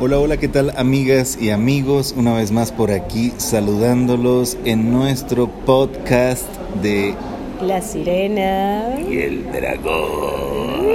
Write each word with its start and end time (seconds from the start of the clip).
Hola, 0.00 0.18
hola, 0.18 0.36
¿qué 0.36 0.48
tal 0.48 0.72
amigas 0.76 1.38
y 1.40 1.50
amigos? 1.50 2.14
Una 2.16 2.34
vez 2.34 2.52
más 2.52 2.70
por 2.70 2.90
aquí 2.90 3.32
saludándolos 3.38 4.56
en 4.64 4.92
nuestro 4.92 5.48
podcast 5.48 6.46
de 6.82 7.14
La 7.62 7.80
Sirena 7.80 8.94
y 9.00 9.18
el 9.18 9.50
Dragón. 9.52 10.86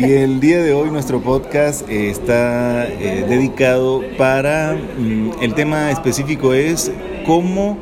y 0.00 0.12
el 0.12 0.40
día 0.40 0.62
de 0.62 0.72
hoy 0.72 0.90
nuestro 0.90 1.20
podcast 1.20 1.88
eh, 1.88 2.10
está 2.10 2.86
eh, 2.88 3.24
dedicado 3.28 4.02
para, 4.18 4.74
mm, 4.74 5.42
el 5.42 5.54
tema 5.54 5.90
específico 5.90 6.52
es 6.52 6.90
cómo 7.24 7.78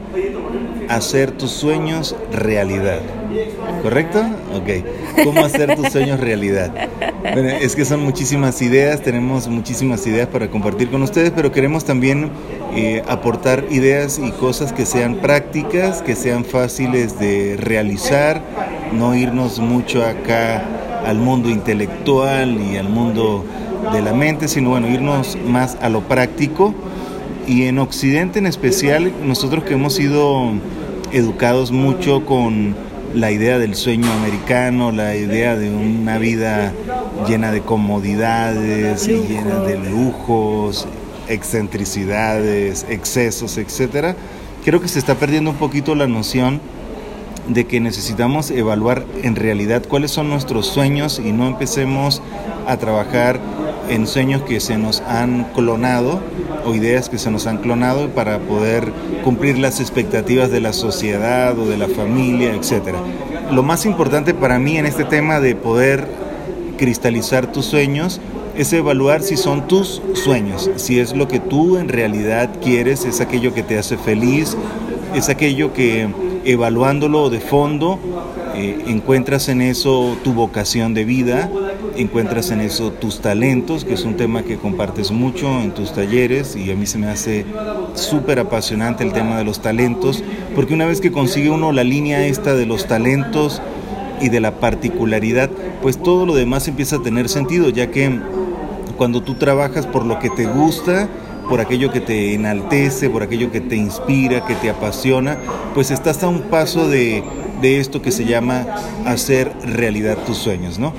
hacer 0.88 1.32
tus 1.32 1.50
sueños 1.50 2.14
realidad. 2.32 3.00
¿Correcto? 3.82 4.20
Ok. 4.54 5.24
¿Cómo 5.24 5.44
hacer 5.44 5.74
tus 5.74 5.88
sueños 5.88 6.20
realidad? 6.20 6.72
Bueno, 7.22 7.48
es 7.48 7.74
que 7.74 7.84
son 7.84 8.04
muchísimas 8.04 8.62
ideas, 8.62 9.02
tenemos 9.02 9.48
muchísimas 9.48 10.06
ideas 10.06 10.28
para 10.28 10.48
compartir 10.48 10.88
con 10.88 11.02
ustedes, 11.02 11.32
pero 11.34 11.50
queremos 11.50 11.84
también 11.84 12.30
eh, 12.76 13.02
aportar 13.08 13.64
ideas 13.70 14.20
y 14.22 14.30
cosas 14.30 14.72
que 14.72 14.86
sean 14.86 15.16
prácticas, 15.16 16.00
que 16.00 16.14
sean 16.14 16.44
fáciles 16.44 17.18
de 17.18 17.56
realizar, 17.58 18.40
no 18.92 19.14
irnos 19.16 19.58
mucho 19.58 20.04
acá 20.04 20.64
al 21.04 21.18
mundo 21.18 21.50
intelectual 21.50 22.60
y 22.60 22.76
al 22.76 22.88
mundo 22.88 23.44
de 23.92 24.00
la 24.00 24.12
mente, 24.12 24.46
sino 24.46 24.70
bueno, 24.70 24.88
irnos 24.88 25.36
más 25.44 25.76
a 25.80 25.88
lo 25.88 26.02
práctico. 26.02 26.74
Y 27.48 27.64
en 27.64 27.80
Occidente 27.80 28.38
en 28.38 28.46
especial, 28.46 29.12
nosotros 29.24 29.64
que 29.64 29.74
hemos 29.74 29.94
sido 29.94 30.52
educados 31.12 31.72
mucho 31.72 32.24
con 32.24 32.76
la 33.14 33.30
idea 33.30 33.58
del 33.58 33.74
sueño 33.74 34.10
americano, 34.12 34.92
la 34.92 35.14
idea 35.16 35.56
de 35.56 35.70
una 35.70 36.18
vida 36.18 36.72
llena 37.28 37.52
de 37.52 37.60
comodidades 37.60 39.06
y 39.08 39.20
llena 39.28 39.60
de 39.60 39.78
lujos, 39.78 40.86
excentricidades, 41.28 42.86
excesos, 42.88 43.58
etcétera. 43.58 44.16
Creo 44.64 44.80
que 44.80 44.88
se 44.88 44.98
está 44.98 45.16
perdiendo 45.16 45.50
un 45.50 45.56
poquito 45.56 45.94
la 45.94 46.06
noción 46.06 46.60
de 47.48 47.66
que 47.66 47.80
necesitamos 47.80 48.50
evaluar 48.50 49.04
en 49.22 49.36
realidad 49.36 49.82
cuáles 49.88 50.12
son 50.12 50.28
nuestros 50.28 50.66
sueños 50.66 51.20
y 51.22 51.32
no 51.32 51.48
empecemos 51.48 52.22
a 52.66 52.76
trabajar 52.76 53.40
en 53.92 54.06
sueños 54.06 54.42
que 54.42 54.60
se 54.60 54.78
nos 54.78 55.00
han 55.02 55.44
clonado 55.54 56.20
o 56.64 56.74
ideas 56.74 57.08
que 57.08 57.18
se 57.18 57.30
nos 57.30 57.46
han 57.46 57.58
clonado 57.58 58.08
para 58.08 58.38
poder 58.38 58.92
cumplir 59.22 59.58
las 59.58 59.80
expectativas 59.80 60.50
de 60.50 60.60
la 60.60 60.72
sociedad 60.72 61.58
o 61.58 61.66
de 61.66 61.76
la 61.76 61.88
familia, 61.88 62.54
etc. 62.54 62.94
Lo 63.52 63.62
más 63.62 63.84
importante 63.84 64.34
para 64.34 64.58
mí 64.58 64.78
en 64.78 64.86
este 64.86 65.04
tema 65.04 65.40
de 65.40 65.54
poder 65.54 66.06
cristalizar 66.78 67.52
tus 67.52 67.66
sueños 67.66 68.20
es 68.56 68.72
evaluar 68.72 69.22
si 69.22 69.36
son 69.36 69.68
tus 69.68 70.02
sueños, 70.14 70.70
si 70.76 70.98
es 70.98 71.14
lo 71.14 71.28
que 71.28 71.40
tú 71.40 71.78
en 71.78 71.88
realidad 71.88 72.50
quieres, 72.62 73.04
es 73.04 73.20
aquello 73.20 73.54
que 73.54 73.62
te 73.62 73.78
hace 73.78 73.96
feliz, 73.96 74.56
es 75.14 75.28
aquello 75.28 75.72
que 75.72 76.08
evaluándolo 76.44 77.30
de 77.30 77.40
fondo 77.40 77.98
eh, 78.54 78.84
encuentras 78.86 79.48
en 79.48 79.62
eso 79.62 80.16
tu 80.22 80.34
vocación 80.34 80.92
de 80.92 81.04
vida, 81.04 81.50
encuentras 82.02 82.50
en 82.50 82.60
eso 82.60 82.92
tus 82.92 83.20
talentos, 83.20 83.84
que 83.84 83.94
es 83.94 84.04
un 84.04 84.16
tema 84.16 84.42
que 84.42 84.56
compartes 84.56 85.10
mucho 85.10 85.48
en 85.60 85.72
tus 85.72 85.92
talleres 85.92 86.56
y 86.56 86.70
a 86.70 86.76
mí 86.76 86.86
se 86.86 86.98
me 86.98 87.08
hace 87.08 87.46
súper 87.94 88.38
apasionante 88.38 89.04
el 89.04 89.12
tema 89.12 89.38
de 89.38 89.44
los 89.44 89.62
talentos, 89.62 90.22
porque 90.54 90.74
una 90.74 90.86
vez 90.86 91.00
que 91.00 91.10
consigue 91.12 91.50
uno 91.50 91.72
la 91.72 91.84
línea 91.84 92.26
esta 92.26 92.54
de 92.54 92.66
los 92.66 92.86
talentos 92.86 93.62
y 94.20 94.28
de 94.28 94.40
la 94.40 94.60
particularidad, 94.60 95.50
pues 95.80 96.00
todo 96.00 96.26
lo 96.26 96.34
demás 96.34 96.68
empieza 96.68 96.96
a 96.96 97.02
tener 97.02 97.28
sentido, 97.28 97.68
ya 97.70 97.90
que 97.90 98.20
cuando 98.96 99.22
tú 99.22 99.34
trabajas 99.34 99.86
por 99.86 100.04
lo 100.04 100.18
que 100.18 100.30
te 100.30 100.46
gusta, 100.46 101.08
por 101.48 101.60
aquello 101.60 101.90
que 101.90 102.00
te 102.00 102.34
enaltece, 102.34 103.10
por 103.10 103.22
aquello 103.22 103.50
que 103.50 103.60
te 103.60 103.76
inspira, 103.76 104.44
que 104.46 104.54
te 104.54 104.70
apasiona, 104.70 105.38
pues 105.74 105.90
estás 105.90 106.22
a 106.22 106.28
un 106.28 106.42
paso 106.42 106.88
de, 106.88 107.24
de 107.60 107.78
esto 107.78 108.02
que 108.02 108.10
se 108.10 108.24
llama 108.24 108.66
hacer 109.06 109.52
realidad 109.64 110.18
tus 110.26 110.38
sueños, 110.38 110.78
¿no? 110.78 110.92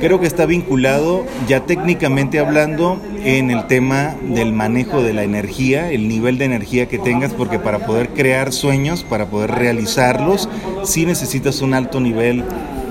Creo 0.00 0.18
que 0.18 0.26
está 0.26 0.46
vinculado 0.46 1.26
ya 1.46 1.66
técnicamente 1.66 2.38
hablando 2.38 3.00
en 3.24 3.50
el 3.50 3.66
tema 3.66 4.16
del 4.34 4.52
manejo 4.52 5.02
de 5.02 5.12
la 5.12 5.22
energía, 5.22 5.90
el 5.92 6.08
nivel 6.08 6.38
de 6.38 6.46
energía 6.46 6.88
que 6.88 6.98
tengas, 6.98 7.32
porque 7.32 7.58
para 7.58 7.86
poder 7.86 8.08
crear 8.08 8.52
sueños, 8.52 9.04
para 9.04 9.26
poder 9.26 9.52
realizarlos, 9.52 10.48
sí 10.84 11.06
necesitas 11.06 11.60
un 11.60 11.74
alto 11.74 12.00
nivel 12.00 12.44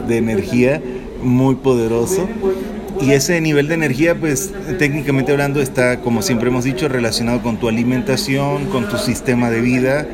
de 0.07 0.17
energía 0.17 0.81
muy 1.21 1.55
poderoso. 1.55 2.27
Y 3.01 3.11
ese 3.11 3.39
nivel 3.39 3.69
de 3.69 3.75
energía, 3.75 4.15
pues 4.15 4.51
técnicamente 4.77 5.31
hablando, 5.31 5.61
está, 5.61 6.01
como 6.01 6.21
siempre 6.21 6.49
hemos 6.49 6.65
dicho, 6.65 6.89
relacionado 6.89 7.41
con 7.41 7.57
tu 7.57 7.69
alimentación, 7.69 8.65
con 8.65 8.89
tu 8.89 8.97
sistema 8.97 9.49
de 9.49 9.61
vida, 9.61 10.05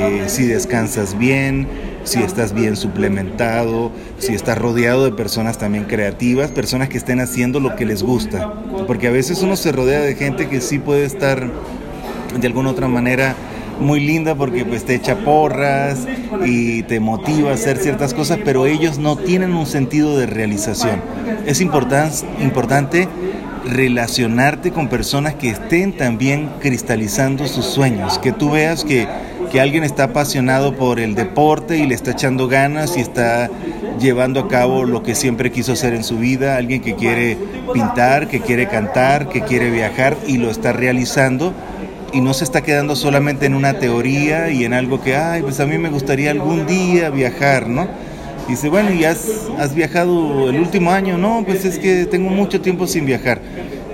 eh, 0.00 0.24
si 0.26 0.44
descansas 0.44 1.16
bien, 1.16 1.68
si 2.08 2.22
estás 2.22 2.54
bien 2.54 2.74
suplementado, 2.74 3.92
si 4.18 4.34
estás 4.34 4.56
rodeado 4.56 5.04
de 5.04 5.12
personas 5.12 5.58
también 5.58 5.84
creativas, 5.84 6.50
personas 6.50 6.88
que 6.88 6.96
estén 6.96 7.20
haciendo 7.20 7.60
lo 7.60 7.76
que 7.76 7.84
les 7.84 8.02
gusta. 8.02 8.52
Porque 8.86 9.08
a 9.08 9.10
veces 9.10 9.42
uno 9.42 9.56
se 9.56 9.72
rodea 9.72 10.00
de 10.00 10.14
gente 10.14 10.48
que 10.48 10.60
sí 10.60 10.78
puede 10.78 11.04
estar 11.04 11.48
de 12.40 12.46
alguna 12.46 12.70
otra 12.70 12.88
manera 12.88 13.34
muy 13.78 14.00
linda 14.00 14.34
porque 14.34 14.64
pues 14.64 14.84
te 14.84 14.94
echa 14.94 15.16
porras 15.16 16.06
y 16.44 16.82
te 16.84 16.98
motiva 16.98 17.50
a 17.50 17.54
hacer 17.54 17.76
ciertas 17.76 18.14
cosas, 18.14 18.38
pero 18.44 18.66
ellos 18.66 18.98
no 18.98 19.16
tienen 19.16 19.54
un 19.54 19.66
sentido 19.66 20.18
de 20.18 20.26
realización. 20.26 21.02
Es 21.46 21.60
importante 21.60 23.08
relacionarte 23.66 24.70
con 24.70 24.88
personas 24.88 25.34
que 25.34 25.50
estén 25.50 25.96
también 25.96 26.48
cristalizando 26.60 27.46
sus 27.46 27.66
sueños, 27.66 28.18
que 28.18 28.32
tú 28.32 28.50
veas 28.50 28.82
que 28.82 29.06
que 29.48 29.60
alguien 29.60 29.84
está 29.84 30.04
apasionado 30.04 30.74
por 30.74 31.00
el 31.00 31.14
deporte 31.14 31.78
y 31.78 31.86
le 31.86 31.94
está 31.94 32.12
echando 32.12 32.48
ganas 32.48 32.96
y 32.96 33.00
está 33.00 33.50
llevando 33.98 34.40
a 34.40 34.48
cabo 34.48 34.84
lo 34.84 35.02
que 35.02 35.14
siempre 35.14 35.50
quiso 35.50 35.72
hacer 35.72 35.94
en 35.94 36.04
su 36.04 36.18
vida, 36.18 36.56
alguien 36.56 36.80
que 36.80 36.94
quiere 36.94 37.36
pintar, 37.72 38.28
que 38.28 38.40
quiere 38.40 38.68
cantar, 38.68 39.28
que 39.28 39.42
quiere 39.42 39.70
viajar 39.70 40.16
y 40.26 40.38
lo 40.38 40.50
está 40.50 40.72
realizando 40.72 41.52
y 42.12 42.20
no 42.20 42.32
se 42.34 42.44
está 42.44 42.62
quedando 42.62 42.96
solamente 42.96 43.46
en 43.46 43.54
una 43.54 43.74
teoría 43.74 44.50
y 44.50 44.64
en 44.64 44.72
algo 44.72 45.00
que, 45.00 45.16
ay, 45.16 45.42
pues 45.42 45.60
a 45.60 45.66
mí 45.66 45.78
me 45.78 45.90
gustaría 45.90 46.30
algún 46.30 46.66
día 46.66 47.10
viajar, 47.10 47.68
¿no? 47.68 47.88
dice, 48.48 48.70
bueno, 48.70 48.92
¿y 48.92 49.04
has, 49.04 49.28
has 49.58 49.74
viajado 49.74 50.48
el 50.48 50.58
último 50.58 50.90
año? 50.90 51.18
No, 51.18 51.44
pues 51.46 51.64
es 51.64 51.78
que 51.78 52.06
tengo 52.06 52.30
mucho 52.30 52.60
tiempo 52.60 52.86
sin 52.86 53.04
viajar. 53.04 53.40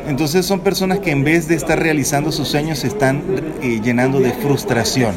Entonces 0.06 0.44
son 0.44 0.60
personas 0.60 0.98
que 0.98 1.10
en 1.10 1.25
vez 1.25 1.48
de 1.48 1.54
estar 1.54 1.78
realizando 1.78 2.31
sus 2.31 2.48
sueños 2.48 2.81
se 2.81 2.88
están 2.88 3.22
eh, 3.62 3.81
llenando 3.82 4.20
de 4.20 4.32
frustración, 4.32 5.15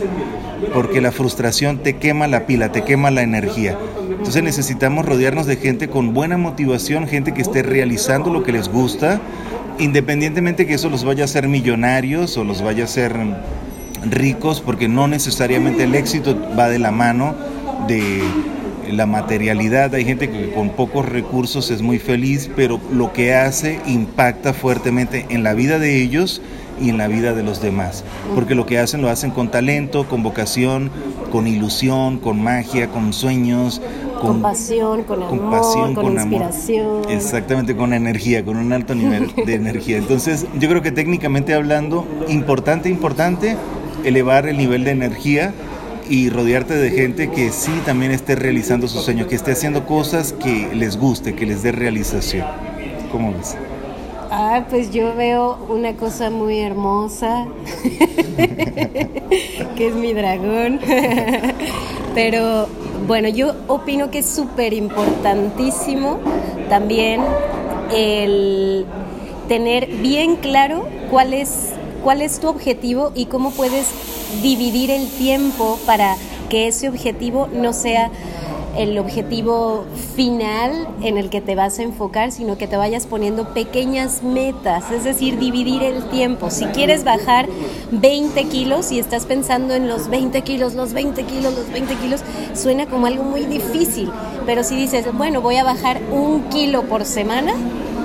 porque 0.74 1.02
la 1.02 1.12
frustración 1.12 1.80
te 1.80 1.98
quema 1.98 2.28
la 2.28 2.46
pila, 2.46 2.72
te 2.72 2.84
quema 2.84 3.12
la 3.12 3.22
energía. 3.22 3.78
Entonces 4.09 4.44
necesitamos 4.44 5.06
rodearnos 5.06 5.46
de 5.46 5.58
gente 5.58 5.90
con 5.90 6.14
buena 6.14 6.38
motivación, 6.38 7.08
gente 7.08 7.34
que 7.34 7.42
esté 7.42 7.64
realizando 7.64 8.31
lo 8.31 8.44
que 8.44 8.53
les 8.53 8.70
gusta, 8.70 9.20
independientemente 9.78 10.66
que 10.66 10.75
eso 10.75 10.90
los 10.90 11.04
vaya 11.04 11.24
a 11.24 11.25
hacer 11.25 11.48
millonarios 11.48 12.38
o 12.38 12.44
los 12.44 12.62
vaya 12.62 12.84
a 12.84 12.86
hacer 12.86 13.14
ricos, 14.09 14.62
porque 14.62 14.88
no 14.88 15.08
necesariamente 15.08 15.84
el 15.84 15.96
éxito 15.96 16.38
va 16.58 16.69
de 16.69 16.80
la 16.80 16.92
mano 16.92 17.36
de 17.88 18.22
la 18.92 19.06
materialidad, 19.06 19.94
hay 19.94 20.06
gente 20.06 20.30
que 20.30 20.52
con 20.52 20.70
pocos 20.70 21.08
recursos 21.08 21.72
es 21.72 21.81
muy 21.81 22.00
feliz, 22.00 22.50
pero 22.56 22.80
lo 22.92 23.14
que 23.14 23.34
hace 23.34 23.80
impacta 23.86 24.53
fuertemente 24.53 25.25
en 25.30 25.44
la 25.44 25.53
vida 25.53 25.80
de 25.80 26.02
ellos 26.02 26.42
y 26.80 26.90
en 26.90 26.98
la 26.98 27.08
vida 27.08 27.34
de 27.34 27.44
los 27.44 27.62
demás, 27.62 28.03
porque 28.36 28.56
lo 28.56 28.66
que 28.66 28.80
hacen 28.80 29.02
lo 29.02 29.09
hacen 29.09 29.31
con 29.31 29.50
talento, 29.50 30.08
con 30.08 30.24
vocación, 30.24 30.92
con 31.31 31.48
ilusión, 31.48 32.20
con 32.20 32.42
magia, 32.42 32.88
con 32.90 33.14
sueños, 33.14 33.81
con, 34.22 34.42
pasión, 34.42 35.04
con 35.04 35.24
amor, 35.24 35.94
con, 35.94 36.14
inspiración. 36.14 37.09
Exactamente, 37.09 37.75
con 37.75 37.94
energía, 37.94 38.44
con 38.44 38.58
un 38.58 38.74
alto 38.74 38.96
nivel 38.96 39.34
de 39.34 39.54
energía. 39.56 39.98
Entonces, 39.98 40.46
yo 40.59 40.69
creo 40.69 40.81
que 40.81 40.92
técnicamente 40.92 41.54
hablando, 41.54 42.06
importante, 42.28 42.89
importante 42.89 43.57
elevar 44.04 44.48
el 44.48 44.57
nivel 44.57 44.84
de 44.84 44.92
energía 44.92 45.54
y 46.09 46.30
rodearte 46.30 46.75
de 46.75 46.92
gente 46.92 47.30
que 47.30 47.51
sí 47.51 47.71
también 47.86 48.12
esté 48.12 48.36
realizando 48.36 48.88
sus 48.88 49.04
sueños, 49.04 49.27
que 49.27 49.36
esté 49.36 49.51
haciendo 49.51 49.86
cosas 49.86 50.33
que 50.33 50.69
les 50.74 50.98
guste, 50.98 51.36
que 51.36 51.45
les 51.45 51.63
dé 51.63 51.71
realización. 51.71 52.45
¿Cómo 53.12 53.33
ves? 53.33 53.56
Ah, 54.30 54.65
pues 54.69 54.92
yo 54.92 55.15
veo 55.15 55.57
una 55.69 55.94
cosa 55.95 56.30
muy 56.30 56.59
hermosa, 56.59 57.48
que 59.75 59.88
es 59.88 59.95
mi 59.95 60.13
dragón. 60.13 60.80
Pero 62.13 62.68
bueno, 63.07 63.30
yo 63.30 63.53
opino 63.68 64.12
que 64.12 64.19
es 64.19 64.25
súper 64.25 64.74
importantísimo 64.74 66.19
también 66.69 67.21
el 67.94 68.86
tener 69.48 69.88
bien 69.88 70.36
claro 70.36 70.88
cuál 71.10 71.33
es, 71.33 71.74
cuál 72.04 72.22
es 72.22 72.40
tu 72.40 72.48
objetivo 72.48 73.12
y 73.16 73.26
cómo 73.26 73.52
puedes 73.52 73.88
dividir 74.42 74.92
el 74.92 75.08
tiempo 75.10 75.80
para 75.86 76.16
que 76.50 76.68
ese 76.68 76.90
objetivo 76.90 77.48
no 77.54 77.74
sea 77.74 78.12
el 78.78 78.98
objetivo 79.00 79.86
final 80.16 80.88
en 81.02 81.18
el 81.18 81.30
que 81.30 81.42
te 81.42 81.56
vas 81.56 81.80
a 81.80 81.84
enfocar, 81.84 82.32
sino 82.32 82.58
que 82.58 82.68
te 82.68 82.78
vayas 82.78 83.08
poniendo 83.08 83.54
pequeñas 83.54 84.22
metas, 84.22 84.92
es 84.92 85.04
decir, 85.04 85.40
dividir 85.40 85.82
el 85.82 86.08
tiempo. 86.10 86.52
Si 86.52 86.66
quieres 86.66 87.04
bajar 87.04 87.48
20 87.92 88.44
kilos 88.46 88.92
y 88.92 89.00
estás 89.00 89.26
pensando 89.26 89.74
en 89.74 89.88
los 89.88 90.10
20 90.10 90.42
kilos, 90.44 90.76
los 90.76 90.94
20 90.94 91.24
kilos, 91.24 91.56
los 91.56 91.72
20 91.72 91.96
kilos, 91.96 92.22
suena 92.54 92.86
como 92.86 93.08
algo 93.08 93.24
muy 93.24 93.46
difícil, 93.46 94.12
pero 94.46 94.64
si 94.64 94.76
dices, 94.76 95.06
bueno, 95.12 95.42
voy 95.42 95.56
a 95.56 95.64
bajar 95.64 96.00
un 96.12 96.44
kilo 96.50 96.84
por 96.84 97.06
semana, 97.06 97.54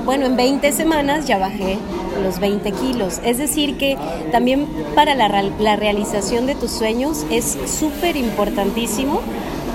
bueno, 0.04 0.26
en 0.26 0.37
20 0.37 0.72
semanas 0.72 1.26
ya 1.26 1.38
bajé 1.38 1.78
los 2.22 2.38
20 2.38 2.72
kilos. 2.72 3.20
Es 3.25 3.38
decir, 3.38 3.76
que 3.76 3.96
también 4.31 4.66
para 4.94 5.14
la, 5.14 5.28
realización 5.76 6.46
de 6.46 6.54
tus 6.54 6.70
sueños 6.70 7.25
es 7.31 7.58
súper 7.66 8.16
importantísimo 8.16 9.20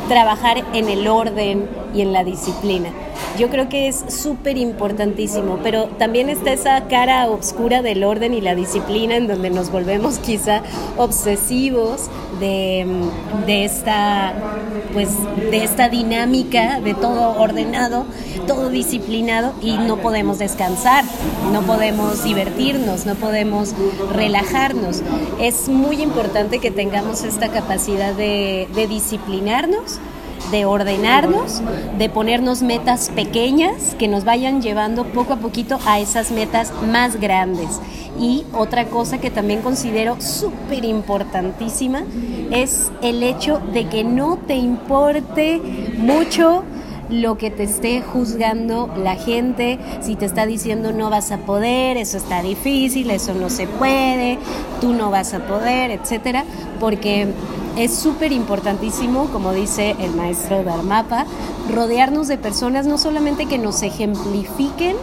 trabajar 0.08 0.64
en 0.74 0.90
el 0.90 1.08
orden 1.08 1.68
y 1.94 2.02
en 2.02 2.14
la 2.14 2.24
disciplina. 2.24 2.90
Yo 3.38 3.50
creo 3.50 3.70
que 3.70 3.88
es 3.88 4.04
súper 4.08 4.58
importantísimo, 4.58 5.60
pero 5.62 5.86
también 5.86 6.30
está 6.30 6.54
esa 6.54 6.88
cara 6.88 7.28
oscura 7.30 7.82
del 7.82 8.04
orden 8.04 8.34
y 8.34 8.42
la 8.42 8.56
disciplina 8.56 9.16
en 9.16 9.28
donde 9.28 9.50
nos 9.50 9.72
volvemos 9.72 10.18
quizá 10.18 10.62
obsesivos 10.98 12.10
de, 12.40 12.86
de 13.46 13.66
esta 13.66 14.34
pues 14.94 15.10
de 15.52 15.64
esta 15.64 15.90
dinámica 15.90 16.80
de 16.80 16.94
todo 16.94 17.40
ordenado, 17.40 18.06
todo 18.48 18.70
disciplinado 18.70 19.54
y 19.62 19.78
no 19.78 19.98
podemos 19.98 20.40
descansar, 20.40 21.04
no 21.52 21.62
podemos 21.62 22.24
divertirnos, 22.24 23.06
no 23.06 23.16
podemos 23.16 23.74
relajarnos. 24.14 25.04
Es 25.40 25.70
muy 25.70 26.02
importante 26.02 26.60
que 26.60 26.72
tengamos 26.72 27.24
esta 27.24 27.50
capacidad 27.50 28.14
de, 28.14 28.68
de 28.74 28.88
disciplinarnos 28.88 30.00
de 30.52 30.66
ordenarnos, 30.66 31.62
de 31.98 32.10
ponernos 32.10 32.62
metas 32.62 33.10
pequeñas 33.10 33.96
que 33.98 34.08
nos 34.08 34.24
vayan 34.24 34.62
llevando 34.62 35.06
poco 35.06 35.34
a 35.34 35.38
poquito 35.38 35.80
a 35.86 36.00
esas 36.00 36.32
metas 36.32 36.72
más 36.90 37.20
grandes. 37.20 37.80
Y 38.20 38.46
otra 38.54 38.86
cosa 38.86 39.20
que 39.20 39.30
también 39.30 39.62
considero 39.62 40.20
súper 40.20 40.86
importantísima 40.86 42.04
es 42.52 42.92
el 43.02 43.22
hecho 43.22 43.62
de 43.74 43.88
que 43.88 44.04
no 44.04 44.38
te 44.38 44.56
importe 44.56 45.62
mucho 45.98 46.64
lo 47.10 47.38
que 47.38 47.52
te 47.52 47.64
esté 47.64 48.02
juzgando 48.02 48.90
la 48.98 49.16
gente, 49.16 49.80
si 50.02 50.16
te 50.16 50.26
está 50.26 50.46
diciendo 50.46 50.92
no 50.92 51.10
vas 51.10 51.32
a 51.32 51.38
poder, 51.38 51.98
eso 51.98 52.18
está 52.18 52.42
difícil, 52.42 53.10
eso 53.12 53.34
no 53.34 53.50
se 53.50 53.68
puede, 53.68 54.38
tú 54.82 54.94
no 54.94 55.10
vas 55.10 55.34
a 55.34 55.40
poder, 55.40 55.92
etcétera, 55.92 56.44
porque 56.80 57.28
es 57.78 57.96
súper 57.96 58.32
importantísimo, 58.32 59.26
como 59.28 59.54
dice 59.54 59.96
el 60.00 60.12
maestro 60.16 60.64
Dharmapa, 60.64 61.26
rodearnos 61.74 62.28
de 62.28 62.38
personas 62.38 62.88
no 62.88 62.98
solamente 62.98 63.46
que 63.46 63.58
nos 63.58 63.84
ejemplifiquen 63.84 64.96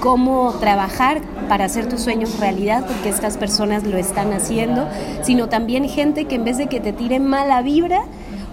cómo 0.00 0.52
trabajar 0.60 1.22
para 1.48 1.64
hacer 1.64 1.88
tus 1.88 2.02
sueños 2.02 2.38
realidad, 2.38 2.86
porque 2.86 3.08
estas 3.08 3.36
personas 3.36 3.84
lo 3.84 3.96
están 3.96 4.32
haciendo, 4.32 4.86
sino 5.22 5.48
también 5.48 5.88
gente 5.88 6.26
que 6.26 6.36
en 6.36 6.44
vez 6.44 6.58
de 6.58 6.66
que 6.66 6.80
te 6.80 6.92
tire 6.92 7.18
mala 7.18 7.62
vibra, 7.62 8.02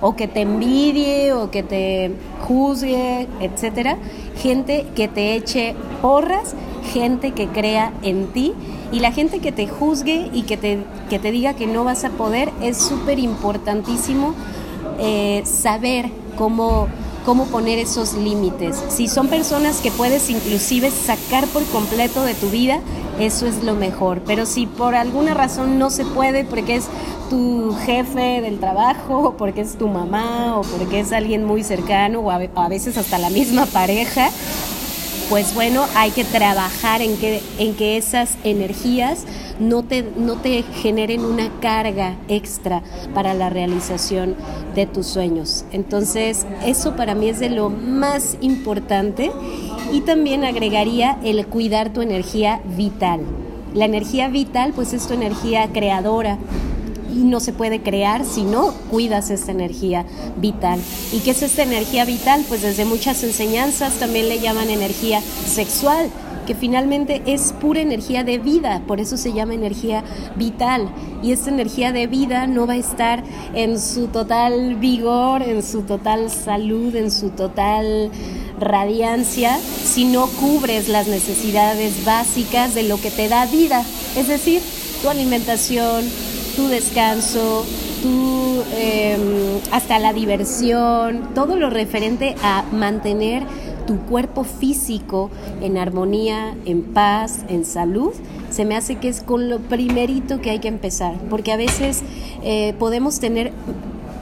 o 0.01 0.15
que 0.15 0.27
te 0.27 0.41
envidie 0.41 1.33
o 1.33 1.49
que 1.51 1.63
te 1.63 2.11
juzgue, 2.47 3.27
etcétera, 3.39 3.97
gente 4.37 4.85
que 4.95 5.07
te 5.07 5.35
eche 5.35 5.75
porras, 6.01 6.53
gente 6.93 7.31
que 7.31 7.47
crea 7.47 7.91
en 8.03 8.27
ti 8.27 8.53
y 8.95 9.01
la 9.01 9.11
gente 9.11 9.39
que 9.39 9.51
te 9.51 9.67
juzgue 9.67 10.29
y 10.31 10.43
que 10.43 10.55
te, 10.55 10.79
que 11.09 11.19
te 11.19 11.31
diga 11.31 11.53
que 11.53 11.67
no 11.67 11.83
vas 11.83 12.05
a 12.05 12.11
poder 12.11 12.49
es 12.61 12.77
súper 12.77 13.19
importantísimo 13.19 14.33
eh, 14.99 15.43
saber 15.45 16.09
cómo 16.37 16.87
cómo 17.25 17.45
poner 17.47 17.79
esos 17.79 18.13
límites. 18.13 18.81
Si 18.87 19.07
son 19.07 19.27
personas 19.27 19.81
que 19.81 19.89
puedes 19.89 20.29
inclusive 20.29 20.91
sacar 20.91 21.47
por 21.47 21.63
completo 21.65 22.23
de 22.23 22.35
tu 22.35 22.49
vida, 22.49 22.79
eso 23.19 23.47
es 23.47 23.63
lo 23.63 23.73
mejor. 23.73 24.21
Pero 24.27 24.45
si 24.45 24.67
por 24.67 24.93
alguna 24.93 25.33
razón 25.33 25.79
no 25.79 25.89
se 25.89 26.05
puede, 26.05 26.45
porque 26.45 26.75
es 26.75 26.85
tu 27.31 27.75
jefe 27.85 28.41
del 28.41 28.59
trabajo, 28.59 29.29
o 29.29 29.37
porque 29.37 29.61
es 29.61 29.75
tu 29.75 29.87
mamá, 29.87 30.57
o 30.57 30.61
porque 30.61 30.99
es 30.99 31.11
alguien 31.11 31.45
muy 31.45 31.63
cercano, 31.63 32.19
o 32.19 32.29
a 32.29 32.69
veces 32.69 32.95
hasta 32.95 33.17
la 33.17 33.31
misma 33.31 33.65
pareja, 33.65 34.29
pues 35.29 35.55
bueno, 35.55 35.85
hay 35.95 36.11
que 36.11 36.23
trabajar 36.23 37.01
en 37.01 37.17
que, 37.17 37.41
en 37.57 37.75
que 37.75 37.97
esas 37.97 38.37
energías 38.43 39.25
no 39.59 39.83
te, 39.83 40.03
no 40.17 40.35
te 40.35 40.63
generen 40.63 41.23
una 41.23 41.49
carga 41.59 42.15
extra 42.27 42.83
para 43.13 43.33
la 43.33 43.49
realización 43.49 44.35
de 44.75 44.85
tus 44.85 45.07
sueños. 45.07 45.65
Entonces, 45.71 46.45
eso 46.65 46.95
para 46.95 47.15
mí 47.15 47.29
es 47.29 47.39
de 47.39 47.49
lo 47.49 47.69
más 47.69 48.37
importante 48.41 49.31
y 49.91 50.01
también 50.01 50.43
agregaría 50.43 51.17
el 51.23 51.45
cuidar 51.47 51.91
tu 51.91 52.01
energía 52.01 52.61
vital. 52.77 53.21
La 53.73 53.85
energía 53.85 54.29
vital, 54.29 54.73
pues 54.73 54.93
es 54.93 55.07
tu 55.07 55.13
energía 55.13 55.69
creadora, 55.73 56.37
y 57.15 57.19
no 57.19 57.39
se 57.39 57.53
puede 57.53 57.81
crear 57.81 58.25
si 58.25 58.43
no 58.43 58.73
cuidas 58.91 59.29
esta 59.29 59.51
energía 59.51 60.05
vital. 60.37 60.79
¿Y 61.13 61.19
qué 61.19 61.31
es 61.31 61.41
esta 61.41 61.63
energía 61.63 62.05
vital? 62.05 62.43
Pues 62.47 62.61
desde 62.61 62.85
muchas 62.85 63.23
enseñanzas 63.23 63.93
también 63.95 64.29
le 64.29 64.39
llaman 64.39 64.69
energía 64.69 65.21
sexual 65.21 66.11
que 66.45 66.55
finalmente 66.55 67.21
es 67.25 67.53
pura 67.59 67.81
energía 67.81 68.23
de 68.23 68.37
vida, 68.37 68.81
por 68.87 69.01
eso 69.01 69.17
se 69.17 69.33
llama 69.33 69.55
energía 69.55 70.03
vital. 70.35 70.89
Y 71.23 71.31
esta 71.31 71.49
energía 71.49 71.91
de 71.91 72.07
vida 72.07 72.47
no 72.47 72.67
va 72.67 72.73
a 72.73 72.77
estar 72.77 73.23
en 73.53 73.79
su 73.79 74.07
total 74.07 74.75
vigor, 74.75 75.41
en 75.41 75.63
su 75.63 75.81
total 75.81 76.29
salud, 76.29 76.95
en 76.95 77.11
su 77.11 77.31
total 77.31 78.11
radiancia, 78.59 79.57
si 79.57 80.05
no 80.05 80.27
cubres 80.27 80.87
las 80.87 81.07
necesidades 81.07 82.05
básicas 82.05 82.75
de 82.75 82.83
lo 82.83 83.01
que 83.01 83.11
te 83.11 83.27
da 83.27 83.45
vida, 83.47 83.83
es 84.15 84.27
decir, 84.27 84.61
tu 85.01 85.09
alimentación, 85.09 86.05
tu 86.55 86.67
descanso, 86.67 87.65
tu, 88.01 88.63
em, 88.77 89.59
hasta 89.71 89.99
la 89.99 90.13
diversión, 90.13 91.33
todo 91.33 91.57
lo 91.57 91.69
referente 91.69 92.35
a 92.41 92.63
mantener 92.71 93.43
tu 93.85 93.97
cuerpo 93.99 94.43
físico 94.43 95.29
en 95.61 95.77
armonía, 95.77 96.55
en 96.65 96.83
paz, 96.83 97.45
en 97.49 97.65
salud, 97.65 98.13
se 98.49 98.65
me 98.65 98.75
hace 98.75 98.95
que 98.95 99.09
es 99.09 99.21
con 99.21 99.49
lo 99.49 99.59
primerito 99.59 100.41
que 100.41 100.49
hay 100.49 100.59
que 100.59 100.67
empezar, 100.67 101.15
porque 101.29 101.51
a 101.51 101.57
veces 101.57 102.03
eh, 102.43 102.73
podemos 102.79 103.19
tener 103.19 103.51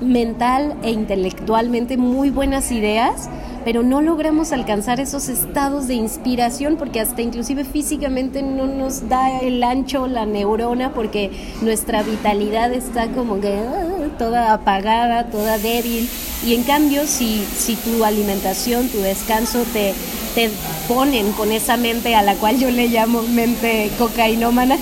mental 0.04 0.76
e 0.84 0.92
intelectualmente 0.92 1.98
muy 1.98 2.30
buenas 2.30 2.72
ideas, 2.72 3.30
pero 3.66 3.84
no 3.84 4.02
logramos 4.02 4.52
alcanzar 4.52 5.00
esos 5.00 5.30
estados 5.30 5.88
de 5.88 5.94
inspiración 5.96 6.76
porque 6.78 7.00
hasta 7.00 7.22
inclusive 7.22 7.64
físicamente 7.64 8.42
no 8.42 8.68
nos 8.68 9.08
da 9.08 9.40
el 9.40 9.64
ancho 9.64 10.08
la 10.08 10.26
neurona 10.26 10.94
porque 10.94 11.32
nuestra 11.62 12.04
vitalidad 12.04 12.74
está 12.74 13.08
como 13.08 13.40
que 13.40 13.54
ah, 13.54 14.10
toda 14.18 14.54
apagada, 14.54 15.26
toda 15.26 15.58
débil. 15.58 16.10
Y 16.46 16.56
en 16.56 16.64
cambio, 16.64 17.08
si, 17.08 17.46
si 17.56 17.76
tu 17.76 18.04
alimentación, 18.04 18.90
tu 18.90 19.00
descanso 19.00 19.64
te, 19.72 19.94
te 20.36 20.50
ponen 20.88 21.32
con 21.34 21.52
esa 21.52 21.78
mente 21.78 22.16
a 22.16 22.22
la 22.22 22.36
cual 22.36 22.60
yo 22.60 22.72
le 22.72 22.88
llamo 22.88 23.22
mente 23.22 23.92
cocainómana, 23.98 24.78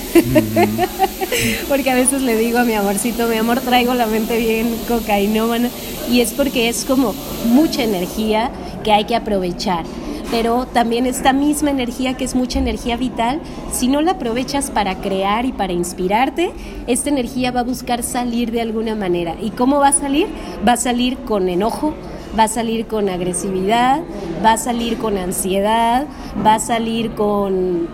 porque 1.68 1.90
a 1.90 1.94
veces 1.94 2.22
le 2.22 2.36
digo 2.36 2.58
a 2.58 2.64
mi 2.64 2.74
amorcito, 2.74 3.28
mi 3.28 3.36
amor, 3.36 3.60
traigo 3.60 3.94
la 3.94 4.06
mente 4.06 4.38
bien 4.38 4.74
cocainómana, 4.88 5.68
y 6.10 6.20
es 6.20 6.32
porque 6.32 6.68
es 6.68 6.84
como 6.84 7.14
mucha 7.46 7.82
energía 7.82 8.50
que 8.82 8.92
hay 8.92 9.04
que 9.04 9.16
aprovechar. 9.16 9.84
Pero 10.30 10.64
también 10.64 11.04
esta 11.04 11.34
misma 11.34 11.70
energía, 11.70 12.14
que 12.16 12.24
es 12.24 12.34
mucha 12.34 12.58
energía 12.58 12.96
vital, 12.96 13.40
si 13.70 13.86
no 13.86 14.00
la 14.00 14.12
aprovechas 14.12 14.70
para 14.70 14.94
crear 14.96 15.44
y 15.44 15.52
para 15.52 15.74
inspirarte, 15.74 16.52
esta 16.86 17.10
energía 17.10 17.50
va 17.50 17.60
a 17.60 17.64
buscar 17.64 18.02
salir 18.02 18.50
de 18.50 18.62
alguna 18.62 18.94
manera. 18.94 19.36
¿Y 19.42 19.50
cómo 19.50 19.78
va 19.78 19.88
a 19.88 19.92
salir? 19.92 20.28
Va 20.66 20.72
a 20.72 20.76
salir 20.78 21.18
con 21.18 21.50
enojo, 21.50 21.92
va 22.38 22.44
a 22.44 22.48
salir 22.48 22.86
con 22.86 23.08
agresividad, 23.08 24.02
va 24.44 24.52
a 24.52 24.58
salir 24.58 24.98
con 24.98 25.18
ansiedad, 25.18 26.06
va 26.44 26.54
a 26.54 26.60
salir 26.60 27.12
con 27.12 27.88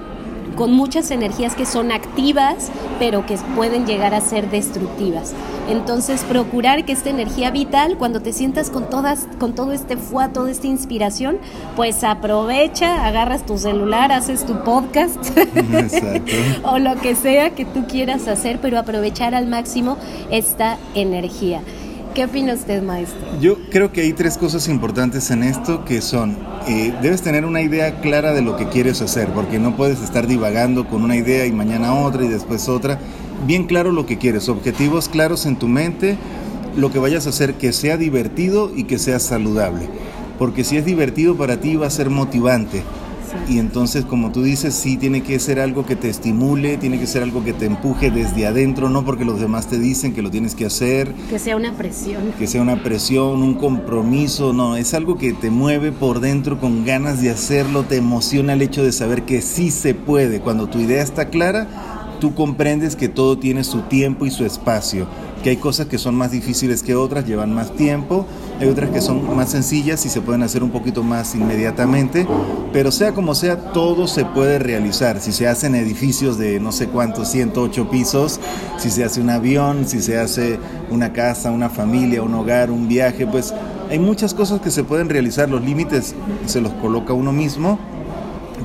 con 0.58 0.72
muchas 0.72 1.12
energías 1.12 1.54
que 1.54 1.64
son 1.64 1.92
activas, 1.92 2.72
pero 2.98 3.24
que 3.24 3.36
pueden 3.54 3.86
llegar 3.86 4.12
a 4.12 4.20
ser 4.20 4.50
destructivas. 4.50 5.32
Entonces, 5.68 6.24
procurar 6.24 6.84
que 6.84 6.92
esta 6.92 7.10
energía 7.10 7.52
vital, 7.52 7.96
cuando 7.96 8.20
te 8.20 8.32
sientas 8.32 8.68
con 8.68 8.90
todas, 8.90 9.28
con 9.38 9.54
todo 9.54 9.70
este 9.70 9.96
fuá, 9.96 10.30
toda 10.30 10.50
esta 10.50 10.66
inspiración, 10.66 11.38
pues 11.76 12.02
aprovecha, 12.02 13.06
agarras 13.06 13.46
tu 13.46 13.56
celular, 13.56 14.10
haces 14.10 14.44
tu 14.44 14.64
podcast 14.64 15.18
o 16.64 16.78
lo 16.80 16.96
que 16.96 17.14
sea 17.14 17.50
que 17.50 17.64
tú 17.64 17.86
quieras 17.86 18.26
hacer, 18.26 18.58
pero 18.60 18.80
aprovechar 18.80 19.36
al 19.36 19.46
máximo 19.46 19.96
esta 20.28 20.76
energía. 20.94 21.60
¿Qué 22.18 22.24
opina 22.24 22.52
usted, 22.54 22.82
maestro? 22.82 23.20
Yo 23.40 23.58
creo 23.70 23.92
que 23.92 24.00
hay 24.00 24.12
tres 24.12 24.36
cosas 24.36 24.66
importantes 24.66 25.30
en 25.30 25.44
esto 25.44 25.84
que 25.84 26.00
son, 26.00 26.36
eh, 26.66 26.92
debes 27.00 27.22
tener 27.22 27.44
una 27.44 27.62
idea 27.62 28.00
clara 28.00 28.32
de 28.32 28.42
lo 28.42 28.56
que 28.56 28.66
quieres 28.66 29.00
hacer, 29.02 29.28
porque 29.28 29.60
no 29.60 29.76
puedes 29.76 30.02
estar 30.02 30.26
divagando 30.26 30.88
con 30.88 31.04
una 31.04 31.14
idea 31.14 31.46
y 31.46 31.52
mañana 31.52 31.94
otra 31.94 32.24
y 32.24 32.26
después 32.26 32.68
otra. 32.68 32.98
Bien 33.46 33.68
claro 33.68 33.92
lo 33.92 34.04
que 34.04 34.18
quieres, 34.18 34.48
objetivos 34.48 35.08
claros 35.08 35.46
en 35.46 35.60
tu 35.60 35.68
mente, 35.68 36.18
lo 36.76 36.90
que 36.90 36.98
vayas 36.98 37.26
a 37.26 37.28
hacer 37.28 37.54
que 37.54 37.72
sea 37.72 37.96
divertido 37.96 38.72
y 38.74 38.82
que 38.82 38.98
sea 38.98 39.20
saludable. 39.20 39.88
Porque 40.40 40.64
si 40.64 40.76
es 40.76 40.84
divertido 40.84 41.36
para 41.36 41.60
ti 41.60 41.76
va 41.76 41.86
a 41.86 41.90
ser 41.90 42.10
motivante. 42.10 42.82
Y 43.48 43.58
entonces, 43.58 44.04
como 44.04 44.32
tú 44.32 44.42
dices, 44.42 44.74
sí 44.74 44.96
tiene 44.96 45.22
que 45.22 45.38
ser 45.38 45.60
algo 45.60 45.86
que 45.86 45.96
te 45.96 46.08
estimule, 46.08 46.76
tiene 46.76 46.98
que 46.98 47.06
ser 47.06 47.22
algo 47.22 47.44
que 47.44 47.52
te 47.52 47.66
empuje 47.66 48.10
desde 48.10 48.46
adentro, 48.46 48.88
no 48.88 49.04
porque 49.04 49.24
los 49.24 49.40
demás 49.40 49.68
te 49.68 49.78
dicen 49.78 50.14
que 50.14 50.22
lo 50.22 50.30
tienes 50.30 50.54
que 50.54 50.66
hacer. 50.66 51.12
Que 51.30 51.38
sea 51.38 51.56
una 51.56 51.72
presión. 51.76 52.32
Que 52.38 52.46
sea 52.46 52.62
una 52.62 52.82
presión, 52.82 53.42
un 53.42 53.54
compromiso, 53.54 54.52
no, 54.52 54.76
es 54.76 54.94
algo 54.94 55.16
que 55.18 55.32
te 55.32 55.50
mueve 55.50 55.92
por 55.92 56.20
dentro 56.20 56.60
con 56.60 56.84
ganas 56.84 57.22
de 57.22 57.30
hacerlo, 57.30 57.84
te 57.84 57.96
emociona 57.96 58.52
el 58.52 58.62
hecho 58.62 58.82
de 58.82 58.92
saber 58.92 59.22
que 59.22 59.42
sí 59.42 59.70
se 59.70 59.94
puede. 59.94 60.40
Cuando 60.40 60.68
tu 60.68 60.78
idea 60.78 61.02
está 61.02 61.28
clara, 61.28 62.16
tú 62.20 62.34
comprendes 62.34 62.96
que 62.96 63.08
todo 63.08 63.38
tiene 63.38 63.64
su 63.64 63.82
tiempo 63.82 64.26
y 64.26 64.30
su 64.30 64.44
espacio 64.44 65.06
que 65.42 65.50
hay 65.50 65.56
cosas 65.56 65.86
que 65.86 65.98
son 65.98 66.14
más 66.14 66.32
difíciles 66.32 66.82
que 66.82 66.94
otras, 66.94 67.26
llevan 67.26 67.54
más 67.54 67.74
tiempo, 67.74 68.26
hay 68.60 68.68
otras 68.68 68.90
que 68.90 69.00
son 69.00 69.36
más 69.36 69.50
sencillas 69.50 70.04
y 70.04 70.08
se 70.08 70.20
pueden 70.20 70.42
hacer 70.42 70.62
un 70.62 70.70
poquito 70.70 71.02
más 71.02 71.34
inmediatamente, 71.34 72.26
pero 72.72 72.90
sea 72.90 73.12
como 73.12 73.34
sea, 73.34 73.72
todo 73.72 74.08
se 74.08 74.24
puede 74.24 74.58
realizar. 74.58 75.20
Si 75.20 75.32
se 75.32 75.46
hacen 75.46 75.74
edificios 75.74 76.38
de 76.38 76.58
no 76.58 76.72
sé 76.72 76.88
cuántos, 76.88 77.28
108 77.28 77.90
pisos, 77.90 78.40
si 78.78 78.90
se 78.90 79.04
hace 79.04 79.20
un 79.20 79.30
avión, 79.30 79.86
si 79.86 80.02
se 80.02 80.18
hace 80.18 80.58
una 80.90 81.12
casa, 81.12 81.50
una 81.50 81.70
familia, 81.70 82.22
un 82.22 82.34
hogar, 82.34 82.70
un 82.70 82.88
viaje, 82.88 83.26
pues 83.26 83.54
hay 83.90 83.98
muchas 83.98 84.34
cosas 84.34 84.60
que 84.60 84.70
se 84.70 84.84
pueden 84.84 85.08
realizar, 85.08 85.48
los 85.48 85.62
límites 85.62 86.14
se 86.46 86.60
los 86.60 86.72
coloca 86.74 87.12
uno 87.12 87.32
mismo, 87.32 87.78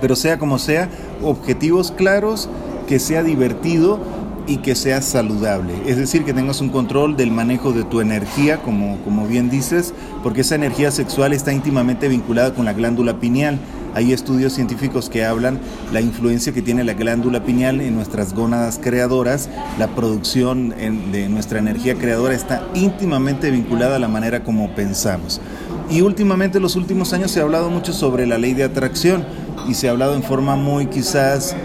pero 0.02 0.16
sea 0.16 0.40
como 0.40 0.58
sea, 0.58 0.90
objetivos 1.22 1.92
claros, 1.92 2.50
que 2.88 3.00
sea 3.00 3.24
divertido 3.24 4.00
y 4.48 4.58
que 4.58 4.76
sea 4.76 5.02
saludable. 5.02 5.74
Es 5.86 5.98
decir, 5.98 6.26
que 6.26 6.34
tengas 6.34 6.62
un 6.62 6.70
control 6.70 7.16
del 7.16 7.32
manejo 7.32 7.72
de 7.72 7.84
tu 7.84 8.02
energía, 8.02 8.62
como, 8.62 8.98
como 9.04 9.28
bien 9.28 9.50
dices, 9.50 9.94
porque 10.22 10.42
esa 10.42 10.56
energía 10.56 10.92
sexual 10.92 11.34
está 11.34 11.54
íntimamente 11.54 12.08
vinculada 12.08 12.54
con 12.54 12.66
la 12.66 12.74
glándula 12.74 13.20
pineal. 13.20 13.60
Hay 13.96 14.12
estudios 14.12 14.54
científicos 14.54 15.10
que 15.10 15.24
hablan 15.24 15.60
la 15.92 16.02
influencia 16.02 16.52
que 16.52 16.64
tiene 16.64 16.84
la 16.84 16.94
glándula 16.94 17.44
pineal 17.44 17.80
en 17.80 17.96
nuestras 17.96 18.34
gónadas 18.34 18.80
creadoras. 18.82 19.50
La 19.78 19.88
producción 19.88 20.70
de 21.12 21.30
nuestra 21.30 21.60
energía 21.60 21.96
creadora 21.96 22.34
está 22.34 22.68
íntimamente 22.74 23.52
vinculada 23.52 23.98
a 23.98 24.00
la 24.00 24.08
manera 24.08 24.44
como 24.44 24.74
pensamos. 24.74 25.42
Y 25.92 26.02
últimamente, 26.02 26.58
en 26.58 26.64
los 26.64 26.76
últimos 26.76 27.14
años, 27.14 27.30
se 27.30 27.40
ha 27.40 27.44
hablado 27.44 27.70
mucho 27.70 27.94
sobre 27.94 28.26
la 28.26 28.40
ley 28.40 28.54
de 28.56 28.64
atracción 28.64 29.26
y 29.68 29.76
se 29.76 29.88
ha 29.88 29.92
hablado 29.92 30.16
en 30.16 30.24
forma 30.24 30.56
muy 30.56 30.88
quizás 30.88 31.56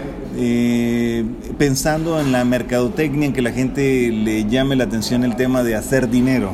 eh, 0.41 1.25
pensando 1.57 2.19
en 2.21 2.31
la 2.31 2.45
mercadotecnia, 2.45 3.27
en 3.27 3.33
que 3.33 3.41
la 3.41 3.51
gente 3.51 4.09
le 4.09 4.45
llame 4.45 4.77
la 4.77 4.85
atención 4.85 5.25
el 5.25 5.35
tema 5.35 5.63
de 5.63 5.75
hacer 5.75 6.09
dinero. 6.09 6.53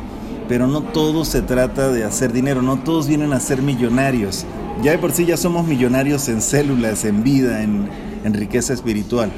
Pero 0.49 0.65
no 0.65 0.81
todo 0.81 1.23
se 1.23 1.43
trata 1.43 1.91
de 1.91 2.03
hacer 2.03 2.33
dinero, 2.33 2.63
no 2.63 2.77
todos 2.77 3.07
vienen 3.07 3.31
a 3.31 3.39
ser 3.39 3.61
millonarios. 3.61 4.45
Ya 4.81 4.91
de 4.91 4.97
por 4.97 5.11
sí 5.11 5.25
ya 5.25 5.37
somos 5.37 5.67
millonarios 5.67 6.27
en 6.29 6.41
células, 6.41 7.05
en 7.05 7.23
vida, 7.23 7.61
en, 7.61 7.87
en 8.23 8.33
riqueza 8.33 8.73
espiritual. 8.73 9.31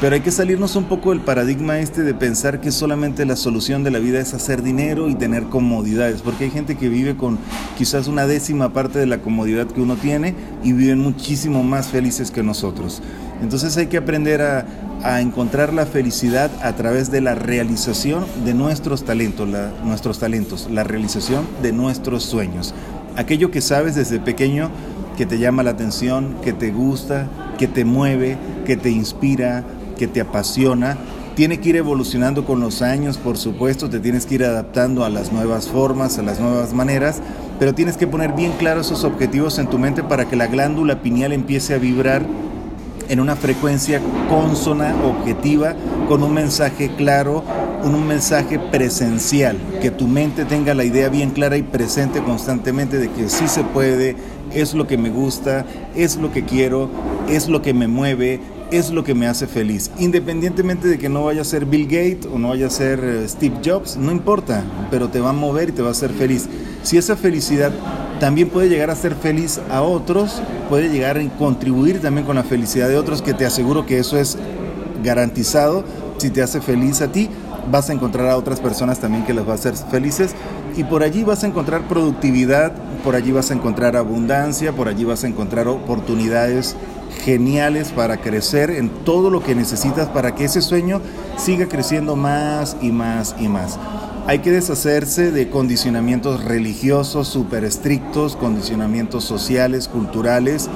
Pero 0.00 0.16
hay 0.16 0.22
que 0.22 0.32
salirnos 0.32 0.74
un 0.74 0.84
poco 0.84 1.10
del 1.10 1.20
paradigma 1.20 1.78
este 1.78 2.02
de 2.02 2.14
pensar 2.14 2.60
que 2.60 2.72
solamente 2.72 3.24
la 3.24 3.36
solución 3.36 3.84
de 3.84 3.92
la 3.92 4.00
vida 4.00 4.20
es 4.20 4.34
hacer 4.34 4.62
dinero 4.62 5.08
y 5.08 5.14
tener 5.14 5.44
comodidades, 5.44 6.20
porque 6.20 6.44
hay 6.44 6.50
gente 6.50 6.76
que 6.76 6.88
vive 6.88 7.16
con 7.16 7.38
quizás 7.78 8.08
una 8.08 8.26
décima 8.26 8.72
parte 8.72 8.98
de 8.98 9.06
la 9.06 9.22
comodidad 9.22 9.68
que 9.68 9.80
uno 9.80 9.96
tiene 9.96 10.34
y 10.64 10.72
viven 10.72 10.98
muchísimo 10.98 11.62
más 11.62 11.88
felices 11.88 12.32
que 12.32 12.42
nosotros. 12.42 13.02
Entonces 13.44 13.76
hay 13.76 13.88
que 13.88 13.98
aprender 13.98 14.40
a, 14.40 15.20
encontrar 15.20 15.74
la 15.74 15.84
felicidad 15.84 16.50
a 16.62 16.72
través 16.76 17.10
de 17.10 17.20
la 17.20 17.34
realización 17.34 18.24
de 18.46 18.54
nuestros 18.54 19.04
talentos, 19.04 19.46
nuestros 19.84 20.18
talentos, 20.18 20.66
la 20.70 20.82
realización 20.82 21.46
de 21.62 21.72
nuestros 21.72 22.22
sueños. 22.22 22.74
Aquello 23.14 23.50
que 23.50 23.60
sabes 23.60 23.94
desde 23.96 24.18
pequeño 24.18 24.70
que 25.18 25.26
te 25.26 25.38
llama 25.38 25.62
la 25.62 25.72
atención, 25.72 26.36
que 26.42 26.54
te 26.54 26.70
gusta, 26.70 27.28
que 27.58 27.68
te 27.68 27.84
mueve, 27.84 28.38
que 28.64 28.78
te 28.78 28.88
inspira, 28.88 29.62
que 29.98 30.06
te 30.06 30.22
apasiona, 30.22 30.96
tiene 31.34 31.60
que 31.60 31.68
ir 31.68 31.76
evolucionando 31.76 32.46
con 32.46 32.60
los 32.60 32.80
años, 32.80 33.18
por 33.18 33.36
supuesto, 33.36 33.90
te 33.90 34.00
tienes 34.00 34.24
que 34.24 34.36
ir 34.36 34.44
adaptando 34.44 35.04
a 35.04 35.10
las 35.10 35.32
nuevas 35.32 35.68
formas, 35.68 36.18
a 36.18 36.22
las 36.22 36.40
nuevas 36.40 36.72
maneras, 36.72 37.20
pero 37.58 37.74
tienes 37.74 37.98
que 37.98 38.06
poner 38.06 38.32
bien 38.32 38.52
claros 38.52 38.86
esos 38.86 39.04
objetivos 39.04 39.58
en 39.58 39.66
tu 39.66 39.78
mente 39.78 40.02
para 40.02 40.24
que 40.30 40.34
la 40.34 40.46
glándula 40.46 41.02
pineal 41.02 41.32
empiece 41.32 41.74
a 41.74 41.78
vibrar 41.78 42.22
en 43.08 43.20
una 43.20 43.36
frecuencia 43.36 44.00
consona, 44.28 44.94
objetiva, 45.04 45.74
con 46.08 46.22
un 46.22 46.32
mensaje 46.32 46.90
claro, 46.96 47.44
un 47.84 48.06
mensaje 48.06 48.58
presencial, 48.58 49.58
que 49.82 49.90
tu 49.90 50.06
mente 50.06 50.44
tenga 50.44 50.74
la 50.74 50.84
idea 50.84 51.08
bien 51.08 51.30
clara 51.30 51.56
y 51.56 51.62
presente 51.62 52.22
constantemente 52.22 52.98
de 52.98 53.10
que 53.10 53.28
sí 53.28 53.46
se 53.46 53.62
puede, 53.62 54.16
es 54.52 54.74
lo 54.74 54.86
que 54.86 54.96
me 54.96 55.10
gusta, 55.10 55.66
es 55.94 56.16
lo 56.16 56.32
que 56.32 56.44
quiero, 56.44 56.88
es 57.28 57.48
lo 57.48 57.60
que 57.60 57.74
me 57.74 57.88
mueve, 57.88 58.40
es 58.70 58.90
lo 58.90 59.04
que 59.04 59.14
me 59.14 59.26
hace 59.26 59.46
feliz. 59.46 59.90
Independientemente 59.98 60.88
de 60.88 60.98
que 60.98 61.08
no 61.08 61.24
vaya 61.24 61.42
a 61.42 61.44
ser 61.44 61.66
Bill 61.66 61.84
Gates 61.84 62.26
o 62.26 62.38
no 62.38 62.48
vaya 62.48 62.66
a 62.66 62.70
ser 62.70 63.00
eh, 63.02 63.28
Steve 63.28 63.56
Jobs, 63.64 63.96
no 63.96 64.12
importa, 64.12 64.64
pero 64.90 65.08
te 65.08 65.20
va 65.20 65.30
a 65.30 65.32
mover 65.32 65.70
y 65.70 65.72
te 65.72 65.82
va 65.82 65.88
a 65.88 65.92
hacer 65.92 66.10
feliz. 66.10 66.48
Si 66.82 66.96
esa 66.96 67.16
felicidad 67.16 67.72
también 68.20 68.48
puede 68.48 68.68
llegar 68.68 68.90
a 68.90 68.96
ser 68.96 69.14
feliz 69.14 69.60
a 69.70 69.82
otros, 69.82 70.40
puede 70.68 70.88
llegar 70.88 71.18
a 71.18 71.28
contribuir 71.36 72.00
también 72.00 72.26
con 72.26 72.36
la 72.36 72.44
felicidad 72.44 72.88
de 72.88 72.96
otros, 72.96 73.22
que 73.22 73.34
te 73.34 73.46
aseguro 73.46 73.86
que 73.86 73.98
eso 73.98 74.18
es 74.18 74.38
garantizado. 75.02 75.84
Si 76.18 76.30
te 76.30 76.42
hace 76.42 76.60
feliz 76.60 77.00
a 77.00 77.10
ti, 77.10 77.28
vas 77.70 77.90
a 77.90 77.92
encontrar 77.92 78.28
a 78.28 78.36
otras 78.36 78.60
personas 78.60 78.98
también 78.98 79.24
que 79.24 79.34
las 79.34 79.46
va 79.46 79.52
a 79.52 79.54
hacer 79.56 79.74
felices 79.76 80.34
y 80.76 80.84
por 80.84 81.02
allí 81.02 81.24
vas 81.24 81.44
a 81.44 81.46
encontrar 81.46 81.88
productividad, 81.88 82.72
por 83.02 83.14
allí 83.14 83.32
vas 83.32 83.50
a 83.50 83.54
encontrar 83.54 83.96
abundancia, 83.96 84.72
por 84.72 84.88
allí 84.88 85.04
vas 85.04 85.24
a 85.24 85.28
encontrar 85.28 85.68
oportunidades 85.68 86.76
geniales 87.24 87.92
para 87.92 88.18
crecer 88.18 88.70
en 88.70 88.88
todo 88.88 89.30
lo 89.30 89.42
que 89.42 89.54
necesitas 89.54 90.08
para 90.08 90.34
que 90.34 90.44
ese 90.44 90.60
sueño 90.60 91.00
siga 91.36 91.66
creciendo 91.66 92.16
más 92.16 92.76
y 92.80 92.90
más 92.90 93.36
y 93.38 93.48
más. 93.48 93.78
Hay 94.26 94.38
que 94.38 94.50
deshacerse 94.50 95.30
de 95.30 95.50
condicionamientos 95.50 96.44
religiosos 96.44 97.28
súper 97.28 97.64
estrictos, 97.64 98.36
condicionamientos 98.36 99.24
sociales, 99.24 99.86
culturales, 99.86 100.70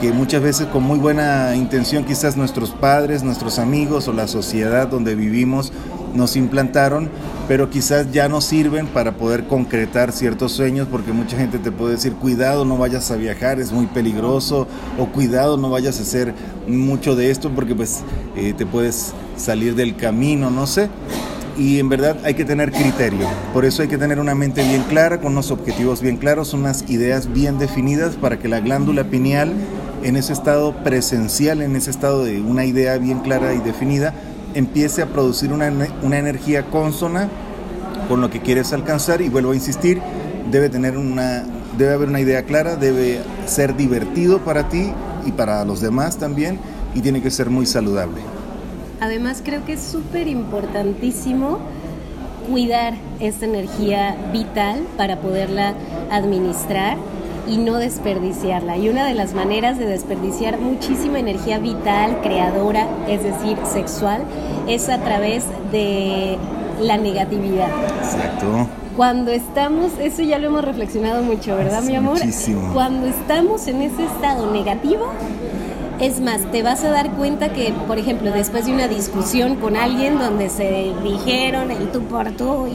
que 0.00 0.12
muchas 0.12 0.42
veces 0.42 0.66
con 0.68 0.84
muy 0.84 0.98
buena 0.98 1.56
intención 1.56 2.04
quizás 2.04 2.36
nuestros 2.36 2.70
padres, 2.70 3.22
nuestros 3.22 3.58
amigos 3.58 4.06
o 4.06 4.12
la 4.12 4.28
sociedad 4.28 4.86
donde 4.86 5.14
vivimos 5.14 5.72
nos 6.14 6.36
implantaron, 6.36 7.10
pero 7.48 7.68
quizás 7.68 8.10
ya 8.12 8.28
no 8.28 8.40
sirven 8.40 8.86
para 8.86 9.16
poder 9.16 9.46
concretar 9.46 10.12
ciertos 10.12 10.52
sueños 10.52 10.86
porque 10.90 11.12
mucha 11.12 11.36
gente 11.36 11.58
te 11.58 11.72
puede 11.72 11.94
decir 11.94 12.14
cuidado 12.14 12.64
no 12.64 12.78
vayas 12.78 13.10
a 13.10 13.16
viajar 13.16 13.60
es 13.60 13.72
muy 13.72 13.86
peligroso 13.86 14.66
o 14.98 15.06
cuidado 15.06 15.56
no 15.56 15.70
vayas 15.70 15.98
a 15.98 16.02
hacer 16.02 16.34
mucho 16.66 17.16
de 17.16 17.30
esto 17.30 17.50
porque 17.50 17.74
pues 17.74 18.02
eh, 18.36 18.54
te 18.56 18.66
puedes 18.66 19.12
salir 19.36 19.74
del 19.74 19.96
camino 19.96 20.50
no 20.50 20.66
sé 20.66 20.88
y 21.58 21.80
en 21.80 21.88
verdad 21.88 22.16
hay 22.24 22.34
que 22.34 22.44
tener 22.44 22.70
criterio. 22.70 23.26
Por 23.52 23.64
eso 23.64 23.82
hay 23.82 23.88
que 23.88 23.98
tener 23.98 24.20
una 24.20 24.34
mente 24.34 24.62
bien 24.62 24.84
clara, 24.84 25.20
con 25.20 25.32
unos 25.32 25.50
objetivos 25.50 26.00
bien 26.00 26.16
claros, 26.16 26.54
unas 26.54 26.88
ideas 26.88 27.32
bien 27.32 27.58
definidas 27.58 28.14
para 28.14 28.38
que 28.38 28.48
la 28.48 28.60
glándula 28.60 29.04
pineal 29.04 29.52
en 30.04 30.16
ese 30.16 30.32
estado 30.32 30.72
presencial, 30.84 31.60
en 31.60 31.74
ese 31.74 31.90
estado 31.90 32.24
de 32.24 32.40
una 32.40 32.64
idea 32.64 32.96
bien 32.98 33.18
clara 33.20 33.52
y 33.54 33.58
definida, 33.58 34.14
empiece 34.54 35.02
a 35.02 35.06
producir 35.06 35.52
una, 35.52 35.66
energía 35.66 36.66
consona 36.70 37.28
con 38.08 38.20
lo 38.20 38.30
que 38.30 38.40
quieres 38.40 38.72
alcanzar 38.72 39.20
y 39.20 39.28
vuelvo 39.28 39.50
a 39.50 39.54
insistir, 39.54 40.00
debe 40.50 40.68
tener 40.70 40.96
una 40.96 41.44
debe 41.76 41.92
haber 41.92 42.08
una 42.08 42.20
idea 42.20 42.42
clara, 42.42 42.74
debe 42.74 43.20
ser 43.46 43.76
divertido 43.76 44.38
para 44.40 44.68
ti 44.68 44.92
y 45.24 45.32
para 45.32 45.64
los 45.64 45.80
demás 45.80 46.16
también 46.16 46.58
y 46.94 47.00
tiene 47.00 47.22
que 47.22 47.30
ser 47.30 47.50
muy 47.50 47.66
saludable. 47.66 48.37
Además 49.00 49.42
creo 49.44 49.64
que 49.64 49.74
es 49.74 49.82
súper 49.82 50.28
importantísimo 50.28 51.58
cuidar 52.50 52.94
esta 53.20 53.46
energía 53.46 54.16
vital 54.32 54.86
para 54.96 55.20
poderla 55.20 55.74
administrar 56.10 56.96
y 57.46 57.58
no 57.58 57.76
desperdiciarla. 57.76 58.76
Y 58.76 58.88
una 58.88 59.06
de 59.06 59.14
las 59.14 59.34
maneras 59.34 59.78
de 59.78 59.86
desperdiciar 59.86 60.58
muchísima 60.58 61.18
energía 61.18 61.58
vital, 61.58 62.20
creadora, 62.22 62.86
es 63.08 63.22
decir, 63.22 63.56
sexual, 63.64 64.22
es 64.66 64.88
a 64.88 64.98
través 64.98 65.44
de 65.72 66.38
la 66.80 66.96
negatividad. 66.96 67.68
Exacto. 68.02 68.68
Cuando 68.96 69.30
estamos, 69.30 69.92
eso 70.00 70.22
ya 70.22 70.38
lo 70.38 70.48
hemos 70.48 70.64
reflexionado 70.64 71.22
mucho, 71.22 71.56
¿verdad, 71.56 71.82
mi 71.82 71.94
amor? 71.94 72.14
Muchísimo. 72.14 72.72
Cuando 72.72 73.06
estamos 73.06 73.66
en 73.68 73.82
ese 73.82 74.04
estado 74.04 74.50
negativo, 74.50 75.06
es 76.00 76.20
más, 76.20 76.50
te 76.50 76.62
vas 76.62 76.84
a 76.84 76.90
dar 76.90 77.10
cuenta 77.12 77.52
que, 77.52 77.72
por 77.86 77.98
ejemplo, 77.98 78.30
después 78.30 78.66
de 78.66 78.72
una 78.72 78.88
discusión 78.88 79.56
con 79.56 79.76
alguien 79.76 80.18
donde 80.18 80.48
se 80.48 80.92
dijeron 81.02 81.70
el 81.70 81.90
tú 81.90 82.02
por 82.02 82.30
tú 82.32 82.68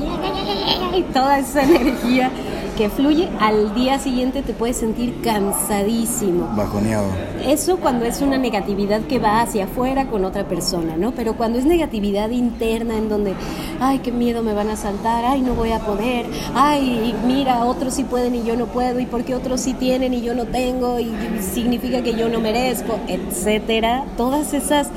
y 0.96 1.01
toda 1.13 1.39
esa 1.39 1.63
energía 1.63 2.32
que 2.77 2.89
fluye, 2.89 3.30
al 3.39 3.74
día 3.75 4.00
siguiente 4.00 4.42
te 4.42 4.53
puedes 4.53 4.77
sentir 4.77 5.22
cansadísimo. 5.22 6.50
Bajoneado. 6.56 7.06
Eso 7.46 7.77
cuando 7.77 8.06
es 8.06 8.22
una 8.22 8.38
negatividad 8.38 9.01
que 9.01 9.20
va 9.20 9.42
hacia 9.42 9.65
afuera 9.65 10.08
con 10.08 10.25
otra 10.25 10.48
persona, 10.48 10.96
¿no? 10.98 11.12
Pero 11.12 11.36
cuando 11.36 11.60
es 11.60 11.65
negatividad 11.65 12.30
interna 12.30 12.98
en 12.98 13.10
donde, 13.10 13.34
ay, 13.80 14.00
qué 14.00 14.12
miedo 14.12 14.44
me 14.44 14.53
van 14.53 14.70
a 14.70 14.75
saltar, 14.75 15.25
ay, 15.25 15.42
no 15.42 15.53
voy 15.53 15.72
a 15.72 15.80
poder, 15.80 16.25
ay, 16.56 17.13
mira, 17.25 17.65
otros 17.65 17.94
sí 17.96 18.03
pueden 18.03 18.36
y 18.36 18.44
yo 18.44 18.56
no 18.56 18.68
puedo, 18.68 19.00
y 19.00 19.06
porque 19.06 19.36
otros 19.36 19.62
sí 19.62 19.74
tienen 19.74 20.13
y 20.13 20.22
yo 20.22 20.34
no 20.34 20.46
tengo, 20.46 21.00
y 21.00 21.12
significa 21.42 22.01
que 22.01 22.15
yo 22.15 22.30
no 22.30 22.39
merezco, 22.39 22.98
etcétera. 23.08 24.06
Todas 24.18 24.53
esas 24.53 24.89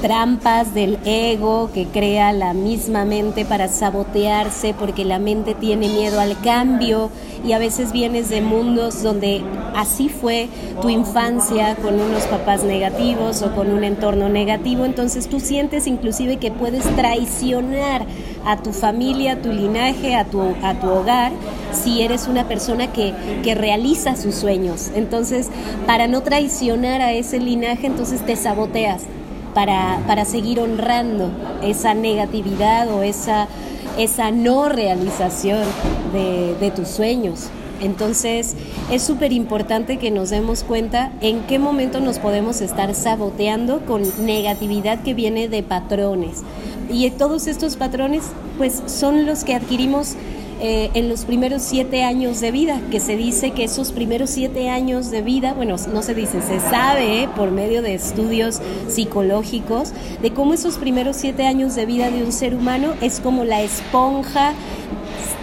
trampas 0.00 0.74
del 0.74 0.98
ego 1.04 1.70
que 1.72 1.86
crea 1.86 2.32
la 2.32 2.54
misma 2.54 3.04
mente 3.04 3.44
para 3.44 3.68
sabotearse 3.68 4.74
porque 4.74 5.04
la 5.04 5.18
mente 5.18 5.54
tiene 5.54 5.88
miedo 5.88 6.20
al 6.20 6.40
cambio. 6.40 7.10
Y 7.44 7.52
a 7.52 7.58
veces 7.58 7.92
vienes 7.92 8.30
de 8.30 8.40
mundos 8.40 9.02
donde 9.02 9.42
así 9.76 10.08
fue 10.08 10.48
tu 10.82 10.88
infancia 10.88 11.76
con 11.76 12.00
unos 12.00 12.24
papás 12.24 12.64
negativos 12.64 13.42
o 13.42 13.54
con 13.54 13.70
un 13.70 13.84
entorno 13.84 14.28
negativo, 14.28 14.84
entonces 14.84 15.28
tú 15.28 15.38
sientes 15.38 15.86
inclusive 15.86 16.38
que 16.38 16.50
puedes 16.50 16.84
traicionar 16.96 18.04
a 18.44 18.56
tu 18.56 18.72
familia, 18.72 19.34
a 19.34 19.36
tu 19.36 19.52
linaje, 19.52 20.14
a 20.16 20.24
tu, 20.24 20.42
a 20.62 20.74
tu 20.80 20.88
hogar, 20.88 21.32
si 21.72 22.02
eres 22.02 22.26
una 22.26 22.48
persona 22.48 22.92
que, 22.92 23.14
que 23.42 23.54
realiza 23.54 24.16
sus 24.16 24.34
sueños. 24.34 24.90
Entonces, 24.94 25.48
para 25.86 26.08
no 26.08 26.22
traicionar 26.22 27.00
a 27.00 27.12
ese 27.12 27.38
linaje, 27.38 27.86
entonces 27.86 28.24
te 28.24 28.36
saboteas 28.36 29.02
para, 29.58 29.98
para 30.06 30.24
seguir 30.24 30.60
honrando 30.60 31.32
esa 31.64 31.92
negatividad 31.92 32.88
o 32.94 33.02
esa, 33.02 33.48
esa 33.98 34.30
no 34.30 34.68
realización 34.68 35.64
de, 36.12 36.54
de 36.60 36.70
tus 36.70 36.86
sueños. 36.86 37.48
Entonces 37.80 38.54
es 38.92 39.02
súper 39.02 39.32
importante 39.32 39.96
que 39.96 40.12
nos 40.12 40.30
demos 40.30 40.62
cuenta 40.62 41.10
en 41.20 41.40
qué 41.48 41.58
momento 41.58 41.98
nos 41.98 42.20
podemos 42.20 42.60
estar 42.60 42.94
saboteando 42.94 43.84
con 43.84 44.02
negatividad 44.24 45.02
que 45.02 45.12
viene 45.12 45.48
de 45.48 45.64
patrones. 45.64 46.44
Y 46.88 47.10
todos 47.10 47.48
estos 47.48 47.74
patrones 47.74 48.26
pues 48.58 48.80
son 48.86 49.26
los 49.26 49.42
que 49.42 49.56
adquirimos 49.56 50.14
eh, 50.60 50.90
en 50.94 51.08
los 51.08 51.24
primeros 51.24 51.62
siete 51.62 52.02
años 52.02 52.40
de 52.40 52.50
vida, 52.50 52.80
que 52.90 53.00
se 53.00 53.16
dice 53.16 53.52
que 53.52 53.64
esos 53.64 53.92
primeros 53.92 54.30
siete 54.30 54.68
años 54.68 55.10
de 55.10 55.22
vida, 55.22 55.54
bueno, 55.54 55.76
no 55.92 56.02
se 56.02 56.14
dice, 56.14 56.42
se 56.42 56.60
sabe 56.60 57.22
eh, 57.22 57.28
por 57.36 57.50
medio 57.50 57.80
de 57.82 57.94
estudios 57.94 58.60
psicológicos 58.88 59.92
de 60.20 60.32
cómo 60.32 60.54
esos 60.54 60.76
primeros 60.76 61.16
siete 61.16 61.46
años 61.46 61.74
de 61.74 61.86
vida 61.86 62.10
de 62.10 62.24
un 62.24 62.32
ser 62.32 62.54
humano 62.54 62.94
es 63.00 63.20
como 63.20 63.44
la 63.44 63.62
esponja 63.62 64.54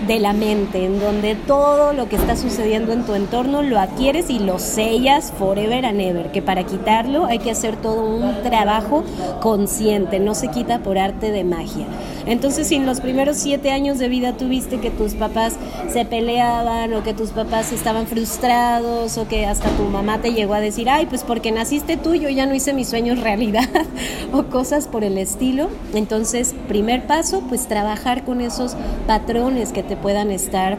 de 0.08 0.20
la 0.20 0.34
mente, 0.34 0.86
en 0.86 1.00
donde 1.00 1.36
todo 1.36 1.94
lo 1.94 2.10
que 2.10 2.16
está 2.16 2.36
sucediendo 2.36 2.94
en 2.94 3.06
tu 3.06 3.16
entorno 3.16 3.62
lo 3.62 3.80
adquieres 3.80 4.30
y 4.30 4.40
lo 4.40 4.60
sellas 4.60 5.34
forever 5.38 5.86
and 5.86 6.02
ever, 6.02 6.32
que 6.32 6.42
para 6.42 6.64
quitarlo 6.64 7.26
hay 7.26 7.40
que 7.40 7.52
hacer 7.52 7.76
todo 7.78 8.06
un 8.06 8.42
trabajo 8.44 9.04
consciente, 9.42 10.20
no 10.20 10.36
se 10.36 10.50
quita 10.50 10.80
por 10.80 10.98
arte 10.98 11.32
de 11.32 11.44
magia. 11.44 11.86
Entonces, 12.26 12.68
si 12.68 12.76
en 12.76 12.86
los 12.86 13.02
primeros 13.02 13.38
siete 13.38 13.72
años 13.72 14.00
de 14.00 14.10
vida 14.10 14.34
tuviste 14.34 14.80
que 14.80 14.90
tus 14.90 15.14
papás 15.14 15.56
se 15.90 16.06
peleaban 16.06 16.94
o 16.94 17.04
que 17.04 17.14
tus 17.14 17.30
papás 17.30 17.72
estaban 17.72 18.08
frustrados 18.08 19.18
o 19.18 19.28
que 19.28 19.46
hasta 19.46 19.70
tu 19.70 19.84
mamá 19.84 20.20
te 20.20 20.34
llegó 20.34 20.56
a 20.56 20.60
decir, 20.60 20.90
ay, 20.90 21.06
pues 21.06 21.24
porque 21.24 21.52
naciste 21.52 21.98
tú, 21.98 22.16
yo 22.16 22.30
ya 22.30 22.48
no 22.48 22.56
hice 22.56 22.74
mis 22.74 22.90
sueños 22.90 23.20
realidad 23.20 23.70
o 24.34 24.44
cosas 24.46 24.88
por 24.88 25.04
el 25.04 25.18
estilo, 25.18 25.70
entonces, 25.94 26.56
primer 26.68 27.06
paso, 27.06 27.44
pues 27.48 27.68
trabajar 27.68 28.24
con 28.24 28.42
esos 28.42 28.76
patrones 29.06 29.65
que 29.72 29.84
te 29.84 29.96
puedan 29.96 30.32
estar 30.32 30.78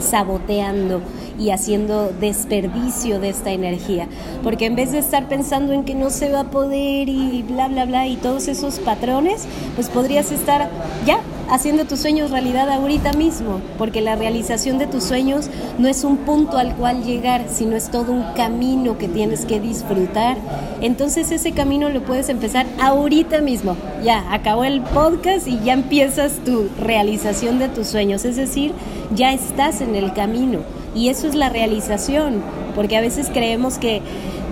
saboteando 0.00 1.00
y 1.40 1.50
haciendo 1.50 2.12
desperdicio 2.20 3.18
de 3.18 3.30
esta 3.30 3.50
energía. 3.50 4.06
Porque 4.42 4.66
en 4.66 4.76
vez 4.76 4.92
de 4.92 4.98
estar 4.98 5.28
pensando 5.28 5.72
en 5.72 5.84
que 5.84 5.94
no 5.94 6.10
se 6.10 6.30
va 6.30 6.40
a 6.40 6.50
poder 6.50 7.08
y 7.08 7.42
bla, 7.42 7.68
bla, 7.68 7.86
bla, 7.86 8.06
y 8.06 8.16
todos 8.16 8.46
esos 8.46 8.78
patrones, 8.78 9.46
pues 9.74 9.88
podrías 9.88 10.30
estar 10.30 10.70
ya 11.06 11.20
haciendo 11.50 11.84
tus 11.84 12.00
sueños 12.00 12.30
realidad 12.30 12.70
ahorita 12.70 13.12
mismo, 13.12 13.60
porque 13.76 14.00
la 14.00 14.14
realización 14.14 14.78
de 14.78 14.86
tus 14.86 15.02
sueños 15.02 15.50
no 15.78 15.88
es 15.88 16.04
un 16.04 16.18
punto 16.18 16.58
al 16.58 16.76
cual 16.76 17.02
llegar, 17.02 17.46
sino 17.52 17.74
es 17.74 17.90
todo 17.90 18.12
un 18.12 18.22
camino 18.34 18.98
que 18.98 19.08
tienes 19.08 19.46
que 19.46 19.58
disfrutar. 19.58 20.36
Entonces 20.80 21.32
ese 21.32 21.52
camino 21.52 21.88
lo 21.88 22.02
puedes 22.02 22.28
empezar 22.28 22.66
ahorita 22.80 23.40
mismo. 23.40 23.76
Ya, 24.04 24.32
acabó 24.32 24.64
el 24.64 24.80
podcast 24.80 25.48
y 25.48 25.58
ya 25.60 25.72
empiezas 25.72 26.34
tu 26.44 26.68
realización 26.78 27.58
de 27.58 27.68
tus 27.68 27.88
sueños, 27.88 28.24
es 28.24 28.36
decir, 28.36 28.72
ya 29.14 29.32
estás 29.32 29.80
en 29.80 29.96
el 29.96 30.12
camino. 30.12 30.60
Y 30.94 31.08
eso 31.08 31.28
es 31.28 31.34
la 31.34 31.48
realización, 31.48 32.42
porque 32.74 32.96
a 32.96 33.00
veces 33.00 33.28
creemos 33.32 33.78
que, 33.78 34.02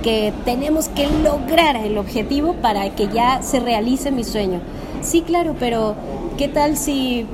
que 0.03 0.33
tenemos 0.44 0.88
que 0.88 1.09
lograr 1.24 1.77
el 1.77 1.98
objetivo 1.98 2.55
para 2.55 2.88
que 2.90 3.09
ya 3.09 3.42
se 3.42 3.61
realice 3.61 4.11
mi 4.11 4.24
sueño. 4.24 4.61
Sí, 5.03 5.22
claro, 5.22 5.55
pero 5.59 5.94
¿qué 6.37 6.48
tal 6.48 6.77
si 6.77 7.27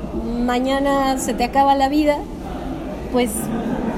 mañana 0.45 1.19
se 1.19 1.35
te 1.35 1.45
acaba 1.45 1.75
la 1.75 1.89
vida? 1.89 2.19
Pues 3.13 3.31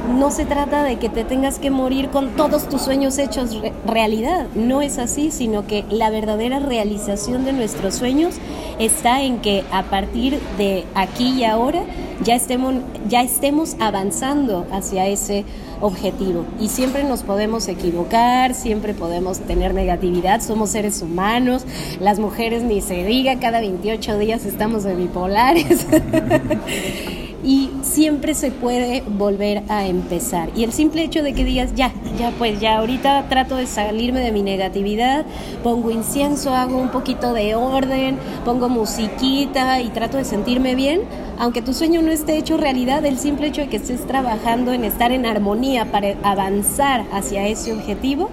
no 0.08 0.30
se 0.30 0.44
trata 0.44 0.82
de 0.82 0.96
que 0.96 1.08
te 1.08 1.24
tengas 1.24 1.58
que 1.58 1.70
morir 1.70 2.10
con 2.10 2.30
todos 2.36 2.68
tus 2.68 2.82
sueños 2.82 3.18
hechos 3.18 3.60
realidad. 3.86 4.46
No 4.54 4.82
es 4.82 4.98
así, 4.98 5.30
sino 5.30 5.66
que 5.66 5.84
la 5.90 6.10
verdadera 6.10 6.58
realización 6.58 7.44
de 7.44 7.52
nuestros 7.52 7.94
sueños 7.94 8.36
está 8.78 9.22
en 9.22 9.40
que 9.40 9.64
a 9.72 9.84
partir 9.84 10.40
de 10.58 10.84
aquí 10.94 11.40
y 11.40 11.44
ahora 11.44 11.82
ya 12.22 12.34
estemos, 12.34 12.74
ya 13.08 13.22
estemos 13.22 13.76
avanzando 13.80 14.66
hacia 14.72 15.06
ese 15.06 15.44
objetivo. 15.80 16.44
Y 16.60 16.68
siempre 16.68 17.04
nos 17.04 17.22
podemos 17.22 17.68
equivocar, 17.68 18.54
siempre 18.54 18.94
podemos 18.94 19.40
tener 19.40 19.74
negatividad, 19.74 20.40
somos 20.40 20.70
seres 20.70 21.02
humanos, 21.02 21.64
las 22.00 22.18
mujeres 22.18 22.62
ni 22.62 22.80
se 22.80 23.04
diga, 23.04 23.38
cada 23.38 23.60
28 23.60 24.18
días 24.18 24.44
estamos 24.46 24.84
de 24.84 24.94
bipolares. 24.94 25.86
y 27.46 27.70
siempre 27.82 28.34
se 28.34 28.50
puede 28.50 29.04
volver 29.06 29.62
a 29.68 29.86
empezar. 29.86 30.50
Y 30.56 30.64
el 30.64 30.72
simple 30.72 31.04
hecho 31.04 31.22
de 31.22 31.32
que 31.32 31.44
digas, 31.44 31.74
ya, 31.76 31.92
ya 32.18 32.32
pues 32.32 32.58
ya 32.58 32.78
ahorita 32.78 33.28
trato 33.28 33.54
de 33.54 33.68
salirme 33.68 34.18
de 34.18 34.32
mi 34.32 34.42
negatividad, 34.42 35.24
pongo 35.62 35.92
incienso, 35.92 36.52
hago 36.52 36.76
un 36.76 36.90
poquito 36.90 37.32
de 37.32 37.54
orden, 37.54 38.18
pongo 38.44 38.68
musiquita 38.68 39.80
y 39.80 39.90
trato 39.90 40.16
de 40.16 40.24
sentirme 40.24 40.74
bien, 40.74 41.02
aunque 41.38 41.62
tu 41.62 41.72
sueño 41.72 42.02
no 42.02 42.10
esté 42.10 42.36
hecho 42.36 42.56
realidad, 42.56 43.06
el 43.06 43.16
simple 43.16 43.46
hecho 43.46 43.60
de 43.60 43.68
que 43.68 43.76
estés 43.76 44.04
trabajando 44.08 44.72
en 44.72 44.84
estar 44.84 45.12
en 45.12 45.24
armonía 45.24 45.92
para 45.92 46.16
avanzar 46.24 47.04
hacia 47.12 47.46
ese 47.46 47.72
objetivo, 47.72 48.28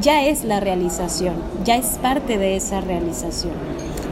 ya 0.00 0.24
es 0.24 0.42
la 0.42 0.58
realización, 0.58 1.34
ya 1.64 1.76
es 1.76 1.98
parte 2.02 2.36
de 2.36 2.56
esa 2.56 2.80
realización. 2.80 3.52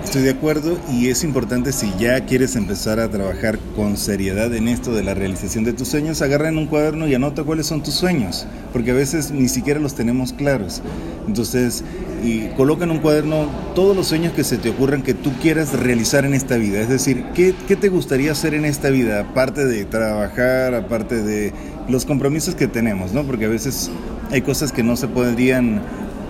Estoy 0.05 0.23
de 0.23 0.31
acuerdo 0.31 0.79
y 0.93 1.09
es 1.09 1.25
importante 1.25 1.73
si 1.73 1.93
ya 1.99 2.25
quieres 2.25 2.55
empezar 2.55 3.01
a 3.01 3.11
trabajar 3.11 3.59
con 3.75 3.97
seriedad 3.97 4.55
en 4.55 4.69
esto 4.69 4.93
de 4.93 5.03
la 5.03 5.15
realización 5.15 5.65
de 5.65 5.73
tus 5.73 5.89
sueños, 5.89 6.23
agarra 6.23 6.49
en 6.49 6.59
un 6.59 6.67
cuaderno 6.67 7.09
y 7.09 7.15
anota 7.15 7.43
cuáles 7.43 7.67
son 7.67 7.83
tus 7.83 7.95
sueños, 7.95 8.47
porque 8.73 8.93
a 8.93 8.95
veces 8.95 9.33
ni 9.33 9.49
siquiera 9.49 9.81
los 9.81 9.95
tenemos 9.95 10.33
claros. 10.33 10.83
Entonces, 11.27 11.83
y 12.23 12.47
coloca 12.57 12.85
en 12.85 12.93
un 12.93 12.99
cuaderno 12.99 13.47
todos 13.75 13.97
los 13.97 14.07
sueños 14.07 14.35
que 14.35 14.45
se 14.45 14.57
te 14.57 14.71
ocurran 14.71 15.03
que 15.03 15.15
tú 15.15 15.33
quieras 15.43 15.73
realizar 15.73 16.25
en 16.25 16.35
esta 16.35 16.59
vida. 16.59 16.81
Es 16.81 16.91
decir, 16.91 17.25
¿qué, 17.35 17.55
qué 17.67 17.75
te 17.75 17.89
gustaría 17.89 18.31
hacer 18.31 18.55
en 18.55 18.67
esta 18.67 18.91
vida? 18.91 19.21
Aparte 19.21 19.65
de 19.65 19.85
trabajar, 19.85 20.75
aparte 20.75 21.23
de 21.23 21.53
los 21.89 22.05
compromisos 22.05 22.55
que 22.55 22.69
tenemos, 22.69 23.13
¿no? 23.13 23.25
Porque 23.25 23.47
a 23.47 23.49
veces 23.49 23.91
hay 24.31 24.43
cosas 24.43 24.71
que 24.71 24.83
no 24.83 24.97
se 24.97 25.09
podrían 25.09 25.83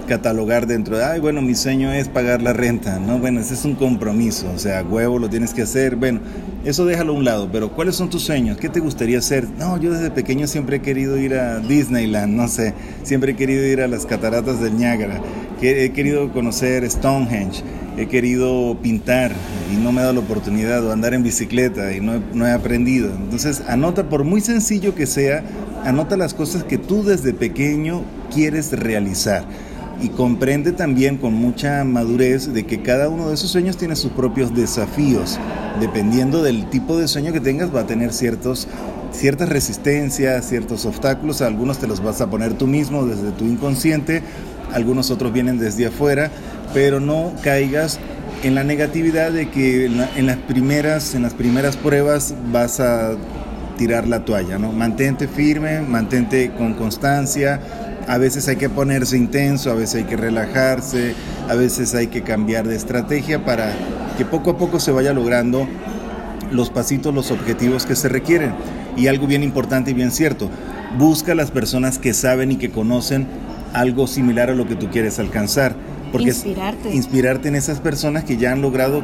catalogar 0.06 0.66
dentro 0.66 0.96
de, 0.96 1.04
ay, 1.04 1.20
bueno, 1.20 1.42
mi 1.42 1.54
sueño 1.54 1.92
es 1.92 2.08
pagar 2.08 2.42
la 2.42 2.52
renta, 2.52 2.98
¿no? 2.98 3.18
Bueno, 3.18 3.40
ese 3.40 3.54
es 3.54 3.64
un 3.64 3.74
compromiso, 3.74 4.50
o 4.54 4.58
sea, 4.58 4.82
huevo 4.82 5.18
lo 5.18 5.28
tienes 5.28 5.54
que 5.54 5.62
hacer, 5.62 5.96
bueno, 5.96 6.20
eso 6.64 6.84
déjalo 6.86 7.12
a 7.12 7.16
un 7.16 7.24
lado, 7.24 7.48
pero 7.50 7.72
¿cuáles 7.72 7.96
son 7.96 8.10
tus 8.10 8.22
sueños? 8.22 8.56
¿Qué 8.56 8.68
te 8.68 8.80
gustaría 8.80 9.18
hacer? 9.18 9.48
No, 9.58 9.78
yo 9.78 9.92
desde 9.92 10.10
pequeño 10.10 10.46
siempre 10.46 10.76
he 10.76 10.80
querido 10.80 11.18
ir 11.18 11.34
a 11.34 11.58
Disneyland, 11.58 12.34
no 12.34 12.48
sé, 12.48 12.74
siempre 13.02 13.32
he 13.32 13.36
querido 13.36 13.64
ir 13.64 13.80
a 13.80 13.88
las 13.88 14.06
cataratas 14.06 14.60
del 14.60 14.76
Niágara, 14.76 15.20
he 15.60 15.90
querido 15.92 16.30
conocer 16.32 16.88
Stonehenge, 16.90 17.62
he 17.96 18.06
querido 18.06 18.76
pintar 18.82 19.32
y 19.72 19.76
no 19.76 19.92
me 19.92 20.00
ha 20.00 20.04
dado 20.04 20.14
la 20.14 20.20
oportunidad, 20.20 20.84
o 20.84 20.92
andar 20.92 21.14
en 21.14 21.22
bicicleta 21.22 21.92
y 21.94 22.00
no, 22.00 22.22
no 22.34 22.46
he 22.46 22.52
aprendido. 22.52 23.10
Entonces, 23.14 23.62
anota, 23.68 24.08
por 24.08 24.24
muy 24.24 24.40
sencillo 24.40 24.94
que 24.94 25.06
sea, 25.06 25.42
anota 25.84 26.16
las 26.16 26.34
cosas 26.34 26.64
que 26.64 26.76
tú 26.76 27.04
desde 27.04 27.32
pequeño 27.32 28.02
quieres 28.32 28.72
realizar 28.72 29.44
y 30.00 30.08
comprende 30.08 30.72
también 30.72 31.16
con 31.16 31.34
mucha 31.34 31.84
madurez 31.84 32.52
de 32.52 32.64
que 32.64 32.82
cada 32.82 33.08
uno 33.08 33.28
de 33.28 33.34
esos 33.34 33.50
sueños 33.50 33.76
tiene 33.76 33.96
sus 33.96 34.12
propios 34.12 34.54
desafíos. 34.54 35.38
Dependiendo 35.80 36.42
del 36.42 36.68
tipo 36.70 36.98
de 36.98 37.08
sueño 37.08 37.32
que 37.32 37.40
tengas, 37.40 37.74
va 37.74 37.80
a 37.80 37.86
tener 37.86 38.12
ciertos, 38.12 38.68
ciertas 39.12 39.48
resistencias, 39.48 40.48
ciertos 40.48 40.84
obstáculos. 40.86 41.42
Algunos 41.42 41.78
te 41.78 41.86
los 41.86 42.02
vas 42.02 42.20
a 42.20 42.30
poner 42.30 42.54
tú 42.54 42.66
mismo 42.66 43.06
desde 43.06 43.30
tu 43.32 43.44
inconsciente, 43.44 44.22
algunos 44.72 45.10
otros 45.10 45.32
vienen 45.32 45.58
desde 45.58 45.86
afuera, 45.86 46.30
pero 46.72 47.00
no 47.00 47.32
caigas 47.42 47.98
en 48.42 48.54
la 48.54 48.64
negatividad 48.64 49.32
de 49.32 49.48
que 49.48 49.86
en, 49.86 50.26
las, 50.26 50.36
primeras, 50.36 51.14
en 51.14 51.22
las 51.22 51.32
primeras 51.32 51.76
pruebas 51.76 52.34
vas 52.52 52.78
a 52.80 53.12
tirar 53.78 54.06
la 54.06 54.24
toalla, 54.24 54.58
¿no? 54.58 54.72
Mantente 54.72 55.28
firme, 55.28 55.80
mantente 55.80 56.52
con 56.52 56.74
constancia. 56.74 57.60
A 58.06 58.18
veces 58.18 58.48
hay 58.48 58.56
que 58.56 58.68
ponerse 58.68 59.16
intenso, 59.16 59.70
a 59.70 59.74
veces 59.74 60.02
hay 60.02 60.04
que 60.04 60.16
relajarse, 60.16 61.14
a 61.48 61.54
veces 61.54 61.94
hay 61.94 62.08
que 62.08 62.22
cambiar 62.22 62.68
de 62.68 62.76
estrategia 62.76 63.44
para 63.44 63.72
que 64.18 64.24
poco 64.24 64.50
a 64.50 64.58
poco 64.58 64.78
se 64.78 64.92
vaya 64.92 65.12
logrando 65.12 65.66
los 66.50 66.70
pasitos, 66.70 67.14
los 67.14 67.30
objetivos 67.30 67.86
que 67.86 67.96
se 67.96 68.08
requieren. 68.08 68.54
Y 68.96 69.06
algo 69.08 69.26
bien 69.26 69.42
importante 69.42 69.90
y 69.90 69.94
bien 69.94 70.12
cierto, 70.12 70.50
busca 70.98 71.34
las 71.34 71.50
personas 71.50 71.98
que 71.98 72.14
saben 72.14 72.52
y 72.52 72.56
que 72.56 72.70
conocen 72.70 73.26
algo 73.72 74.06
similar 74.06 74.50
a 74.50 74.54
lo 74.54 74.68
que 74.68 74.76
tú 74.76 74.88
quieres 74.90 75.18
alcanzar. 75.18 75.74
Porque 76.12 76.28
inspirarte. 76.28 76.94
inspirarte 76.94 77.48
en 77.48 77.56
esas 77.56 77.80
personas 77.80 78.24
que 78.24 78.36
ya 78.36 78.52
han 78.52 78.62
logrado 78.62 79.02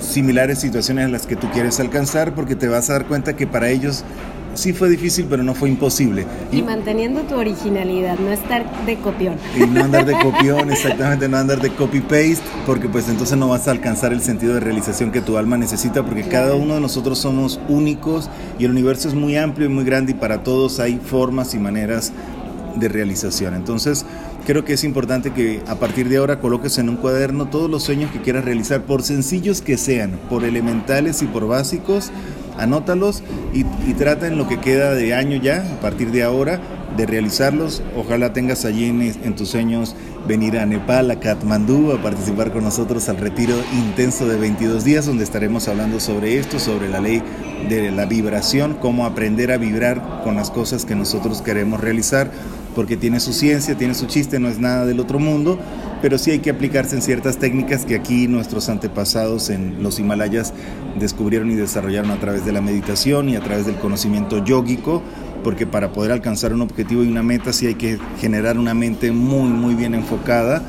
similares 0.00 0.58
situaciones 0.58 1.06
a 1.06 1.08
las 1.08 1.26
que 1.26 1.36
tú 1.36 1.48
quieres 1.50 1.78
alcanzar, 1.80 2.34
porque 2.34 2.56
te 2.56 2.68
vas 2.68 2.90
a 2.90 2.94
dar 2.94 3.06
cuenta 3.06 3.36
que 3.36 3.46
para 3.46 3.68
ellos 3.68 4.04
sí 4.54 4.72
fue 4.72 4.88
difícil, 4.88 5.26
pero 5.28 5.42
no 5.42 5.54
fue 5.54 5.68
imposible. 5.68 6.26
Y, 6.52 6.62
manteniendo 6.62 7.22
tu 7.22 7.34
originalidad, 7.36 8.18
no 8.18 8.30
estar 8.30 8.64
de 8.86 8.96
copión. 8.96 9.36
Y 9.56 9.66
no 9.66 9.84
andar 9.84 10.04
de 10.04 10.12
copión, 10.22 10.70
exactamente, 10.70 11.28
no 11.28 11.36
andar 11.36 11.60
de 11.60 11.70
copy-paste, 11.70 12.42
porque 12.66 12.88
pues 12.88 13.08
entonces 13.08 13.36
no 13.38 13.48
vas 13.48 13.68
a 13.68 13.70
alcanzar 13.70 14.12
el 14.12 14.20
sentido 14.20 14.54
de 14.54 14.60
realización 14.60 15.12
que 15.12 15.20
tu 15.20 15.36
alma 15.36 15.56
necesita, 15.56 16.04
porque 16.04 16.24
cada 16.24 16.54
uno 16.54 16.74
de 16.74 16.80
nosotros 16.80 17.18
somos 17.18 17.60
únicos 17.68 18.28
y 18.58 18.64
el 18.64 18.72
universo 18.72 19.08
es 19.08 19.14
muy 19.14 19.36
amplio 19.36 19.66
y 19.66 19.70
muy 19.70 19.84
grande 19.84 20.12
y 20.12 20.14
para 20.14 20.42
todos 20.42 20.80
hay 20.80 20.98
formas 20.98 21.54
y 21.54 21.58
maneras 21.58 22.12
de 22.76 22.88
realización. 22.88 23.54
Entonces, 23.54 24.04
creo 24.46 24.64
que 24.64 24.74
es 24.74 24.84
importante 24.84 25.32
que 25.32 25.62
a 25.66 25.76
partir 25.76 26.08
de 26.08 26.18
ahora 26.18 26.40
coloques 26.40 26.78
en 26.78 26.88
un 26.88 26.96
cuaderno 26.96 27.48
todos 27.48 27.70
los 27.70 27.82
sueños 27.82 28.10
que 28.10 28.20
quieras 28.20 28.44
realizar, 28.44 28.82
por 28.82 29.02
sencillos 29.02 29.60
que 29.62 29.76
sean, 29.76 30.18
por 30.28 30.44
elementales 30.44 31.22
y 31.22 31.26
por 31.26 31.46
básicos, 31.46 32.10
anótalos 32.58 33.22
y, 33.52 33.64
trata 33.94 34.26
en 34.26 34.38
lo 34.38 34.46
que 34.46 34.60
queda 34.60 34.94
de 34.94 35.14
año 35.14 35.40
ya, 35.40 35.62
a 35.72 35.80
partir 35.80 36.10
de 36.12 36.22
ahora, 36.22 36.60
de 36.96 37.06
realizarlos. 37.06 37.82
Ojalá 37.96 38.32
tengas 38.32 38.64
allí 38.64 38.86
en, 38.86 39.34
tus 39.34 39.48
sueños 39.48 39.96
venir 40.26 40.58
a 40.58 40.66
Nepal, 40.66 41.10
a 41.10 41.20
Katmandú, 41.20 41.92
a 41.92 42.02
participar 42.02 42.52
con 42.52 42.64
nosotros 42.64 43.08
al 43.08 43.16
retiro 43.16 43.54
intenso 43.72 44.26
de 44.28 44.36
22 44.36 44.84
días, 44.84 45.06
donde 45.06 45.24
estaremos 45.24 45.68
hablando 45.68 46.00
sobre 46.00 46.38
esto, 46.38 46.58
sobre 46.58 46.88
la 46.88 47.00
ley 47.00 47.22
de 47.68 47.90
la 47.90 48.06
vibración, 48.06 48.74
cómo 48.80 49.06
aprender 49.06 49.50
a 49.50 49.56
vibrar 49.58 50.20
con 50.22 50.36
las 50.36 50.50
cosas 50.50 50.84
que 50.84 50.94
nosotros 50.94 51.42
queremos 51.42 51.80
realizar, 51.80 52.30
porque 52.74 52.96
tiene 52.96 53.20
su 53.20 53.32
ciencia, 53.32 53.76
tiene 53.76 53.94
su 53.94 54.06
chiste, 54.06 54.38
no 54.38 54.48
es 54.48 54.58
nada 54.58 54.84
del 54.86 55.00
otro 55.00 55.18
mundo, 55.18 55.58
pero 56.00 56.18
sí 56.18 56.30
hay 56.30 56.38
que 56.38 56.50
aplicarse 56.50 56.94
en 56.94 57.02
ciertas 57.02 57.38
técnicas 57.38 57.84
que 57.84 57.96
aquí 57.96 58.28
nuestros 58.28 58.68
antepasados 58.68 59.50
en 59.50 59.82
los 59.82 59.98
Himalayas 59.98 60.52
descubrieron 60.98 61.50
y 61.50 61.54
desarrollaron 61.54 62.10
a 62.10 62.20
través 62.20 62.44
de 62.44 62.52
la 62.52 62.60
meditación 62.60 63.28
y 63.28 63.36
a 63.36 63.40
través 63.40 63.66
del 63.66 63.76
conocimiento 63.76 64.44
yógico, 64.44 65.02
porque 65.42 65.66
para 65.66 65.92
poder 65.92 66.12
alcanzar 66.12 66.52
un 66.52 66.62
objetivo 66.62 67.02
y 67.02 67.08
una 67.08 67.22
meta 67.22 67.52
sí 67.52 67.66
hay 67.66 67.74
que 67.74 67.98
generar 68.20 68.58
una 68.58 68.74
mente 68.74 69.12
muy, 69.12 69.48
muy 69.48 69.74
bien 69.74 69.94
enfocada, 69.94 70.62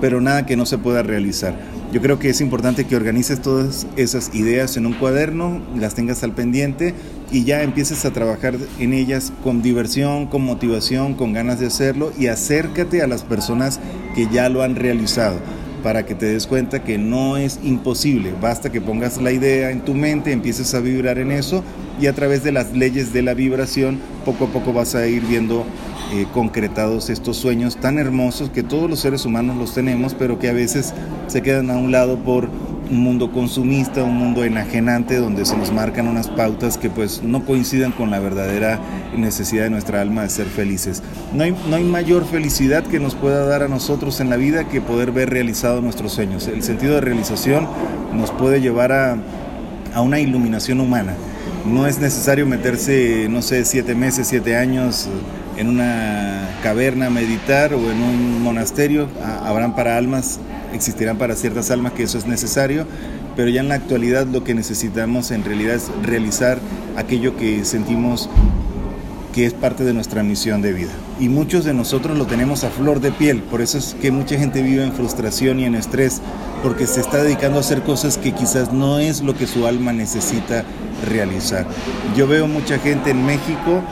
pero 0.00 0.20
nada 0.20 0.46
que 0.46 0.56
no 0.56 0.66
se 0.66 0.78
pueda 0.78 1.02
realizar. 1.02 1.54
Yo 1.92 2.02
creo 2.02 2.18
que 2.18 2.28
es 2.28 2.40
importante 2.40 2.84
que 2.84 2.96
organices 2.96 3.40
todas 3.40 3.86
esas 3.96 4.34
ideas 4.34 4.76
en 4.76 4.86
un 4.86 4.92
cuaderno, 4.92 5.60
las 5.78 5.94
tengas 5.94 6.22
al 6.24 6.32
pendiente 6.32 6.94
y 7.30 7.44
ya 7.44 7.62
empieces 7.62 8.04
a 8.04 8.12
trabajar 8.12 8.56
en 8.78 8.92
ellas 8.92 9.32
con 9.42 9.62
diversión, 9.62 10.26
con 10.26 10.42
motivación, 10.42 11.14
con 11.14 11.32
ganas 11.32 11.60
de 11.60 11.66
hacerlo 11.66 12.12
y 12.18 12.28
acércate 12.28 13.02
a 13.02 13.06
las 13.06 13.22
personas 13.22 13.80
que 14.14 14.28
ya 14.30 14.48
lo 14.48 14.62
han 14.62 14.76
realizado 14.76 15.38
para 15.82 16.04
que 16.04 16.14
te 16.14 16.26
des 16.26 16.46
cuenta 16.46 16.82
que 16.82 16.98
no 16.98 17.36
es 17.36 17.60
imposible, 17.62 18.34
basta 18.40 18.72
que 18.72 18.80
pongas 18.80 19.22
la 19.22 19.30
idea 19.30 19.70
en 19.70 19.82
tu 19.82 19.94
mente, 19.94 20.32
empieces 20.32 20.74
a 20.74 20.80
vibrar 20.80 21.18
en 21.18 21.30
eso 21.30 21.62
y 22.00 22.06
a 22.06 22.12
través 22.12 22.42
de 22.42 22.50
las 22.50 22.72
leyes 22.72 23.12
de 23.12 23.22
la 23.22 23.34
vibración 23.34 24.00
poco 24.24 24.46
a 24.46 24.48
poco 24.48 24.72
vas 24.72 24.94
a 24.96 25.06
ir 25.06 25.22
viendo 25.22 25.64
eh, 26.12 26.26
concretados 26.32 27.08
estos 27.08 27.36
sueños 27.36 27.76
tan 27.76 27.98
hermosos 27.98 28.50
que 28.50 28.62
todos 28.62 28.90
los 28.90 29.00
seres 29.00 29.24
humanos 29.24 29.56
los 29.56 29.74
tenemos, 29.74 30.14
pero 30.14 30.38
que 30.38 30.48
a 30.48 30.52
veces 30.52 30.92
se 31.28 31.42
quedan 31.42 31.70
a 31.70 31.76
un 31.76 31.92
lado 31.92 32.18
por 32.18 32.48
un 32.90 33.00
mundo 33.00 33.32
consumista, 33.32 34.04
un 34.04 34.16
mundo 34.16 34.44
enajenante 34.44 35.16
donde 35.16 35.44
se 35.44 35.56
nos 35.56 35.72
marcan 35.72 36.08
unas 36.08 36.28
pautas 36.28 36.78
que 36.78 36.90
pues 36.90 37.22
no 37.22 37.44
coinciden 37.44 37.92
con 37.92 38.10
la 38.10 38.18
verdadera 38.18 38.80
necesidad 39.16 39.64
de 39.64 39.70
nuestra 39.70 40.00
alma 40.00 40.22
de 40.22 40.30
ser 40.30 40.46
felices. 40.46 41.02
No 41.32 41.44
hay, 41.44 41.56
no 41.68 41.76
hay 41.76 41.84
mayor 41.84 42.26
felicidad 42.26 42.84
que 42.84 43.00
nos 43.00 43.14
pueda 43.14 43.44
dar 43.46 43.62
a 43.62 43.68
nosotros 43.68 44.20
en 44.20 44.30
la 44.30 44.36
vida 44.36 44.68
que 44.68 44.80
poder 44.80 45.12
ver 45.12 45.30
realizados 45.30 45.82
nuestros 45.82 46.12
sueños. 46.12 46.46
El 46.48 46.62
sentido 46.62 46.94
de 46.94 47.00
realización 47.00 47.66
nos 48.14 48.30
puede 48.30 48.60
llevar 48.60 48.92
a, 48.92 49.16
a 49.94 50.00
una 50.00 50.20
iluminación 50.20 50.80
humana. 50.80 51.14
No 51.66 51.86
es 51.86 51.98
necesario 51.98 52.46
meterse, 52.46 53.26
no 53.28 53.42
sé, 53.42 53.64
siete 53.64 53.94
meses, 53.94 54.28
siete 54.28 54.56
años 54.56 55.08
en 55.56 55.68
una 55.68 56.48
caverna 56.62 57.06
a 57.06 57.10
meditar 57.10 57.74
o 57.74 57.90
en 57.90 58.02
un 58.02 58.42
monasterio. 58.42 59.08
Habrán 59.42 59.74
para 59.74 59.96
almas, 59.96 60.38
existirán 60.76 61.18
para 61.18 61.34
ciertas 61.34 61.70
almas 61.70 61.92
que 61.92 62.04
eso 62.04 62.18
es 62.18 62.26
necesario, 62.26 62.86
pero 63.34 63.48
ya 63.48 63.60
en 63.60 63.68
la 63.68 63.74
actualidad 63.74 64.26
lo 64.26 64.44
que 64.44 64.54
necesitamos 64.54 65.30
en 65.30 65.44
realidad 65.44 65.74
es 65.74 65.90
realizar 66.02 66.58
aquello 66.96 67.36
que 67.36 67.64
sentimos 67.64 68.30
que 69.36 69.44
es 69.44 69.52
parte 69.52 69.84
de 69.84 69.92
nuestra 69.92 70.22
misión 70.22 70.62
de 70.62 70.72
vida. 70.72 70.92
Y 71.20 71.28
muchos 71.28 71.64
de 71.66 71.74
nosotros 71.74 72.16
lo 72.16 72.26
tenemos 72.26 72.64
a 72.64 72.70
flor 72.70 73.00
de 73.00 73.12
piel, 73.12 73.42
por 73.42 73.60
eso 73.60 73.76
es 73.76 73.94
que 74.00 74.10
mucha 74.10 74.38
gente 74.38 74.62
vive 74.62 74.82
en 74.82 74.94
frustración 74.94 75.60
y 75.60 75.64
en 75.64 75.74
estrés, 75.74 76.22
porque 76.62 76.86
se 76.86 77.00
está 77.00 77.22
dedicando 77.22 77.58
a 77.58 77.60
hacer 77.60 77.82
cosas 77.82 78.16
que 78.16 78.32
quizás 78.32 78.72
no 78.72 78.98
es 78.98 79.20
lo 79.20 79.36
que 79.36 79.46
su 79.46 79.66
alma 79.66 79.92
necesita 79.92 80.64
realizar. 81.06 81.66
Yo 82.16 82.26
veo 82.26 82.46
mucha 82.46 82.78
gente 82.78 83.10
en 83.10 83.26
México 83.26 83.82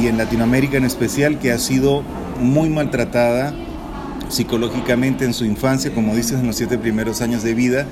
y 0.00 0.06
en 0.06 0.16
Latinoamérica 0.16 0.78
en 0.78 0.84
especial 0.84 1.38
que 1.38 1.52
ha 1.52 1.58
sido 1.58 2.02
muy 2.40 2.70
maltratada 2.70 3.52
psicológicamente 4.28 5.24
en 5.24 5.34
su 5.34 5.44
infancia, 5.44 5.92
como 5.92 6.14
dices, 6.14 6.40
en 6.40 6.46
los 6.46 6.56
siete 6.56 6.78
primeros 6.78 7.20
años 7.20 7.42
de 7.42 7.54
vida, 7.54 7.86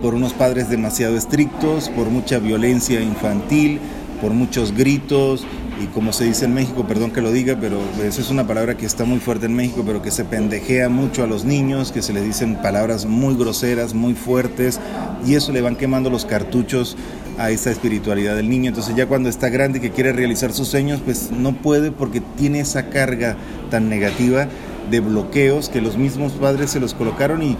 por 0.00 0.14
unos 0.14 0.32
padres 0.32 0.68
demasiado 0.68 1.16
estrictos, 1.16 1.88
por 1.90 2.08
mucha 2.08 2.38
violencia 2.38 3.00
infantil, 3.00 3.78
por 4.20 4.32
muchos 4.32 4.72
gritos, 4.72 5.44
y 5.82 5.86
como 5.86 6.12
se 6.12 6.24
dice 6.24 6.44
en 6.44 6.54
México, 6.54 6.86
perdón 6.86 7.10
que 7.10 7.20
lo 7.20 7.32
diga, 7.32 7.56
pero 7.60 7.80
esa 8.04 8.20
es 8.20 8.30
una 8.30 8.46
palabra 8.46 8.76
que 8.76 8.86
está 8.86 9.04
muy 9.04 9.18
fuerte 9.18 9.46
en 9.46 9.54
México, 9.54 9.82
pero 9.86 10.02
que 10.02 10.10
se 10.10 10.24
pendejea 10.24 10.88
mucho 10.88 11.24
a 11.24 11.26
los 11.26 11.44
niños, 11.44 11.92
que 11.92 12.02
se 12.02 12.12
les 12.12 12.24
dicen 12.24 12.56
palabras 12.56 13.06
muy 13.06 13.34
groseras, 13.34 13.94
muy 13.94 14.14
fuertes, 14.14 14.80
y 15.26 15.34
eso 15.34 15.52
le 15.52 15.60
van 15.60 15.76
quemando 15.76 16.10
los 16.10 16.24
cartuchos 16.24 16.96
a 17.38 17.50
esa 17.50 17.70
espiritualidad 17.70 18.36
del 18.36 18.48
niño. 18.48 18.68
Entonces 18.68 18.94
ya 18.94 19.06
cuando 19.06 19.28
está 19.28 19.48
grande 19.48 19.78
y 19.78 19.80
que 19.80 19.90
quiere 19.90 20.12
realizar 20.12 20.52
sus 20.52 20.68
sueños, 20.68 21.00
pues 21.04 21.30
no 21.30 21.52
puede 21.52 21.90
porque 21.90 22.20
tiene 22.20 22.60
esa 22.60 22.90
carga 22.90 23.36
tan 23.70 23.88
negativa 23.88 24.48
de 24.90 25.00
bloqueos 25.00 25.68
que 25.68 25.80
los 25.80 25.96
mismos 25.96 26.32
padres 26.32 26.70
se 26.70 26.80
los 26.80 26.94
colocaron 26.94 27.42
y, 27.42 27.56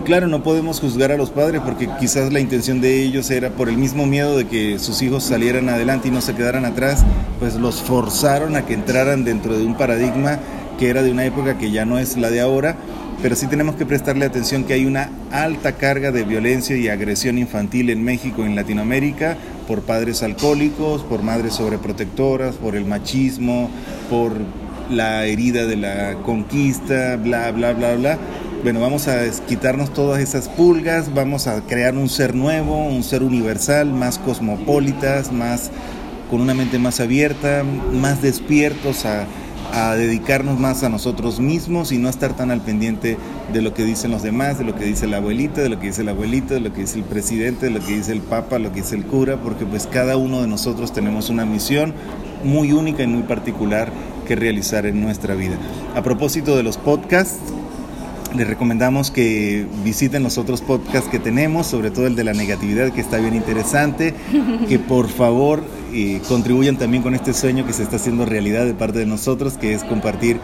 claro, 0.00 0.28
no 0.28 0.42
podemos 0.42 0.80
juzgar 0.80 1.12
a 1.12 1.16
los 1.16 1.30
padres 1.30 1.60
porque 1.64 1.88
quizás 1.98 2.32
la 2.32 2.40
intención 2.40 2.80
de 2.80 3.02
ellos 3.02 3.30
era 3.30 3.50
por 3.50 3.68
el 3.68 3.76
mismo 3.76 4.06
miedo 4.06 4.36
de 4.36 4.46
que 4.46 4.78
sus 4.78 5.02
hijos 5.02 5.24
salieran 5.24 5.68
adelante 5.68 6.08
y 6.08 6.10
no 6.10 6.20
se 6.20 6.34
quedaran 6.34 6.64
atrás, 6.64 7.04
pues 7.38 7.54
los 7.54 7.76
forzaron 7.82 8.56
a 8.56 8.66
que 8.66 8.74
entraran 8.74 9.24
dentro 9.24 9.56
de 9.56 9.64
un 9.64 9.76
paradigma 9.76 10.38
que 10.78 10.90
era 10.90 11.02
de 11.02 11.10
una 11.10 11.24
época 11.24 11.58
que 11.58 11.70
ya 11.70 11.84
no 11.84 11.98
es 11.98 12.16
la 12.16 12.30
de 12.30 12.40
ahora 12.40 12.76
pero 13.20 13.34
sí 13.34 13.48
tenemos 13.48 13.74
que 13.74 13.84
prestarle 13.84 14.24
atención 14.24 14.62
que 14.62 14.74
hay 14.74 14.86
una 14.86 15.10
alta 15.32 15.72
carga 15.72 16.12
de 16.12 16.22
violencia 16.22 16.76
y 16.76 16.88
agresión 16.88 17.36
infantil 17.36 17.90
en 17.90 18.04
México 18.04 18.44
en 18.44 18.54
Latinoamérica 18.54 19.36
por 19.66 19.82
padres 19.82 20.22
alcohólicos, 20.22 21.02
por 21.02 21.22
madres 21.22 21.54
sobreprotectoras, 21.54 22.54
por 22.54 22.76
el 22.76 22.84
machismo, 22.84 23.70
por 24.08 24.32
la 24.90 25.26
herida 25.26 25.66
de 25.66 25.76
la 25.76 26.14
conquista, 26.24 27.16
bla, 27.16 27.50
bla, 27.52 27.72
bla, 27.72 27.94
bla. 27.94 28.18
Bueno, 28.62 28.80
vamos 28.80 29.06
a 29.08 29.22
quitarnos 29.46 29.92
todas 29.92 30.20
esas 30.20 30.48
pulgas, 30.48 31.14
vamos 31.14 31.46
a 31.46 31.60
crear 31.62 31.94
un 31.94 32.08
ser 32.08 32.34
nuevo, 32.34 32.86
un 32.86 33.04
ser 33.04 33.22
universal, 33.22 33.92
más 33.92 34.18
cosmopolitas, 34.18 35.32
más 35.32 35.70
con 36.30 36.40
una 36.40 36.54
mente 36.54 36.78
más 36.78 37.00
abierta, 37.00 37.64
más 37.92 38.20
despiertos 38.20 39.04
a 39.06 39.26
dedicarnos 39.96 40.58
más 40.58 40.82
a 40.82 40.88
nosotros 40.88 41.40
mismos 41.40 41.92
y 41.92 41.98
no 41.98 42.08
estar 42.08 42.34
tan 42.34 42.50
al 42.50 42.60
pendiente 42.60 43.16
de 43.52 43.62
lo 43.62 43.74
que 43.74 43.84
dicen 43.84 44.10
los 44.10 44.22
demás, 44.22 44.58
de 44.58 44.64
lo 44.64 44.74
que 44.74 44.84
dice 44.84 45.06
la 45.06 45.18
abuelita, 45.18 45.60
de 45.60 45.68
lo 45.68 45.78
que 45.78 45.88
dice 45.88 46.02
el 46.02 46.08
abuelito, 46.08 46.54
de 46.54 46.60
lo 46.60 46.72
que 46.72 46.82
dice 46.82 46.98
el 46.98 47.04
presidente, 47.04 47.66
de 47.66 47.72
lo 47.72 47.80
que 47.80 47.94
dice 47.94 48.12
el 48.12 48.20
papa, 48.20 48.58
lo 48.58 48.72
que 48.72 48.80
dice 48.80 48.96
el 48.96 49.04
cura, 49.04 49.36
porque 49.36 49.66
pues 49.66 49.86
cada 49.86 50.16
uno 50.16 50.40
de 50.40 50.48
nosotros 50.48 50.92
tenemos 50.92 51.30
una 51.30 51.44
misión 51.44 51.94
muy 52.44 52.72
única 52.72 53.02
y 53.02 53.06
muy 53.06 53.22
particular 53.22 53.90
que 54.28 54.36
realizar 54.36 54.86
en 54.86 55.00
nuestra 55.00 55.34
vida. 55.34 55.56
A 55.96 56.02
propósito 56.02 56.56
de 56.56 56.62
los 56.62 56.76
podcasts, 56.76 57.38
les 58.36 58.46
recomendamos 58.46 59.10
que 59.10 59.66
visiten 59.84 60.22
los 60.22 60.36
otros 60.36 60.60
podcasts 60.60 61.08
que 61.08 61.18
tenemos, 61.18 61.66
sobre 61.66 61.90
todo 61.90 62.06
el 62.06 62.14
de 62.14 62.24
la 62.24 62.34
negatividad, 62.34 62.92
que 62.92 63.00
está 63.00 63.16
bien 63.16 63.34
interesante. 63.34 64.14
Que 64.68 64.78
por 64.78 65.08
favor 65.08 65.64
eh, 65.94 66.20
contribuyan 66.28 66.76
también 66.76 67.02
con 67.02 67.14
este 67.14 67.32
sueño 67.32 67.66
que 67.66 67.72
se 67.72 67.82
está 67.82 67.96
haciendo 67.96 68.26
realidad 68.26 68.66
de 68.66 68.74
parte 68.74 68.98
de 68.98 69.06
nosotros, 69.06 69.54
que 69.54 69.72
es 69.72 69.82
compartir 69.82 70.38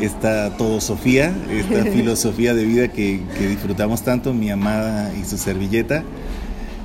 esta 0.00 0.56
todosofía, 0.56 1.32
esta 1.50 1.84
filosofía 1.92 2.54
de 2.54 2.64
vida 2.64 2.88
que, 2.88 3.22
que 3.38 3.46
disfrutamos 3.46 4.02
tanto, 4.02 4.34
mi 4.34 4.50
amada 4.50 5.12
y 5.14 5.24
su 5.24 5.38
servilleta. 5.38 6.02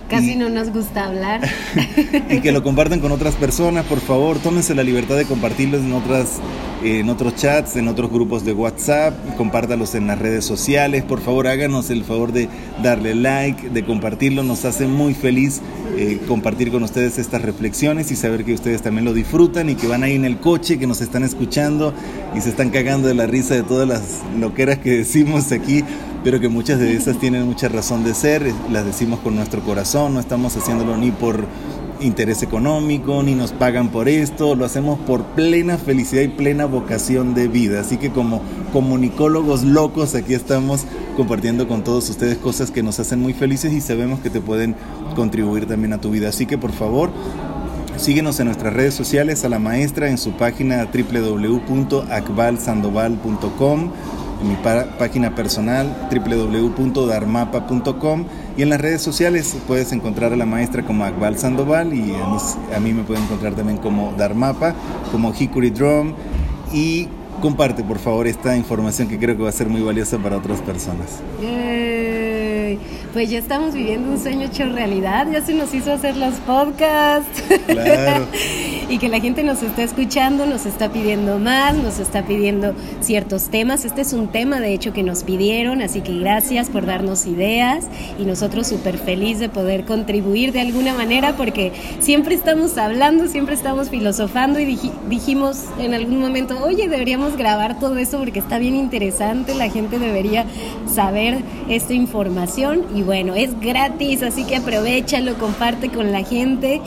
Casi 0.09 0.35
no 0.35 0.49
nos 0.49 0.71
gusta 0.71 1.05
hablar. 1.05 1.41
y 2.29 2.39
que 2.41 2.51
lo 2.51 2.63
compartan 2.63 2.99
con 2.99 3.11
otras 3.11 3.35
personas, 3.35 3.85
por 3.85 3.99
favor, 3.99 4.37
tómense 4.37 4.75
la 4.75 4.83
libertad 4.83 5.15
de 5.15 5.25
compartirlos 5.25 5.81
en 5.81 5.93
otras 5.93 6.39
en 6.83 7.09
otros 7.09 7.35
chats, 7.35 7.77
en 7.77 7.87
otros 7.87 8.11
grupos 8.11 8.43
de 8.43 8.51
WhatsApp, 8.51 9.13
compártalos 9.37 9.95
en 9.95 10.07
las 10.07 10.19
redes 10.19 10.43
sociales, 10.43 11.03
por 11.03 11.21
favor 11.21 11.47
háganos 11.47 11.89
el 11.89 12.03
favor 12.03 12.33
de 12.33 12.49
darle 12.83 13.15
like, 13.15 13.69
de 13.69 13.85
compartirlo, 13.85 14.43
nos 14.43 14.65
hace 14.65 14.85
muy 14.85 15.13
feliz 15.13 15.61
eh, 15.97 16.19
compartir 16.27 16.71
con 16.71 16.83
ustedes 16.83 17.19
estas 17.19 17.41
reflexiones 17.41 18.11
y 18.11 18.15
saber 18.15 18.43
que 18.43 18.53
ustedes 18.53 18.81
también 18.81 19.05
lo 19.05 19.13
disfrutan 19.13 19.69
y 19.69 19.75
que 19.75 19.87
van 19.87 20.03
ahí 20.03 20.15
en 20.15 20.25
el 20.25 20.39
coche, 20.39 20.77
que 20.77 20.87
nos 20.87 20.99
están 20.99 21.23
escuchando 21.23 21.93
y 22.35 22.41
se 22.41 22.49
están 22.49 22.69
cagando 22.69 23.07
de 23.07 23.13
la 23.13 23.27
risa 23.27 23.53
de 23.53 23.63
todas 23.63 23.87
las 23.87 24.21
loqueras 24.37 24.79
que 24.79 24.91
decimos 24.91 25.51
aquí 25.53 25.83
pero 26.23 26.39
que 26.39 26.47
muchas 26.47 26.79
de 26.79 26.95
esas 26.95 27.19
tienen 27.19 27.45
mucha 27.45 27.67
razón 27.67 28.03
de 28.03 28.13
ser, 28.13 28.51
las 28.71 28.85
decimos 28.85 29.19
con 29.19 29.35
nuestro 29.35 29.61
corazón, 29.61 30.13
no 30.13 30.19
estamos 30.19 30.55
haciéndolo 30.55 30.95
ni 30.97 31.11
por 31.11 31.45
interés 31.99 32.43
económico, 32.43 33.23
ni 33.23 33.35
nos 33.35 33.51
pagan 33.51 33.89
por 33.89 34.09
esto, 34.09 34.55
lo 34.55 34.65
hacemos 34.65 34.99
por 34.99 35.23
plena 35.23 35.77
felicidad 35.77 36.23
y 36.23 36.27
plena 36.29 36.65
vocación 36.65 37.33
de 37.33 37.47
vida. 37.47 37.81
Así 37.81 37.97
que 37.97 38.11
como 38.11 38.41
comunicólogos 38.71 39.63
locos 39.63 40.15
aquí 40.15 40.33
estamos 40.33 40.85
compartiendo 41.15 41.67
con 41.67 41.83
todos 41.83 42.09
ustedes 42.09 42.37
cosas 42.37 42.71
que 42.71 42.83
nos 42.83 42.99
hacen 42.99 43.21
muy 43.21 43.33
felices 43.33 43.73
y 43.73 43.81
sabemos 43.81 44.19
que 44.19 44.29
te 44.29 44.41
pueden 44.41 44.75
contribuir 45.15 45.67
también 45.67 45.93
a 45.93 46.01
tu 46.01 46.11
vida. 46.11 46.29
Así 46.29 46.45
que 46.45 46.57
por 46.57 46.71
favor, 46.71 47.11
Síguenos 47.95 48.39
en 48.39 48.47
nuestras 48.47 48.73
redes 48.73 48.95
sociales 48.95 49.45
a 49.45 49.49
la 49.49 49.59
maestra 49.59 50.09
en 50.09 50.17
su 50.17 50.31
página 50.31 50.89
www.acbalsandoval.com 50.91 53.91
en 54.41 54.49
mi 54.49 54.57
página 54.97 55.35
personal 55.35 55.87
www.darmapa.com 56.11 58.25
y 58.57 58.61
en 58.61 58.69
las 58.69 58.81
redes 58.81 59.01
sociales 59.01 59.55
puedes 59.67 59.91
encontrar 59.91 60.33
a 60.33 60.35
la 60.35 60.45
maestra 60.45 60.83
como 60.83 61.05
Akbal 61.05 61.37
Sandoval 61.37 61.93
y 61.93 62.13
a 62.73 62.79
mí, 62.79 62.93
me 62.93 63.03
pueden 63.03 63.23
encontrar 63.23 63.53
también 63.53 63.77
como 63.77 64.13
Darmapa, 64.17 64.73
como 65.11 65.33
Hickory 65.37 65.69
Drum 65.69 66.13
y 66.71 67.07
comparte 67.41 67.83
por 67.83 67.99
favor 67.99 68.27
esta 68.27 68.55
información 68.55 69.07
que 69.07 69.19
creo 69.19 69.35
que 69.35 69.43
va 69.43 69.49
a 69.49 69.53
ser 69.53 69.67
muy 69.67 69.81
valiosa 69.81 70.17
para 70.17 70.37
otras 70.37 70.61
personas. 70.61 71.19
Pues 73.13 73.29
ya 73.29 73.37
estamos 73.37 73.75
viviendo 73.75 74.09
un 74.09 74.19
sueño 74.19 74.47
hecho 74.47 74.65
realidad, 74.65 75.27
ya 75.31 75.41
se 75.41 75.53
nos 75.53 75.73
hizo 75.73 75.91
hacer 75.91 76.17
los 76.17 76.33
podcasts. 76.35 77.43
y 78.93 78.99
que 78.99 79.09
la 79.09 79.19
gente 79.19 79.41
nos 79.41 79.63
está 79.63 79.81
escuchando, 79.81 80.45
nos 80.45 80.67
está 80.67 80.91
pidiendo 80.91 81.39
más, 81.39 81.75
nos 81.75 81.97
está 81.97 82.27
pidiendo 82.27 82.75
ciertos 83.01 83.49
temas. 83.49 83.85
Este 83.85 84.01
es 84.01 84.13
un 84.13 84.27
tema, 84.27 84.59
de 84.59 84.71
hecho, 84.71 84.93
que 84.93 85.01
nos 85.01 85.23
pidieron, 85.23 85.81
así 85.81 86.01
que 86.01 86.15
gracias 86.19 86.69
por 86.69 86.85
darnos 86.85 87.25
ideas 87.25 87.87
y 88.19 88.25
nosotros 88.25 88.67
súper 88.67 88.99
feliz 88.99 89.39
de 89.39 89.49
poder 89.49 89.85
contribuir 89.85 90.51
de 90.51 90.61
alguna 90.61 90.93
manera 90.93 91.35
porque 91.35 91.71
siempre 92.01 92.35
estamos 92.35 92.77
hablando, 92.77 93.27
siempre 93.27 93.55
estamos 93.55 93.89
filosofando 93.89 94.59
y 94.59 94.77
dijimos 95.09 95.63
en 95.79 95.95
algún 95.95 96.19
momento, 96.19 96.63
oye, 96.63 96.87
deberíamos 96.87 97.35
grabar 97.35 97.79
todo 97.79 97.97
eso 97.97 98.19
porque 98.19 98.37
está 98.37 98.59
bien 98.59 98.75
interesante, 98.75 99.55
la 99.55 99.71
gente 99.71 99.97
debería 99.97 100.45
saber 100.85 101.39
esta 101.67 101.95
información 101.95 102.83
y 102.93 103.01
bueno, 103.01 103.33
es 103.33 103.59
gratis, 103.59 104.21
así 104.21 104.43
que 104.43 104.57
aprovechalo, 104.57 105.33
comparte 105.39 105.89
con 105.89 106.11
la 106.11 106.23
gente 106.23 106.79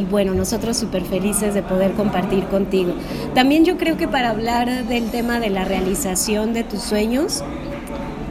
y 0.00 0.04
bueno, 0.04 0.32
nosotros 0.32 0.78
súper 0.78 1.02
felices 1.04 1.41
de 1.50 1.62
poder 1.62 1.92
compartir 1.92 2.44
contigo. 2.44 2.94
También 3.34 3.64
yo 3.64 3.76
creo 3.76 3.96
que 3.96 4.08
para 4.08 4.30
hablar 4.30 4.84
del 4.84 5.10
tema 5.10 5.40
de 5.40 5.50
la 5.50 5.64
realización 5.64 6.54
de 6.54 6.64
tus 6.64 6.80
sueños, 6.82 7.42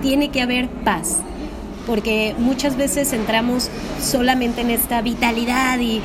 tiene 0.02 0.30
que 0.30 0.42
haber 0.42 0.68
paz 0.68 1.20
porque 1.86 2.36
muchas 2.38 2.76
veces 2.78 3.14
entramos 3.14 3.70
solamente 4.02 4.62
en 4.62 4.70
esta 4.70 5.02
vitalidad 5.02 5.80
y, 5.80 6.02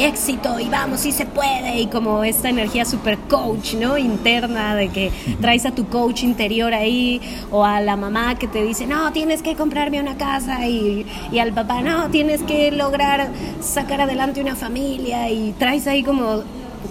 éxito 0.00 0.60
y 0.60 0.68
vamos, 0.68 1.00
sí 1.00 1.12
se 1.12 1.26
puede, 1.26 1.80
y 1.80 1.86
como 1.86 2.24
esta 2.24 2.48
energía 2.48 2.84
super 2.84 3.18
coach, 3.18 3.74
¿no? 3.74 3.98
Interna, 3.98 4.74
de 4.74 4.88
que 4.88 5.10
traes 5.40 5.66
a 5.66 5.72
tu 5.72 5.86
coach 5.86 6.22
interior 6.22 6.74
ahí, 6.74 7.20
o 7.50 7.64
a 7.64 7.80
la 7.80 7.96
mamá 7.96 8.36
que 8.36 8.46
te 8.46 8.62
dice, 8.62 8.86
no, 8.86 9.12
tienes 9.12 9.42
que 9.42 9.56
comprarme 9.56 10.00
una 10.00 10.16
casa, 10.16 10.66
y, 10.66 11.06
y 11.32 11.38
al 11.38 11.52
papá, 11.52 11.82
no, 11.82 12.10
tienes 12.10 12.42
que 12.42 12.70
lograr 12.70 13.28
sacar 13.60 14.00
adelante 14.00 14.40
una 14.40 14.54
familia, 14.54 15.30
y 15.30 15.54
traes 15.58 15.86
ahí 15.86 16.02
como 16.02 16.42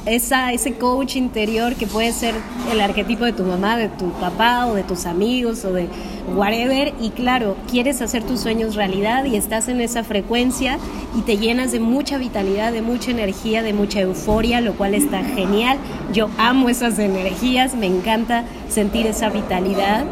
esa, 0.06 0.54
ese 0.54 0.74
coach 0.74 1.16
interior 1.16 1.76
que 1.76 1.88
puede 1.88 2.12
ser 2.12 2.36
el 2.72 2.80
arquetipo 2.82 3.26
de 3.26 3.34
tu 3.34 3.44
mamá, 3.44 3.78
de 3.78 3.90
tu 3.90 4.12
papá 4.14 4.68
o 4.68 4.76
de 4.76 4.84
tus 4.84 5.06
amigos 5.06 5.66
o 5.66 5.74
de 5.74 5.88
whatever. 6.34 6.94
Y 7.00 7.10
claro, 7.12 7.56
quieres 7.70 8.02
hacer 8.02 8.24
tus 8.24 8.40
sueños 8.40 8.76
realidad 8.76 9.26
y 9.26 9.36
estás 9.36 9.68
en 9.68 9.82
esa 9.82 10.04
frecuencia 10.04 10.78
y 11.18 11.22
te 11.22 11.38
llenas 11.38 11.72
de 11.72 11.80
mucha 11.80 12.18
vitalidad, 12.18 12.72
de 12.72 12.82
mucha 12.82 13.12
energía, 13.12 13.64
de 13.64 13.74
mucha 13.74 14.02
euforia, 14.02 14.62
lo 14.62 14.74
cual 14.74 14.94
está 14.94 15.24
genial. 15.24 15.78
Yo 16.14 16.30
amo 16.38 16.70
esas 16.70 17.00
energías, 17.00 17.76
me 17.76 17.88
encanta 17.88 18.44
sentir 18.70 19.08
esa 19.08 19.30
vitalidad. 19.30 20.06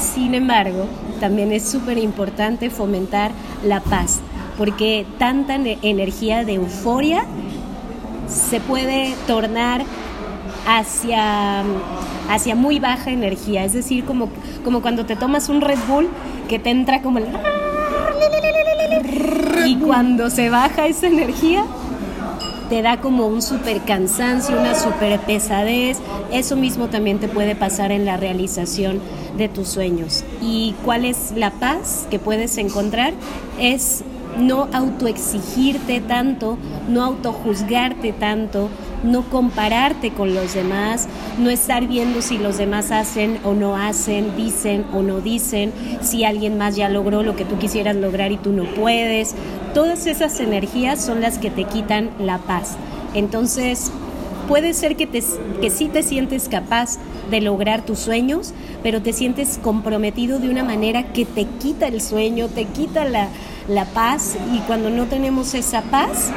Sin 0.00 0.34
embargo, 0.34 0.86
también 1.20 1.52
es 1.52 1.68
súper 1.68 1.98
importante 1.98 2.70
fomentar 2.70 3.30
la 3.64 3.80
paz, 3.80 4.20
porque 4.58 5.06
tanta 5.18 5.54
energía 5.54 6.44
de 6.44 6.54
euforia 6.54 7.24
se 8.28 8.60
puede 8.60 9.14
tornar 9.26 9.84
hacia, 10.66 11.62
hacia 12.30 12.54
muy 12.54 12.78
baja 12.78 13.10
energía, 13.10 13.64
es 13.64 13.72
decir, 13.72 14.04
como, 14.04 14.28
como 14.64 14.82
cuando 14.82 15.06
te 15.06 15.16
tomas 15.16 15.48
un 15.48 15.60
Red 15.60 15.78
Bull 15.88 16.08
que 16.48 16.58
te 16.58 16.70
entra 16.70 17.02
como 17.02 17.18
el... 17.18 17.26
Y 19.66 19.76
cuando 19.76 20.30
se 20.30 20.50
baja 20.50 20.86
esa 20.86 21.06
energía, 21.06 21.64
te 22.68 22.82
da 22.82 23.00
como 23.00 23.26
un 23.26 23.42
super 23.42 23.80
cansancio, 23.82 24.58
una 24.58 24.74
super 24.74 25.20
pesadez. 25.20 25.98
Eso 26.32 26.56
mismo 26.56 26.88
también 26.88 27.18
te 27.18 27.28
puede 27.28 27.54
pasar 27.54 27.92
en 27.92 28.04
la 28.04 28.16
realización 28.16 29.00
de 29.36 29.48
tus 29.48 29.68
sueños. 29.68 30.24
¿Y 30.40 30.74
cuál 30.84 31.04
es 31.04 31.32
la 31.36 31.50
paz 31.50 32.06
que 32.10 32.18
puedes 32.18 32.56
encontrar? 32.58 33.12
Es 33.58 34.02
no 34.38 34.68
autoexigirte 34.72 36.00
tanto, 36.00 36.58
no 36.88 37.04
autojuzgarte 37.04 38.12
tanto, 38.12 38.68
no 39.02 39.22
compararte 39.28 40.10
con 40.10 40.34
los 40.34 40.54
demás, 40.54 41.06
no 41.38 41.50
estar 41.50 41.86
viendo 41.86 42.22
si 42.22 42.38
los 42.38 42.58
demás 42.58 42.90
hacen 42.90 43.38
o 43.44 43.52
no 43.52 43.76
hacen, 43.76 44.36
dicen 44.36 44.84
o 44.92 45.02
no 45.02 45.20
dicen, 45.20 45.72
si 46.00 46.24
alguien 46.24 46.58
más 46.58 46.76
ya 46.76 46.88
logró 46.88 47.22
lo 47.22 47.36
que 47.36 47.44
tú 47.44 47.58
quisieras 47.58 47.96
lograr 47.96 48.32
y 48.32 48.36
tú 48.36 48.52
no 48.52 48.64
puedes. 48.64 49.34
Todas 49.74 50.06
esas 50.06 50.40
energías 50.40 51.04
son 51.04 51.20
las 51.20 51.38
que 51.38 51.50
te 51.50 51.64
quitan 51.64 52.10
la 52.18 52.38
paz. 52.38 52.76
Entonces, 53.14 53.92
puede 54.48 54.74
ser 54.74 54.96
que, 54.96 55.06
te, 55.06 55.22
que 55.60 55.70
sí 55.70 55.88
te 55.88 56.02
sientes 56.02 56.48
capaz 56.48 56.98
de 57.30 57.40
lograr 57.40 57.84
tus 57.84 57.98
sueños, 57.98 58.52
pero 58.84 59.00
te 59.00 59.14
sientes 59.14 59.58
comprometido 59.60 60.38
de 60.38 60.50
una 60.50 60.62
manera 60.62 61.12
que 61.12 61.24
te 61.24 61.46
quita 61.46 61.88
el 61.88 62.02
sueño, 62.02 62.48
te 62.48 62.66
quita 62.66 63.06
la, 63.06 63.28
la 63.66 63.86
paz 63.86 64.36
y 64.54 64.58
cuando 64.58 64.90
no 64.90 65.06
tenemos 65.06 65.54
esa 65.54 65.80
paz, 65.80 66.30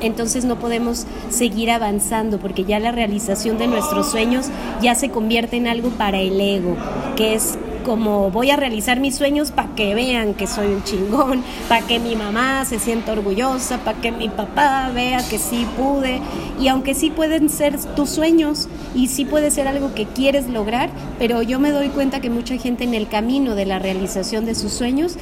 entonces 0.00 0.44
no 0.44 0.60
podemos 0.60 1.06
seguir 1.28 1.72
avanzando 1.72 2.38
porque 2.38 2.64
ya 2.64 2.78
la 2.78 2.92
realización 2.92 3.58
de 3.58 3.66
nuestros 3.66 4.12
sueños 4.12 4.46
ya 4.80 4.94
se 4.94 5.10
convierte 5.10 5.56
en 5.56 5.66
algo 5.66 5.90
para 5.90 6.20
el 6.20 6.40
ego, 6.40 6.76
que 7.16 7.34
es 7.34 7.58
como 7.84 8.30
voy 8.30 8.50
a 8.50 8.56
realizar 8.56 9.00
mis 9.00 9.16
sueños 9.16 9.50
para 9.50 9.74
que 9.74 9.94
vean 9.94 10.34
que 10.34 10.46
soy 10.46 10.66
un 10.66 10.84
chingón, 10.84 11.42
para 11.68 11.86
que 11.86 11.98
mi 11.98 12.16
mamá 12.16 12.64
se 12.66 12.78
sienta 12.78 13.12
orgullosa, 13.12 13.78
para 13.78 13.98
que 13.98 14.12
mi 14.12 14.28
papá 14.28 14.90
vea 14.94 15.26
que 15.28 15.38
sí 15.38 15.66
pude. 15.74 16.20
Y 16.60 16.68
aunque 16.68 16.94
sí 16.94 17.08
pueden 17.08 17.48
ser 17.48 17.78
tus 17.96 18.10
sueños 18.10 18.68
y 18.94 19.08
sí 19.08 19.24
puede 19.24 19.50
ser 19.50 19.68
algo 19.68 19.94
que 19.94 20.06
quieres 20.06 20.48
lograr, 20.48 20.90
pero 21.18 21.42
yo 21.42 21.58
me 21.58 21.70
doy 21.70 21.88
cuenta 21.88 22.20
que 22.20 22.30
mucha 22.30 22.56
gente 22.56 22.84
en 22.84 22.94
el 22.94 23.08
camino 23.08 23.54
de 23.54 23.66
la 23.66 23.78
realización 23.78 24.46
de 24.46 24.54
sus 24.54 24.72
sueños 24.72 25.16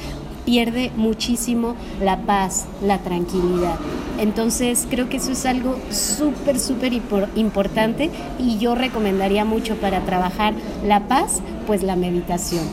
pierde 0.45 0.91
muchísimo 0.95 1.75
la 2.01 2.19
paz, 2.19 2.67
la 2.81 2.99
tranquilidad. 2.99 3.75
Entonces 4.17 4.87
creo 4.89 5.09
que 5.09 5.17
eso 5.17 5.33
es 5.33 5.45
algo 5.45 5.77
súper, 5.91 6.57
súper 6.57 6.93
importante 7.35 8.09
y 8.39 8.57
yo 8.57 8.73
recomendaría 8.73 9.43
mucho 9.43 9.75
para 9.75 10.05
trabajar 10.05 10.53
la 10.85 11.07
paz, 11.07 11.41
pues 11.67 11.83
la 11.83 11.97
meditación. 11.97 12.63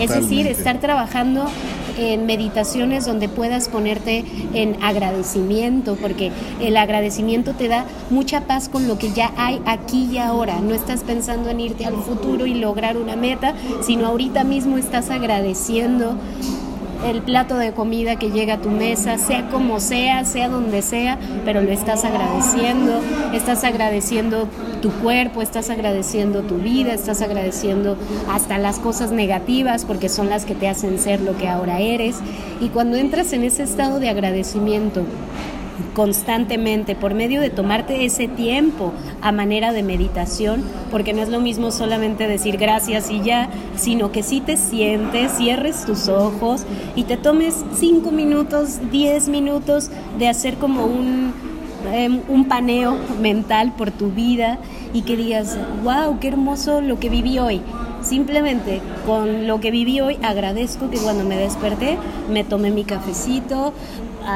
Es 0.00 0.10
decir, 0.10 0.46
estar 0.46 0.80
trabajando 0.80 1.46
en 1.98 2.26
meditaciones 2.26 3.04
donde 3.04 3.28
puedas 3.28 3.68
ponerte 3.68 4.24
en 4.54 4.82
agradecimiento, 4.82 5.96
porque 5.96 6.32
el 6.60 6.76
agradecimiento 6.76 7.54
te 7.54 7.68
da 7.68 7.84
mucha 8.10 8.42
paz 8.42 8.68
con 8.68 8.88
lo 8.88 8.98
que 8.98 9.12
ya 9.12 9.32
hay 9.36 9.60
aquí 9.66 10.08
y 10.12 10.18
ahora. 10.18 10.60
No 10.60 10.74
estás 10.74 11.02
pensando 11.02 11.50
en 11.50 11.60
irte 11.60 11.84
al 11.84 11.96
futuro 11.96 12.46
y 12.46 12.54
lograr 12.54 12.96
una 12.96 13.16
meta, 13.16 13.54
sino 13.82 14.06
ahorita 14.06 14.44
mismo 14.44 14.78
estás 14.78 15.10
agradeciendo 15.10 16.16
el 17.06 17.22
plato 17.22 17.56
de 17.56 17.72
comida 17.72 18.16
que 18.16 18.30
llega 18.30 18.54
a 18.54 18.60
tu 18.60 18.70
mesa, 18.70 19.18
sea 19.18 19.48
como 19.48 19.80
sea, 19.80 20.24
sea 20.24 20.48
donde 20.48 20.82
sea, 20.82 21.18
pero 21.44 21.60
lo 21.60 21.70
estás 21.70 22.04
agradeciendo, 22.04 23.00
estás 23.32 23.64
agradeciendo 23.64 24.48
tu 24.82 24.90
cuerpo, 24.90 25.42
estás 25.42 25.70
agradeciendo 25.70 26.42
tu 26.42 26.56
vida, 26.56 26.92
estás 26.92 27.22
agradeciendo 27.22 27.96
hasta 28.30 28.58
las 28.58 28.78
cosas 28.78 29.12
negativas 29.12 29.84
porque 29.84 30.08
son 30.08 30.28
las 30.28 30.44
que 30.44 30.54
te 30.54 30.68
hacen 30.68 30.98
ser 30.98 31.20
lo 31.20 31.36
que 31.36 31.48
ahora 31.48 31.80
eres. 31.80 32.16
Y 32.60 32.68
cuando 32.68 32.96
entras 32.96 33.32
en 33.32 33.44
ese 33.44 33.62
estado 33.62 34.00
de 34.00 34.08
agradecimiento, 34.08 35.04
constantemente 35.98 36.94
por 36.94 37.14
medio 37.14 37.40
de 37.40 37.50
tomarte 37.50 38.04
ese 38.04 38.28
tiempo 38.28 38.92
a 39.20 39.32
manera 39.32 39.72
de 39.72 39.82
meditación, 39.82 40.62
porque 40.92 41.12
no 41.12 41.22
es 41.22 41.28
lo 41.28 41.40
mismo 41.40 41.72
solamente 41.72 42.28
decir 42.28 42.56
gracias 42.56 43.10
y 43.10 43.20
ya, 43.20 43.50
sino 43.74 44.12
que 44.12 44.22
si 44.22 44.40
te 44.40 44.56
sientes, 44.56 45.32
cierres 45.32 45.84
tus 45.84 46.06
ojos 46.06 46.62
y 46.94 47.02
te 47.02 47.16
tomes 47.16 47.64
cinco 47.74 48.12
minutos, 48.12 48.78
diez 48.92 49.28
minutos 49.28 49.90
de 50.20 50.28
hacer 50.28 50.54
como 50.58 50.86
un, 50.86 51.32
em, 51.92 52.20
un 52.28 52.44
paneo 52.44 52.96
mental 53.20 53.72
por 53.76 53.90
tu 53.90 54.12
vida 54.12 54.60
y 54.94 55.02
que 55.02 55.16
digas, 55.16 55.58
wow, 55.82 56.20
qué 56.20 56.28
hermoso 56.28 56.80
lo 56.80 57.00
que 57.00 57.08
viví 57.08 57.40
hoy. 57.40 57.60
Simplemente 58.02 58.80
con 59.04 59.48
lo 59.48 59.58
que 59.58 59.72
viví 59.72 60.00
hoy 60.00 60.16
agradezco 60.22 60.90
que 60.90 60.98
cuando 60.98 61.24
me 61.24 61.36
desperté 61.36 61.98
me 62.30 62.44
tomé 62.44 62.70
mi 62.70 62.84
cafecito, 62.84 63.72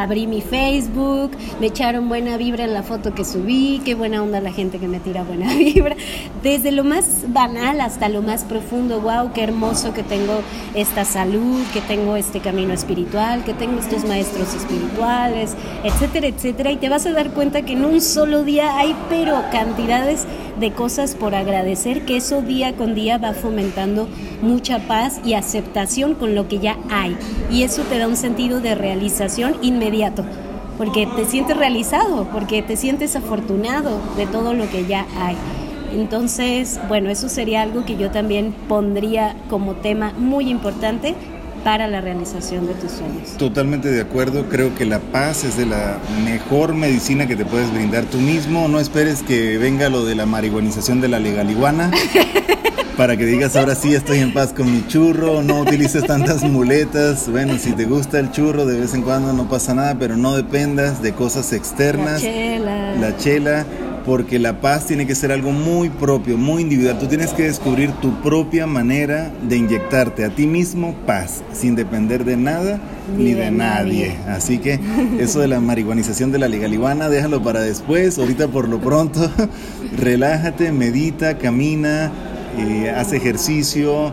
abrí 0.01 0.27
mi 0.27 0.41
Facebook, 0.41 1.33
me 1.61 1.67
echaron 1.67 2.09
buena 2.09 2.37
vibra 2.37 2.65
en 2.65 2.73
la 2.73 2.83
foto 2.83 3.15
que 3.15 3.25
subí, 3.25 3.83
qué 3.85 3.95
buena 3.95 4.23
onda 4.23 4.41
la 4.41 4.53
gente 4.53 4.79
que 4.79 4.89
me 4.89 5.01
tira 5.01 5.23
buena 5.23 5.53
vibra. 5.57 5.97
Desde 6.43 6.73
lo 6.73 6.85
más 6.85 7.25
banal 7.29 7.81
hasta 7.81 8.09
lo 8.09 8.23
más 8.23 8.45
profundo, 8.45 9.01
wow, 9.01 9.33
qué 9.33 9.43
hermoso 9.43 9.93
que 9.93 10.03
tengo 10.03 10.41
esta 10.75 11.05
salud, 11.05 11.63
que 11.73 11.81
tengo 11.83 12.17
este 12.17 12.41
camino 12.41 12.73
espiritual, 12.73 13.45
que 13.45 13.55
tengo 13.55 13.79
estos 13.79 14.05
maestros 14.05 14.55
espirituales, 14.55 15.55
etcétera, 15.85 16.29
etcétera. 16.29 16.73
Y 16.73 16.77
te 16.77 16.89
vas 16.89 17.07
a 17.07 17.13
dar 17.13 17.31
cuenta 17.31 17.63
que 17.63 17.75
en 17.75 17.85
un 17.85 18.01
solo 18.01 18.45
día 18.45 18.79
hay 18.79 18.97
pero 19.09 19.43
cantidades 19.53 20.27
de 20.59 20.73
cosas 20.73 21.15
por 21.15 21.35
agradecer, 21.35 22.05
que 22.05 22.17
eso 22.17 22.43
día 22.43 22.77
con 22.77 22.95
día 22.95 23.19
va 23.19 23.33
fomentando 23.33 24.09
mucha 24.43 24.79
paz 24.87 25.21
y 25.25 25.35
aceptación 25.35 26.15
con 26.15 26.35
lo 26.35 26.49
que 26.49 26.59
ya 26.59 26.79
hay. 26.91 27.17
Y 27.51 27.63
eso 27.63 27.83
te 27.83 27.99
da 27.99 28.09
un 28.09 28.17
sentido 28.17 28.61
de 28.61 28.75
realización 28.75 29.57
porque 30.79 31.07
te 31.07 31.25
sientes 31.25 31.57
realizado, 31.57 32.27
porque 32.33 32.63
te 32.63 32.77
sientes 32.77 33.17
afortunado 33.17 34.01
de 34.17 34.27
todo 34.27 34.55
lo 34.55 34.69
que 34.71 34.87
ya 34.87 35.07
hay. 35.19 35.37
Entonces, 35.93 36.81
bueno, 36.89 37.11
eso 37.11 37.29
sería 37.29 37.63
algo 37.63 37.85
que 37.85 37.97
yo 37.97 38.11
también 38.11 38.55
pondría 38.69 39.37
como 39.51 39.75
tema 39.75 40.13
muy 40.17 40.49
importante 40.49 41.15
para 41.65 41.87
la 41.89 42.01
realización 42.01 42.67
de 42.67 42.75
tus 42.75 42.93
sueños. 42.93 43.37
Totalmente 43.39 43.91
de 43.91 44.01
acuerdo, 44.01 44.49
creo 44.49 44.75
que 44.75 44.85
la 44.85 44.99
paz 44.99 45.45
es 45.45 45.57
de 45.57 45.67
la 45.67 45.99
mejor 46.25 46.75
medicina 46.75 47.27
que 47.27 47.37
te 47.37 47.45
puedes 47.45 47.73
brindar 47.73 48.05
tú 48.05 48.19
mismo, 48.19 48.69
no 48.69 48.81
esperes 48.81 49.23
que 49.23 49.59
venga 49.59 49.89
lo 49.89 50.05
de 50.05 50.15
la 50.15 50.27
marihuanización 50.27 51.01
de 51.01 51.09
la 51.09 51.19
legaliguana. 51.19 51.91
para 52.97 53.17
que 53.17 53.25
digas 53.25 53.57
ahora 53.57 53.75
sí 53.75 53.95
estoy 53.95 54.19
en 54.19 54.35
paz 54.35 54.53
con 54.53 54.71
mi 54.71 54.87
churro, 54.87 55.43
no 55.43 55.61
utilices 55.61 56.05
tantas 56.07 56.43
muletas. 56.43 57.29
Bueno, 57.29 57.57
si 57.59 57.73
te 57.73 57.85
gusta 57.85 58.19
el 58.19 58.31
churro 58.31 58.67
de 58.67 58.81
vez 58.81 58.95
en 58.95 59.03
cuando 59.03 59.33
no 59.33 59.49
pasa 59.49 59.75
nada, 59.75 59.97
pero 59.99 60.17
no 60.17 60.37
dependas 60.37 61.03
de 61.03 61.13
cosas 61.13 61.53
externas. 61.53 62.23
La 62.23 62.31
chela. 62.31 62.95
La 62.97 63.17
chela 63.17 63.67
porque 64.05 64.39
la 64.39 64.61
paz 64.61 64.87
tiene 64.87 65.07
que 65.07 65.15
ser 65.15 65.33
algo 65.33 65.51
muy 65.53 65.89
propio, 65.89 66.37
muy 66.37 66.63
individual. 66.63 66.99
Tú 66.99 67.07
tienes 67.07 67.33
que 67.33 67.45
descubrir 67.45 67.91
tu 68.01 68.21
propia 68.23 68.67
manera 68.67 69.33
de 69.49 69.57
inyectarte 69.57 70.25
a 70.25 70.31
ti 70.31 70.47
mismo 70.47 70.95
paz, 71.07 71.43
sin 71.53 71.75
depender 71.75 72.25
de 72.25 72.37
nada 72.37 72.81
ni, 73.17 73.35
de, 73.35 73.51
nadie. 73.51 74.17
Así 74.29 74.59
que 74.59 74.81
eso 75.19 75.41
de 75.41 75.49
la 75.49 75.61
marihuanización 75.61 76.33
de 76.33 76.39
la 76.39 76.49
legaliguana, 76.49 77.09
déjalo 77.09 77.43
para 77.43 77.61
después. 77.61 78.19
Ahorita 78.19 78.49
por 78.49 78.69
lo 78.69 78.81
pronto, 78.81 79.31
relájate, 79.97 80.73
medita, 80.73 81.39
camina, 81.39 82.11
eh, 82.59 82.91
haz 82.91 83.13
ejercicio 83.13 84.13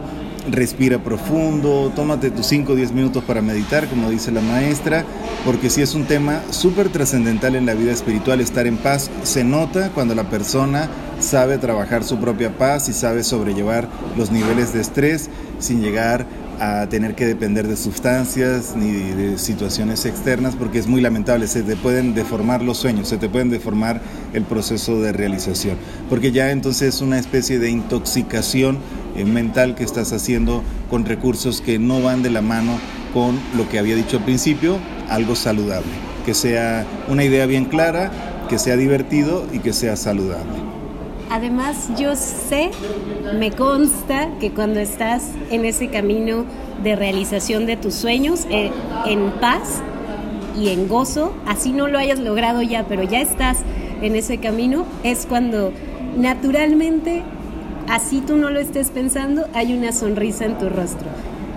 respira 0.52 1.00
profundo, 1.00 1.92
tómate 1.96 2.32
tus 2.32 2.46
5 2.48 2.74
o 2.74 2.76
10 2.76 2.92
minutos 2.92 3.24
para 3.24 3.42
meditar, 3.42 3.88
como 3.88 4.10
dice 4.10 4.32
la 4.32 4.42
maestra, 4.42 5.06
porque 5.46 5.70
si 5.70 5.82
es 5.82 5.96
un 5.96 6.06
tema 6.06 6.42
súper 6.50 6.90
trascendental 6.90 7.56
en 7.56 7.66
la 7.66 7.74
vida 7.74 7.92
espiritual, 7.92 8.42
estar 8.42 8.68
en 8.68 8.78
paz. 8.78 9.10
Se 9.24 9.44
nota 9.44 9.90
cuando 9.90 10.16
la 10.16 10.30
persona 10.30 10.90
sabe 11.20 11.58
trabajar 11.58 12.04
su 12.04 12.18
propia 12.18 12.58
paz 12.58 12.90
y 12.90 12.94
sabe 12.94 13.24
sobrellevar 13.24 13.88
los 14.18 14.32
niveles 14.32 14.74
de 14.74 14.82
estrés 14.82 15.30
sin 15.60 15.82
llegar 15.82 16.26
a 16.60 16.88
tener 16.88 17.16
que 17.16 17.26
depender 17.26 17.68
de 17.68 17.78
sustancias 17.78 18.76
ni 18.76 18.92
de 18.92 19.38
situaciones 19.38 20.06
externas 20.06 20.56
porque 20.56 20.80
es 20.80 20.88
muy 20.88 21.02
lamentable, 21.02 21.48
se 21.48 21.64
te 21.64 21.76
pueden 21.76 22.14
deformar 22.14 22.62
los 22.62 22.78
sueños, 22.78 23.08
se 23.08 23.18
te 23.18 23.30
pueden 23.30 23.50
deformar 23.50 24.02
el 24.34 24.44
proceso 24.44 25.02
de 25.02 25.12
realización, 25.12 25.78
porque 26.10 26.32
ya 26.32 26.52
entonces 26.52 26.96
es 26.96 27.02
una 27.02 27.18
especie 27.18 27.60
de 27.60 27.70
intoxicación 27.70 28.80
eh, 29.16 29.26
mental 29.26 29.76
que 29.76 29.84
estás 29.84 30.12
haciendo 30.14 30.64
con 30.90 31.06
recursos 31.06 31.62
que 31.62 31.80
no 31.80 32.02
van 32.02 32.24
de 32.24 32.30
la 32.30 32.42
mano 32.42 32.78
con 33.14 33.40
lo 33.58 33.68
que 33.70 33.80
había 33.80 33.96
dicho 33.96 34.18
al 34.18 34.26
principio, 34.26 34.78
algo 35.10 35.36
saludable, 35.36 35.92
que 36.26 36.34
sea 36.34 36.86
una 37.08 37.24
idea 37.24 37.46
bien 37.46 37.66
clara, 37.66 38.12
que 38.50 38.60
sea 38.60 38.76
divertido 38.76 39.48
y 39.54 39.60
que 39.60 39.74
sea 39.74 39.96
saludable. 39.96 40.79
Además, 41.30 41.90
yo 41.96 42.16
sé, 42.16 42.72
me 43.38 43.52
consta 43.52 44.30
que 44.40 44.50
cuando 44.50 44.80
estás 44.80 45.32
en 45.52 45.64
ese 45.64 45.90
camino 45.90 46.46
de 46.84 46.96
realización 46.96 47.68
de 47.68 47.78
tus 47.78 47.94
sueños, 47.94 48.48
eh, 48.50 48.72
en 49.06 49.30
paz 49.40 49.82
y 50.60 50.70
en 50.70 50.88
gozo, 50.88 51.34
así 51.46 51.72
no 51.72 51.88
lo 51.88 52.00
hayas 52.00 52.18
logrado 52.18 52.64
ya, 52.64 52.86
pero 52.88 53.04
ya 53.04 53.22
estás 53.22 53.60
en 54.02 54.16
ese 54.16 54.40
camino, 54.40 54.86
es 55.04 55.28
cuando 55.28 55.72
naturalmente, 56.18 57.22
así 57.88 58.22
tú 58.22 58.36
no 58.36 58.50
lo 58.50 58.60
estés 58.60 58.90
pensando, 58.90 59.46
hay 59.54 59.74
una 59.74 59.92
sonrisa 59.92 60.46
en 60.46 60.58
tu 60.58 60.68
rostro. 60.68 61.10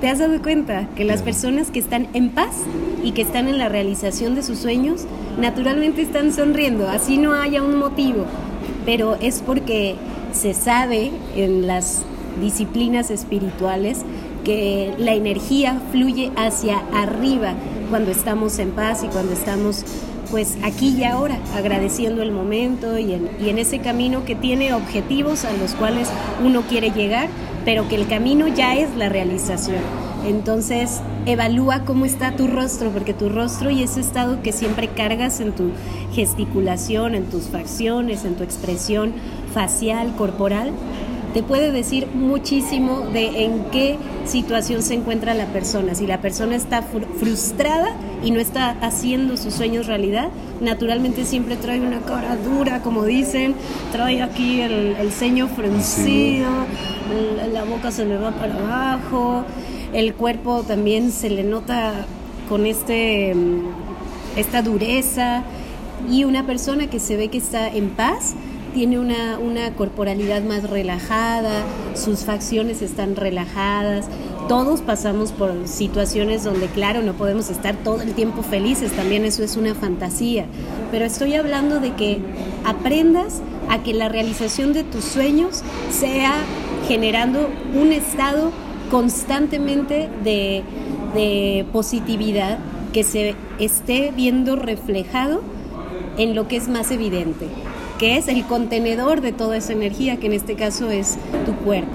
¿Te 0.02 0.08
has 0.08 0.18
dado 0.18 0.42
cuenta 0.42 0.86
que 0.96 1.04
las 1.04 1.22
personas 1.22 1.70
que 1.70 1.78
están 1.78 2.08
en 2.12 2.28
paz 2.28 2.56
y 3.02 3.12
que 3.12 3.22
están 3.22 3.48
en 3.48 3.56
la 3.56 3.70
realización 3.70 4.34
de 4.34 4.42
sus 4.42 4.58
sueños, 4.58 5.06
naturalmente 5.40 6.02
están 6.02 6.32
sonriendo, 6.32 6.90
así 6.90 7.16
no 7.16 7.32
haya 7.32 7.62
un 7.62 7.76
motivo? 7.76 8.26
Pero 8.84 9.16
es 9.20 9.42
porque 9.44 9.96
se 10.32 10.54
sabe 10.54 11.10
en 11.36 11.66
las 11.66 12.02
disciplinas 12.40 13.10
espirituales 13.10 14.02
que 14.44 14.94
la 14.98 15.12
energía 15.12 15.80
fluye 15.92 16.32
hacia 16.36 16.78
arriba 16.92 17.54
cuando 17.90 18.10
estamos 18.10 18.58
en 18.58 18.70
paz 18.70 19.04
y 19.04 19.08
cuando 19.08 19.32
estamos 19.32 19.84
pues 20.30 20.56
aquí 20.62 20.96
y 20.98 21.04
ahora, 21.04 21.38
agradeciendo 21.54 22.22
el 22.22 22.32
momento 22.32 22.98
y 22.98 23.12
en, 23.12 23.30
y 23.38 23.50
en 23.50 23.58
ese 23.58 23.80
camino 23.80 24.24
que 24.24 24.34
tiene 24.34 24.72
objetivos 24.72 25.44
a 25.44 25.52
los 25.52 25.74
cuales 25.74 26.08
uno 26.42 26.62
quiere 26.62 26.90
llegar, 26.90 27.28
pero 27.66 27.86
que 27.86 27.96
el 27.96 28.08
camino 28.08 28.48
ya 28.48 28.74
es 28.74 28.96
la 28.96 29.10
realización. 29.10 30.01
Entonces, 30.26 31.00
evalúa 31.26 31.84
cómo 31.84 32.04
está 32.04 32.36
tu 32.36 32.46
rostro, 32.46 32.90
porque 32.90 33.12
tu 33.12 33.28
rostro 33.28 33.70
y 33.70 33.82
ese 33.82 34.00
estado 34.00 34.42
que 34.42 34.52
siempre 34.52 34.88
cargas 34.88 35.40
en 35.40 35.52
tu 35.52 35.70
gesticulación, 36.12 37.14
en 37.14 37.24
tus 37.24 37.44
facciones, 37.48 38.24
en 38.24 38.36
tu 38.36 38.44
expresión 38.44 39.12
facial, 39.52 40.14
corporal, 40.16 40.72
te 41.34 41.42
puede 41.42 41.72
decir 41.72 42.08
muchísimo 42.12 43.06
de 43.12 43.44
en 43.44 43.64
qué 43.70 43.96
situación 44.26 44.82
se 44.82 44.94
encuentra 44.94 45.32
la 45.32 45.46
persona. 45.46 45.94
Si 45.94 46.06
la 46.06 46.20
persona 46.20 46.56
está 46.56 46.82
frustrada 46.82 47.96
y 48.22 48.30
no 48.32 48.38
está 48.38 48.76
haciendo 48.82 49.38
sus 49.38 49.54
sueños 49.54 49.86
realidad, 49.86 50.28
naturalmente 50.60 51.24
siempre 51.24 51.56
trae 51.56 51.80
una 51.80 52.00
cara 52.00 52.36
dura, 52.36 52.82
como 52.82 53.04
dicen, 53.06 53.54
trae 53.92 54.22
aquí 54.22 54.60
el, 54.60 55.10
ceño 55.10 55.48
fruncido, 55.48 56.50
la 57.50 57.64
boca 57.64 57.90
se 57.90 58.04
le 58.04 58.18
va 58.18 58.32
para 58.32 58.54
abajo 58.54 59.44
el 59.92 60.14
cuerpo 60.14 60.62
también 60.62 61.12
se 61.12 61.30
le 61.30 61.44
nota 61.44 62.06
con 62.48 62.66
este, 62.66 63.34
mm, 63.34 64.38
esta 64.38 64.62
dureza 64.62 65.42
y 66.10 66.24
una 66.24 66.46
persona 66.46 66.88
que 66.88 67.00
se 67.00 67.16
ve 67.16 67.28
que 67.28 67.38
está 67.38 67.68
en 67.68 67.90
paz 67.90 68.34
tiene 68.74 68.98
una, 68.98 69.38
una 69.38 69.74
corporalidad 69.74 70.42
más 70.42 70.68
relajada, 70.68 71.62
sus 71.94 72.20
facciones 72.20 72.80
están 72.80 73.16
relajadas, 73.16 74.06
todos 74.48 74.80
pasamos 74.80 75.30
por 75.30 75.68
situaciones 75.68 76.42
donde, 76.42 76.66
claro, 76.66 77.02
no 77.02 77.12
podemos 77.12 77.50
estar 77.50 77.76
todo 77.76 78.00
el 78.00 78.12
tiempo 78.14 78.42
felices, 78.42 78.92
también 78.92 79.24
eso 79.24 79.44
es 79.44 79.56
una 79.56 79.74
fantasía, 79.74 80.46
pero 80.90 81.04
estoy 81.04 81.34
hablando 81.34 81.80
de 81.80 81.92
que 81.94 82.20
aprendas 82.64 83.42
a 83.68 83.82
que 83.82 83.92
la 83.92 84.08
realización 84.08 84.72
de 84.72 84.84
tus 84.84 85.04
sueños 85.04 85.62
sea 85.90 86.32
generando 86.88 87.48
un 87.74 87.92
estado 87.92 88.52
constantemente 88.92 90.10
de, 90.22 91.64
positividad 91.72 92.58
que 92.92 93.04
se 93.04 93.34
esté 93.58 94.12
viendo 94.14 94.54
reflejado 94.54 95.42
en 96.18 96.34
lo 96.34 96.46
que 96.46 96.56
es 96.56 96.68
más 96.68 96.90
evidente, 96.90 97.46
que 97.98 98.18
es 98.18 98.28
el 98.28 98.44
contenedor 98.44 99.22
de 99.22 99.32
toda 99.32 99.56
esa 99.56 99.72
energía, 99.72 100.18
que 100.18 100.26
en 100.26 100.34
este 100.34 100.56
caso 100.56 100.90
es 100.90 101.16
tu 101.46 101.54
cuerpo. 101.64 101.90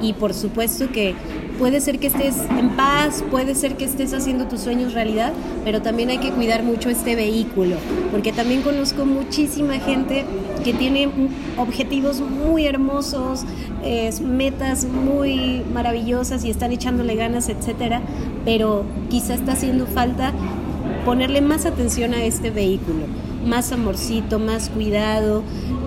Y 0.00 0.12
por 0.12 0.34
supuesto 0.34 0.88
que 0.92 1.16
puede 1.58 1.80
ser 1.80 1.98
que 1.98 2.08
estés 2.08 2.36
en 2.58 2.70
paz, 2.70 3.24
puede 3.30 3.54
ser 3.54 3.76
que 3.76 3.84
estés 3.84 4.12
haciendo 4.12 4.46
tus 4.46 4.60
sueños 4.60 4.92
realidad, 4.92 5.32
pero 5.64 5.82
también 5.82 6.10
hay 6.10 6.18
que 6.18 6.30
cuidar 6.30 6.62
mucho 6.62 6.90
este 6.90 7.16
vehículo, 7.16 7.76
porque 8.10 8.32
también 8.32 8.62
conozco 8.62 9.04
muchísima 9.04 9.74
gente 9.74 10.24
que 10.64 10.72
tiene 10.72 11.08
objetivos 11.56 12.20
muy 12.20 12.66
hermosos, 12.66 13.44
metas 14.22 14.84
muy 14.84 15.62
maravillosas 15.72 16.44
y 16.44 16.50
están 16.50 16.72
echándole 16.72 17.14
ganas, 17.14 17.48
etcétera, 17.48 18.02
pero 18.44 18.84
quizá 19.08 19.34
está 19.34 19.52
haciendo 19.52 19.86
falta 19.86 20.32
ponerle 21.04 21.40
más 21.40 21.66
atención 21.66 22.14
a 22.14 22.24
este 22.24 22.50
vehículo, 22.50 23.06
más 23.46 23.72
amorcito, 23.72 24.38
más 24.38 24.70
cuidado. 24.70 25.42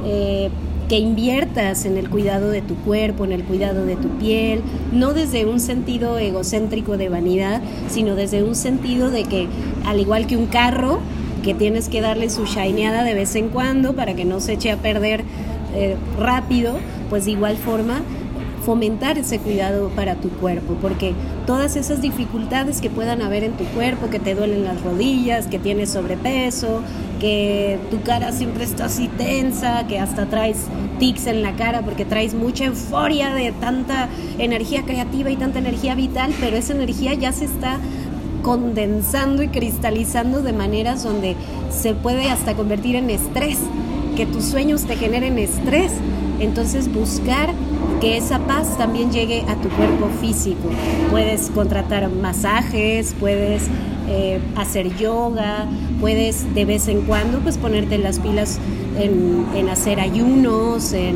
Eh, 0.06 0.50
que 0.90 0.98
inviertas 0.98 1.86
en 1.86 1.98
el 1.98 2.10
cuidado 2.10 2.50
de 2.50 2.64
tu 2.64 2.76
cuerpo, 2.76 3.24
en 3.24 3.32
el 3.32 3.44
cuidado 3.44 3.86
de 3.86 3.96
tu 3.96 4.10
piel, 4.18 4.62
no 4.92 5.14
desde 5.14 5.46
un 5.46 5.60
sentido 5.60 6.18
egocéntrico 6.18 6.98
de 6.98 7.10
vanidad, 7.10 7.62
sino 7.88 8.16
desde 8.16 8.44
un 8.44 8.56
sentido 8.56 9.12
de 9.12 9.24
que, 9.24 9.48
al 9.86 10.00
igual 10.00 10.26
que 10.26 10.36
un 10.36 10.48
carro, 10.48 11.00
que 11.44 11.54
tienes 11.54 11.90
que 11.90 12.02
darle 12.02 12.30
su 12.30 12.46
shineada 12.46 13.04
de 13.04 13.14
vez 13.14 13.36
en 13.36 13.50
cuando 13.50 13.94
para 13.94 14.16
que 14.16 14.26
no 14.26 14.40
se 14.40 14.54
eche 14.54 14.72
a 14.72 14.78
perder 14.78 15.24
eh, 15.76 15.96
rápido, 16.18 16.74
pues 17.10 17.26
de 17.26 17.32
igual 17.32 17.56
forma 17.56 18.02
fomentar 18.66 19.18
ese 19.18 19.40
cuidado 19.40 19.90
para 19.90 20.16
tu 20.16 20.30
cuerpo, 20.30 20.76
porque 20.82 21.14
todas 21.46 21.76
esas 21.76 22.02
dificultades 22.02 22.82
que 22.82 22.90
puedan 22.90 23.22
haber 23.22 23.44
en 23.44 23.54
tu 23.54 23.64
cuerpo, 23.66 24.10
que 24.10 24.20
te 24.20 24.36
duelen 24.36 24.64
las 24.64 24.82
rodillas, 24.82 25.48
que 25.48 25.60
tienes 25.60 25.92
sobrepeso, 25.92 26.82
que 27.20 27.78
tu 27.92 28.02
cara 28.02 28.32
siempre 28.32 28.64
está 28.64 28.86
así 28.86 29.08
tensa, 29.10 29.86
que 29.88 30.00
hasta 30.00 30.26
traes 30.28 30.66
tics 31.00 31.28
en 31.28 31.42
la 31.42 31.56
cara 31.56 31.82
porque 31.82 32.06
traes 32.06 32.34
mucha 32.34 32.66
euforia 32.66 33.34
de 33.34 33.52
tanta 33.52 34.08
energía 34.38 34.84
creativa 34.84 35.30
y 35.30 35.36
tanta 35.36 35.60
energía 35.60 35.96
vital, 35.96 36.34
pero 36.40 36.58
esa 36.58 36.74
energía 36.74 37.14
ya 37.14 37.32
se 37.32 37.46
está 37.46 37.78
condensando 38.42 39.44
y 39.44 39.50
cristalizando 39.50 40.42
de 40.42 40.54
maneras 40.54 41.04
donde 41.04 41.36
se 41.70 41.94
puede 41.94 42.30
hasta 42.30 42.56
convertir 42.56 42.96
en 42.96 43.10
estrés, 43.10 43.58
que 44.16 44.26
tus 44.26 44.46
sueños 44.46 44.86
te 44.86 44.96
generen 44.96 45.38
estrés. 45.38 45.92
Entonces 46.40 46.92
buscar 46.92 47.54
que 48.00 48.18
esa 48.18 48.40
paz 48.40 48.78
también 48.78 49.12
llegue 49.12 49.42
a 49.42 49.56
tu 49.56 49.68
cuerpo 49.70 50.08
físico. 50.22 50.70
Puedes 51.12 51.50
contratar 51.50 52.10
masajes, 52.10 53.14
puedes 53.20 53.64
eh, 54.08 54.40
hacer 54.56 54.96
yoga, 54.98 55.68
puedes 56.00 56.54
de 56.54 56.66
vez 56.66 56.88
en 56.88 57.02
cuando 57.02 57.40
pues 57.40 57.58
ponerte 57.58 57.98
las 57.98 58.20
pilas 58.20 58.60
en, 58.98 59.70
hacer 59.70 60.00
ayunos, 60.00 60.94
en, 60.94 61.16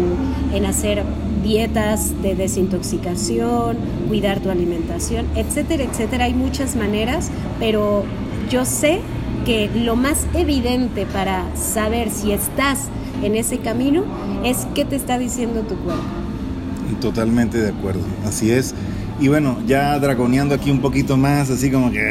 en 0.53 0.65
hacer 0.65 1.03
dietas 1.43 2.21
de 2.21 2.35
desintoxicación, 2.35 3.77
cuidar 4.07 4.39
tu 4.39 4.49
alimentación, 4.49 5.25
etcétera, 5.35 5.83
etcétera. 5.83 6.25
Hay 6.25 6.33
muchas 6.33 6.75
maneras, 6.75 7.29
pero 7.59 8.03
yo 8.49 8.65
sé 8.65 9.01
que 9.45 9.69
lo 9.73 9.95
más 9.95 10.25
evidente 10.33 11.05
para 11.05 11.43
saber 11.55 12.09
si 12.09 12.31
estás 12.31 12.87
en 13.21 13.35
ese 13.35 13.59
camino 13.59 14.03
es 14.43 14.67
qué 14.73 14.85
te 14.85 14.95
está 14.95 15.17
diciendo 15.17 15.61
tu 15.61 15.75
cuerpo. 15.75 16.03
Totalmente 17.01 17.57
de 17.57 17.69
acuerdo, 17.69 18.01
así 18.25 18.51
es. 18.51 18.73
Y 19.19 19.27
bueno, 19.27 19.57
ya 19.67 19.97
dragoneando 19.99 20.55
aquí 20.55 20.71
un 20.71 20.79
poquito 20.79 21.17
más, 21.17 21.49
así 21.49 21.71
como 21.71 21.91
que 21.91 22.01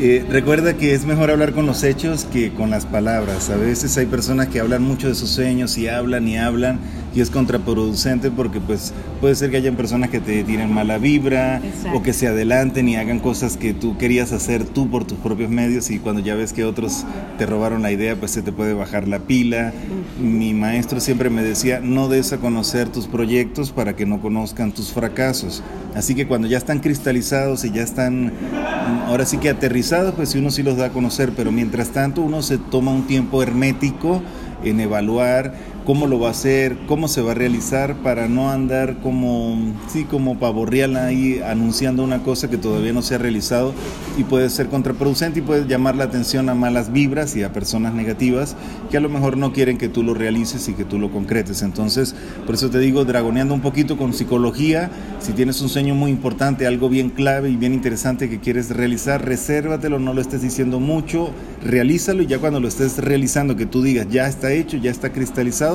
eh, 0.00 0.24
recuerda 0.28 0.74
que 0.74 0.94
es 0.94 1.04
mejor 1.04 1.30
hablar 1.30 1.52
con 1.52 1.66
los 1.66 1.82
hechos 1.82 2.24
que 2.24 2.52
con 2.52 2.70
las 2.70 2.86
palabras. 2.86 3.50
A 3.50 3.56
veces 3.56 3.96
hay 3.96 4.06
personas 4.06 4.48
que 4.48 4.60
hablan 4.60 4.82
mucho 4.82 5.08
de 5.08 5.14
sus 5.14 5.30
sueños 5.30 5.78
y 5.78 5.88
hablan 5.88 6.26
y 6.28 6.36
hablan 6.36 6.78
y 7.14 7.20
es 7.20 7.30
contraproducente 7.30 8.30
porque 8.30 8.60
pues 8.60 8.92
puede 9.20 9.34
ser 9.34 9.50
que 9.50 9.56
hayan 9.56 9.76
personas 9.76 10.10
que 10.10 10.20
te 10.20 10.42
tiren 10.42 10.72
mala 10.72 10.98
vibra 10.98 11.60
o 11.94 12.02
que 12.02 12.12
se 12.12 12.26
adelanten 12.26 12.88
y 12.88 12.96
hagan 12.96 13.20
cosas 13.20 13.56
que 13.56 13.72
tú 13.72 13.96
querías 13.96 14.32
hacer 14.32 14.64
tú 14.64 14.90
por 14.90 15.04
tus 15.04 15.18
propios 15.18 15.50
medios 15.50 15.90
y 15.90 15.98
cuando 15.98 16.20
ya 16.20 16.34
ves 16.34 16.52
que 16.52 16.64
otros 16.64 17.04
te 17.38 17.46
robaron 17.46 17.82
la 17.82 17.92
idea 17.92 18.16
pues 18.16 18.32
se 18.32 18.42
te 18.42 18.52
puede 18.52 18.74
bajar 18.74 19.06
la 19.06 19.20
pila. 19.20 19.72
Mi 20.20 20.54
maestro 20.54 21.00
siempre 21.00 21.30
me 21.30 21.42
decía 21.42 21.80
no 21.80 22.08
des 22.08 22.32
a 22.32 22.38
conocer 22.38 22.88
tus 22.88 23.06
proyectos 23.06 23.70
para 23.70 23.94
que 23.94 24.06
no 24.06 24.20
conozcan 24.20 24.72
tus 24.72 24.92
fracasos. 24.92 25.62
Así 25.94 26.14
que 26.16 26.26
cuando 26.26 26.48
ya 26.48 26.58
están 26.58 26.80
cristalizados 26.80 27.64
y 27.64 27.70
ya 27.70 27.82
están 27.82 28.32
ahora 29.06 29.24
sí 29.24 29.38
que 29.38 29.50
aterrizados 29.50 30.14
pues 30.14 30.34
uno 30.34 30.50
sí 30.50 30.62
los 30.62 30.76
da 30.76 30.86
a 30.86 30.90
conocer 30.90 31.32
pero 31.36 31.52
mientras 31.52 31.90
tanto 31.90 32.22
uno 32.22 32.42
se 32.42 32.58
toma 32.58 32.92
un 32.92 33.06
tiempo 33.06 33.42
hermético 33.42 34.22
en 34.64 34.80
evaluar 34.80 35.54
cómo 35.84 36.06
lo 36.06 36.18
va 36.18 36.28
a 36.28 36.30
hacer, 36.30 36.76
cómo 36.86 37.08
se 37.08 37.22
va 37.22 37.32
a 37.32 37.34
realizar 37.34 37.96
para 38.02 38.28
no 38.28 38.50
andar 38.50 38.98
como, 39.02 39.56
sí, 39.88 40.04
como 40.04 40.38
pavorreal 40.38 40.96
ahí 40.96 41.40
anunciando 41.44 42.02
una 42.02 42.22
cosa 42.22 42.48
que 42.48 42.56
todavía 42.56 42.92
no 42.92 43.02
se 43.02 43.14
ha 43.14 43.18
realizado 43.18 43.74
y 44.16 44.24
puede 44.24 44.48
ser 44.50 44.68
contraproducente 44.68 45.40
y 45.40 45.42
puede 45.42 45.66
llamar 45.66 45.96
la 45.96 46.04
atención 46.04 46.48
a 46.48 46.54
malas 46.54 46.92
vibras 46.92 47.36
y 47.36 47.42
a 47.42 47.52
personas 47.52 47.94
negativas 47.94 48.56
que 48.90 48.96
a 48.96 49.00
lo 49.00 49.08
mejor 49.08 49.36
no 49.36 49.52
quieren 49.52 49.78
que 49.78 49.88
tú 49.88 50.02
lo 50.02 50.14
realices 50.14 50.68
y 50.68 50.74
que 50.74 50.84
tú 50.84 50.98
lo 50.98 51.10
concretes. 51.10 51.62
Entonces, 51.62 52.14
por 52.46 52.54
eso 52.54 52.70
te 52.70 52.78
digo, 52.78 53.04
dragoneando 53.04 53.54
un 53.54 53.60
poquito 53.60 53.96
con 53.96 54.12
psicología, 54.12 54.90
si 55.20 55.32
tienes 55.32 55.60
un 55.60 55.68
sueño 55.68 55.94
muy 55.94 56.10
importante, 56.10 56.66
algo 56.66 56.88
bien 56.88 57.10
clave 57.10 57.50
y 57.50 57.56
bien 57.56 57.74
interesante 57.74 58.28
que 58.28 58.40
quieres 58.40 58.70
realizar, 58.70 59.24
resérvatelo, 59.24 59.98
no 59.98 60.14
lo 60.14 60.20
estés 60.20 60.42
diciendo 60.42 60.80
mucho, 60.80 61.30
realízalo 61.64 62.22
y 62.22 62.26
ya 62.26 62.38
cuando 62.38 62.60
lo 62.60 62.68
estés 62.68 62.98
realizando, 62.98 63.56
que 63.56 63.66
tú 63.66 63.82
digas, 63.82 64.06
ya 64.10 64.26
está 64.26 64.52
hecho, 64.52 64.76
ya 64.76 64.90
está 64.90 65.12
cristalizado, 65.12 65.73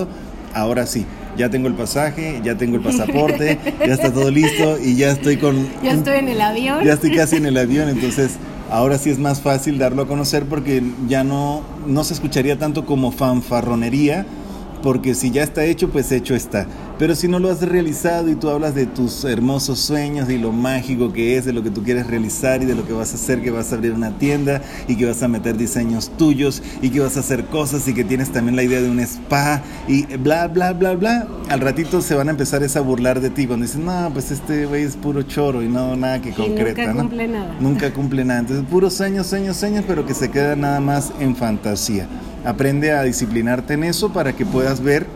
ahora 0.54 0.86
sí, 0.86 1.06
ya 1.38 1.50
tengo 1.50 1.68
el 1.68 1.74
pasaje, 1.74 2.42
ya 2.44 2.56
tengo 2.56 2.76
el 2.76 2.82
pasaporte, 2.82 3.60
ya 3.80 3.94
está 3.94 4.12
todo 4.12 4.30
listo 4.32 4.78
y 4.84 4.96
ya 4.96 5.12
estoy 5.12 5.38
con... 5.38 5.68
Ya 5.84 5.94
estoy 5.94 6.18
en 6.18 6.30
el 6.30 6.42
avión. 6.42 6.84
Ya 6.84 6.94
estoy 6.94 7.16
casi 7.16 7.38
en 7.38 7.46
el 7.46 7.58
avión, 7.58 7.90
entonces 7.90 8.38
ahora 8.70 8.98
sí 8.98 9.10
es 9.10 9.20
más 9.20 9.42
fácil 9.42 9.78
darlo 9.78 10.04
a 10.04 10.08
conocer 10.08 10.46
porque 10.46 10.84
ya 11.08 11.24
no, 11.24 11.64
no 11.88 12.04
se 12.04 12.14
escucharía 12.14 12.58
tanto 12.58 12.86
como 12.86 13.12
fanfarronería, 13.12 14.26
porque 14.82 15.16
si 15.16 15.32
ya 15.32 15.44
está 15.44 15.66
hecho, 15.66 15.90
pues 15.90 16.12
hecho 16.12 16.36
está. 16.36 16.68
Pero 17.00 17.16
si 17.16 17.30
no 17.30 17.40
lo 17.40 17.50
has 17.50 17.62
realizado 17.62 18.30
y 18.30 18.36
tú 18.36 18.50
hablas 18.50 18.76
de 18.76 18.86
tus 18.86 19.24
hermosos 19.24 19.80
sueños 19.80 20.30
y 20.30 20.38
lo 20.38 20.52
mágico 20.52 21.14
que 21.14 21.38
es, 21.38 21.46
de 21.46 21.54
lo 21.54 21.64
que 21.64 21.72
tú 21.72 21.82
quieres 21.82 22.06
realizar 22.06 22.62
y 22.62 22.66
de 22.66 22.76
lo 22.76 22.86
que 22.86 22.92
vas 22.92 23.14
a 23.14 23.16
hacer, 23.16 23.42
que 23.42 23.52
vas 23.52 23.72
a 23.72 23.76
abrir 23.76 23.94
una 23.94 24.18
tienda 24.18 24.62
y 24.88 24.98
que 24.98 25.06
vas 25.06 25.24
a 25.24 25.30
meter 25.30 25.56
diseños 25.58 26.12
tuyos 26.18 26.62
y 26.82 26.90
que 26.90 27.00
vas 27.00 27.16
a 27.16 27.22
hacer 27.22 27.46
cosas 27.46 27.88
y 27.88 27.94
que 27.94 28.04
tienes 28.04 28.32
también 28.32 28.58
la 28.58 28.64
idea 28.64 28.82
de 28.82 28.90
un 28.90 29.00
spa 29.00 29.62
y 29.88 30.06
bla, 30.18 30.50
bla, 30.50 30.74
bla, 30.74 30.96
bla, 30.96 31.26
al 31.48 31.62
ratito 31.62 32.02
se 32.02 32.16
van 32.16 32.28
a 32.28 32.32
empezar 32.32 32.60
a 32.62 32.82
burlar 32.82 33.22
de 33.22 33.30
ti 33.30 33.48
cuando 33.48 33.66
dicen, 33.66 33.86
no, 33.86 34.10
pues 34.12 34.32
este 34.32 34.66
güey 34.66 34.84
es 34.84 34.98
puro 34.98 35.24
choro 35.24 35.64
y 35.64 35.70
no 35.70 35.96
nada 35.96 36.22
que 36.22 36.32
concreta. 36.32 36.88
nunca 36.88 37.02
cumple 37.02 37.28
nada. 37.30 37.56
Nunca 37.62 37.94
cumple 37.94 38.26
nada. 38.26 38.40
Entonces, 38.42 38.66
puros 38.70 38.94
sueños, 38.94 39.28
sueños, 39.28 39.56
sueños, 39.56 39.86
pero 39.88 40.06
que 40.06 40.14
se 40.14 40.30
queda 40.30 40.58
nada 40.58 40.82
más 40.82 41.14
en 41.22 41.38
fantasía. 41.38 42.08
Aprende 42.44 42.92
a 42.92 43.04
disciplinarte 43.04 43.76
en 43.76 43.86
eso 43.86 44.12
para 44.12 44.34
que 44.34 44.46
puedas 44.46 44.82
ver 44.82 45.08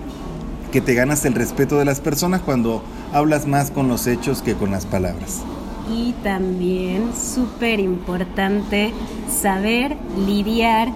que 0.74 0.82
te 0.82 0.96
ganas 0.96 1.24
el 1.26 1.36
respeto 1.36 1.78
de 1.78 1.86
las 1.86 2.02
personas 2.02 2.42
cuando 2.42 2.84
hablas 3.14 3.46
más 3.46 3.70
con 3.70 3.88
los 3.88 4.08
hechos 4.08 4.42
que 4.42 4.56
con 4.56 4.72
las 4.72 4.88
palabras. 4.88 5.44
Y 5.96 6.14
también 6.24 7.12
súper 7.16 7.80
importante 7.80 8.92
saber 9.30 9.96
lidiar 10.26 10.90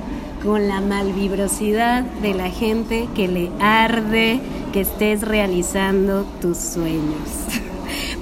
con 0.44 0.68
la 0.68 0.82
malvibrosidad 0.82 2.02
de 2.24 2.34
la 2.34 2.50
gente 2.50 3.08
que 3.16 3.28
le 3.28 3.52
arde 3.60 4.40
que 4.74 4.82
estés 4.82 5.22
realizando 5.22 6.26
tus 6.42 6.58
sueños. 6.58 7.67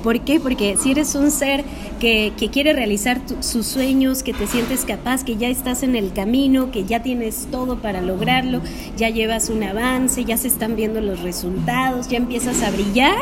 ¿Por 0.05 0.21
qué? 0.21 0.39
Porque 0.39 0.77
si 0.77 0.91
eres 0.91 1.15
un 1.15 1.31
ser 1.31 1.63
que, 1.99 2.31
quiere 2.51 2.73
realizar 2.73 3.21
sus 3.39 3.65
sueños, 3.65 4.21
que 4.21 4.33
te 4.33 4.45
sientes 4.45 4.85
capaz, 4.85 5.23
que 5.23 5.35
ya 5.35 5.49
estás 5.49 5.81
en 5.81 5.95
el 5.95 6.13
camino, 6.13 6.69
que 6.69 6.85
ya 6.85 7.01
tienes 7.01 7.47
todo 7.49 7.79
para 7.79 8.03
lograrlo, 8.03 8.61
ya 8.97 9.09
llevas 9.09 9.49
un 9.49 9.63
avance, 9.63 10.23
ya 10.23 10.37
se 10.37 10.47
están 10.47 10.75
viendo 10.75 11.01
los 11.01 11.23
resultados, 11.23 12.07
ya 12.07 12.17
empiezas 12.17 12.61
a 12.61 12.69
brillar, 12.69 13.17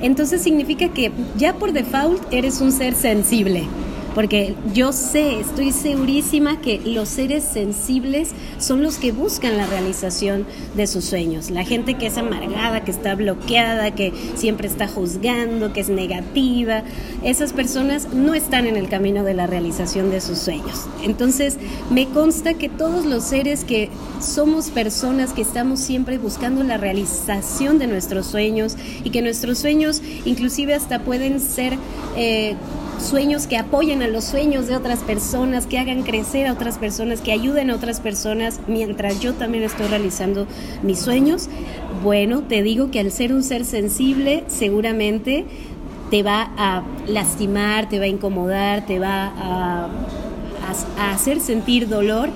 entonces 0.00 0.42
significa 0.42 0.90
que 0.90 1.10
ya 1.36 1.54
por 1.54 1.72
default 1.72 2.22
eres 2.32 2.60
un 2.60 2.70
ser 2.70 2.94
sensible 2.94 3.64
porque 4.16 4.54
yo 4.72 4.94
sé, 4.94 5.40
estoy 5.40 5.72
segurísima 5.72 6.62
que 6.62 6.80
los 6.82 7.06
seres 7.06 7.44
sensibles 7.44 8.30
son 8.58 8.82
los 8.82 8.96
que 8.96 9.12
buscan 9.12 9.58
la 9.58 9.66
realización 9.66 10.46
de 10.74 10.86
sus 10.86 11.04
sueños. 11.04 11.50
La 11.50 11.64
gente 11.64 11.98
que 11.98 12.06
es 12.06 12.16
amargada, 12.16 12.82
que 12.82 12.92
está 12.92 13.14
bloqueada, 13.14 13.90
que 13.90 14.14
siempre 14.34 14.68
está 14.68 14.88
juzgando, 14.88 15.74
que 15.74 15.80
es 15.80 15.90
negativa, 15.90 16.82
esas 17.22 17.52
personas 17.52 18.14
no 18.14 18.32
están 18.32 18.64
en 18.64 18.76
el 18.76 18.88
camino 18.88 19.22
de 19.22 19.34
la 19.34 19.46
realización 19.46 20.10
de 20.10 20.22
sus 20.22 20.38
sueños. 20.38 20.86
Entonces, 21.04 21.58
me 21.90 22.08
consta 22.08 22.54
que 22.54 22.70
todos 22.70 23.04
los 23.04 23.22
seres 23.22 23.66
que 23.66 23.90
somos 24.22 24.70
personas 24.70 25.34
que 25.34 25.42
estamos 25.42 25.78
siempre 25.78 26.16
buscando 26.16 26.64
la 26.64 26.78
realización 26.78 27.78
de 27.78 27.86
nuestros 27.86 28.24
sueños 28.24 28.76
y 29.04 29.10
que 29.10 29.20
nuestros 29.20 29.58
sueños 29.58 30.00
inclusive 30.24 30.72
hasta 30.72 31.00
pueden 31.00 31.38
ser... 31.38 31.76
Eh, 32.16 32.56
sueños 32.98 33.46
que 33.46 33.56
apoyen 33.56 34.02
a 34.02 34.08
los 34.08 34.24
sueños 34.24 34.66
de 34.66 34.76
otras 34.76 35.00
personas, 35.00 35.66
que 35.66 35.78
hagan 35.78 36.02
crecer 36.02 36.46
a 36.46 36.52
otras 36.52 36.78
personas, 36.78 37.20
que 37.20 37.32
ayuden 37.32 37.70
a 37.70 37.74
otras 37.74 38.00
personas 38.00 38.60
mientras 38.66 39.20
yo 39.20 39.34
también 39.34 39.64
estoy 39.64 39.86
realizando 39.86 40.46
mis 40.82 40.98
sueños. 40.98 41.48
Bueno, 42.02 42.42
te 42.42 42.62
digo 42.62 42.90
que 42.90 43.00
al 43.00 43.10
ser 43.10 43.32
un 43.32 43.42
ser 43.42 43.64
sensible, 43.64 44.44
seguramente 44.48 45.44
te 46.10 46.22
va 46.22 46.50
a 46.56 46.82
lastimar, 47.06 47.88
te 47.88 47.98
va 47.98 48.04
a 48.04 48.08
incomodar, 48.08 48.86
te 48.86 48.98
va 48.98 49.32
a, 49.36 49.88
a 50.98 51.12
hacer 51.12 51.40
sentir 51.40 51.88
dolor 51.88 52.30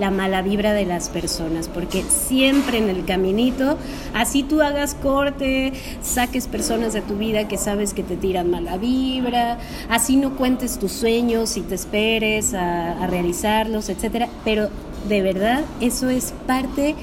la 0.00 0.10
mala 0.10 0.40
vibra 0.40 0.72
de 0.72 0.86
las 0.86 1.10
personas, 1.10 1.68
porque 1.68 2.02
siempre 2.02 2.78
en 2.78 2.88
el 2.88 3.04
caminito, 3.04 3.76
así 4.14 4.42
tú 4.42 4.62
hagas 4.62 4.94
corte, 4.94 5.72
saques 6.02 6.46
personas 6.46 6.94
de 6.94 7.02
tu 7.02 7.16
vida 7.16 7.46
que 7.46 7.58
sabes 7.58 7.92
que 7.92 8.02
te 8.02 8.16
tiran 8.16 8.50
mala 8.50 8.78
vibra, 8.78 9.58
así 9.90 10.16
no 10.16 10.36
cuentes 10.36 10.78
tus 10.78 10.92
sueños 10.92 11.56
y 11.58 11.60
te 11.60 11.74
esperes 11.74 12.54
a, 12.54 13.02
a 13.02 13.06
realizarlos, 13.06 13.90
etcétera, 13.90 14.28
pero 14.42 14.70
de 15.08 15.22
verdad 15.22 15.64
eso 15.80 16.08
es 16.08 16.32
parte 16.46 16.94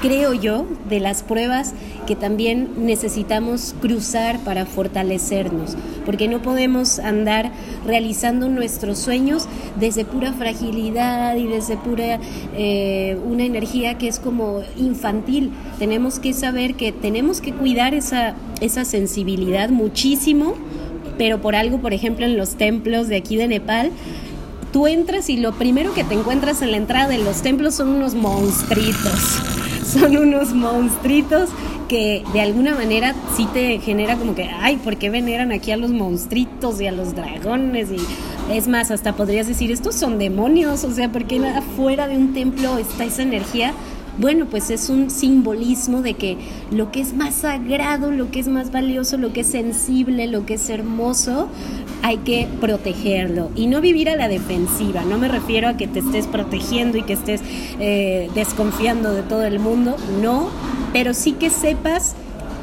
creo 0.00 0.32
yo, 0.34 0.66
de 0.88 1.00
las 1.00 1.22
pruebas 1.22 1.74
que 2.06 2.16
también 2.16 2.86
necesitamos 2.86 3.74
cruzar 3.80 4.38
para 4.40 4.66
fortalecernos, 4.66 5.76
porque 6.06 6.28
no 6.28 6.40
podemos 6.40 6.98
andar 6.98 7.52
realizando 7.86 8.48
nuestros 8.48 8.98
sueños 8.98 9.46
desde 9.78 10.04
pura 10.04 10.32
fragilidad 10.32 11.36
y 11.36 11.46
desde 11.46 11.76
pura 11.76 12.18
eh, 12.56 13.18
una 13.26 13.44
energía 13.44 13.98
que 13.98 14.08
es 14.08 14.18
como 14.18 14.62
infantil. 14.76 15.50
Tenemos 15.78 16.18
que 16.18 16.32
saber 16.32 16.74
que 16.74 16.92
tenemos 16.92 17.40
que 17.40 17.52
cuidar 17.52 17.94
esa, 17.94 18.34
esa 18.60 18.84
sensibilidad 18.84 19.68
muchísimo, 19.70 20.54
pero 21.18 21.40
por 21.40 21.56
algo, 21.56 21.78
por 21.78 21.92
ejemplo, 21.92 22.24
en 22.24 22.36
los 22.36 22.54
templos 22.54 23.08
de 23.08 23.16
aquí 23.16 23.36
de 23.36 23.48
Nepal, 23.48 23.90
tú 24.72 24.86
entras 24.86 25.28
y 25.30 25.36
lo 25.36 25.52
primero 25.52 25.94
que 25.94 26.04
te 26.04 26.14
encuentras 26.14 26.62
en 26.62 26.70
la 26.70 26.76
entrada 26.76 27.08
de 27.08 27.18
los 27.18 27.42
templos 27.42 27.74
son 27.74 27.88
unos 27.88 28.14
monstruitos 28.14 29.40
son 29.88 30.16
unos 30.16 30.52
monstruitos 30.52 31.48
que 31.88 32.22
de 32.34 32.42
alguna 32.42 32.74
manera 32.74 33.14
sí 33.34 33.48
te 33.52 33.78
genera 33.78 34.16
como 34.16 34.34
que, 34.34 34.44
ay, 34.44 34.76
¿por 34.76 34.96
qué 34.98 35.08
veneran 35.08 35.50
aquí 35.52 35.70
a 35.72 35.76
los 35.78 35.90
monstruitos 35.90 36.80
y 36.80 36.86
a 36.86 36.92
los 36.92 37.14
dragones? 37.14 37.88
Y 37.90 38.54
es 38.54 38.68
más, 38.68 38.90
hasta 38.90 39.14
podrías 39.14 39.46
decir, 39.46 39.72
estos 39.72 39.94
son 39.94 40.18
demonios, 40.18 40.84
o 40.84 40.92
sea, 40.92 41.10
¿por 41.10 41.24
qué 41.24 41.38
afuera 41.46 42.06
de 42.06 42.16
un 42.16 42.34
templo 42.34 42.76
está 42.76 43.04
esa 43.04 43.22
energía? 43.22 43.72
Bueno, 44.18 44.46
pues 44.46 44.70
es 44.70 44.90
un 44.90 45.10
simbolismo 45.10 46.02
de 46.02 46.14
que 46.14 46.36
lo 46.72 46.90
que 46.90 47.00
es 47.00 47.14
más 47.14 47.36
sagrado, 47.36 48.10
lo 48.10 48.30
que 48.30 48.40
es 48.40 48.48
más 48.48 48.72
valioso, 48.72 49.16
lo 49.16 49.32
que 49.32 49.40
es 49.40 49.46
sensible, 49.46 50.26
lo 50.26 50.44
que 50.44 50.54
es 50.54 50.68
hermoso, 50.70 51.48
hay 52.02 52.18
que 52.18 52.48
protegerlo 52.60 53.50
y 53.54 53.66
no 53.66 53.80
vivir 53.80 54.08
a 54.08 54.16
la 54.16 54.28
defensiva. 54.28 55.02
No 55.02 55.18
me 55.18 55.28
refiero 55.28 55.68
a 55.68 55.76
que 55.76 55.86
te 55.86 56.00
estés 56.00 56.26
protegiendo 56.26 56.98
y 56.98 57.02
que 57.02 57.14
estés 57.14 57.40
eh, 57.80 58.30
desconfiando 58.34 59.12
de 59.12 59.22
todo 59.22 59.44
el 59.44 59.58
mundo, 59.58 59.96
no, 60.22 60.48
pero 60.92 61.14
sí 61.14 61.32
que 61.32 61.50
sepas 61.50 62.14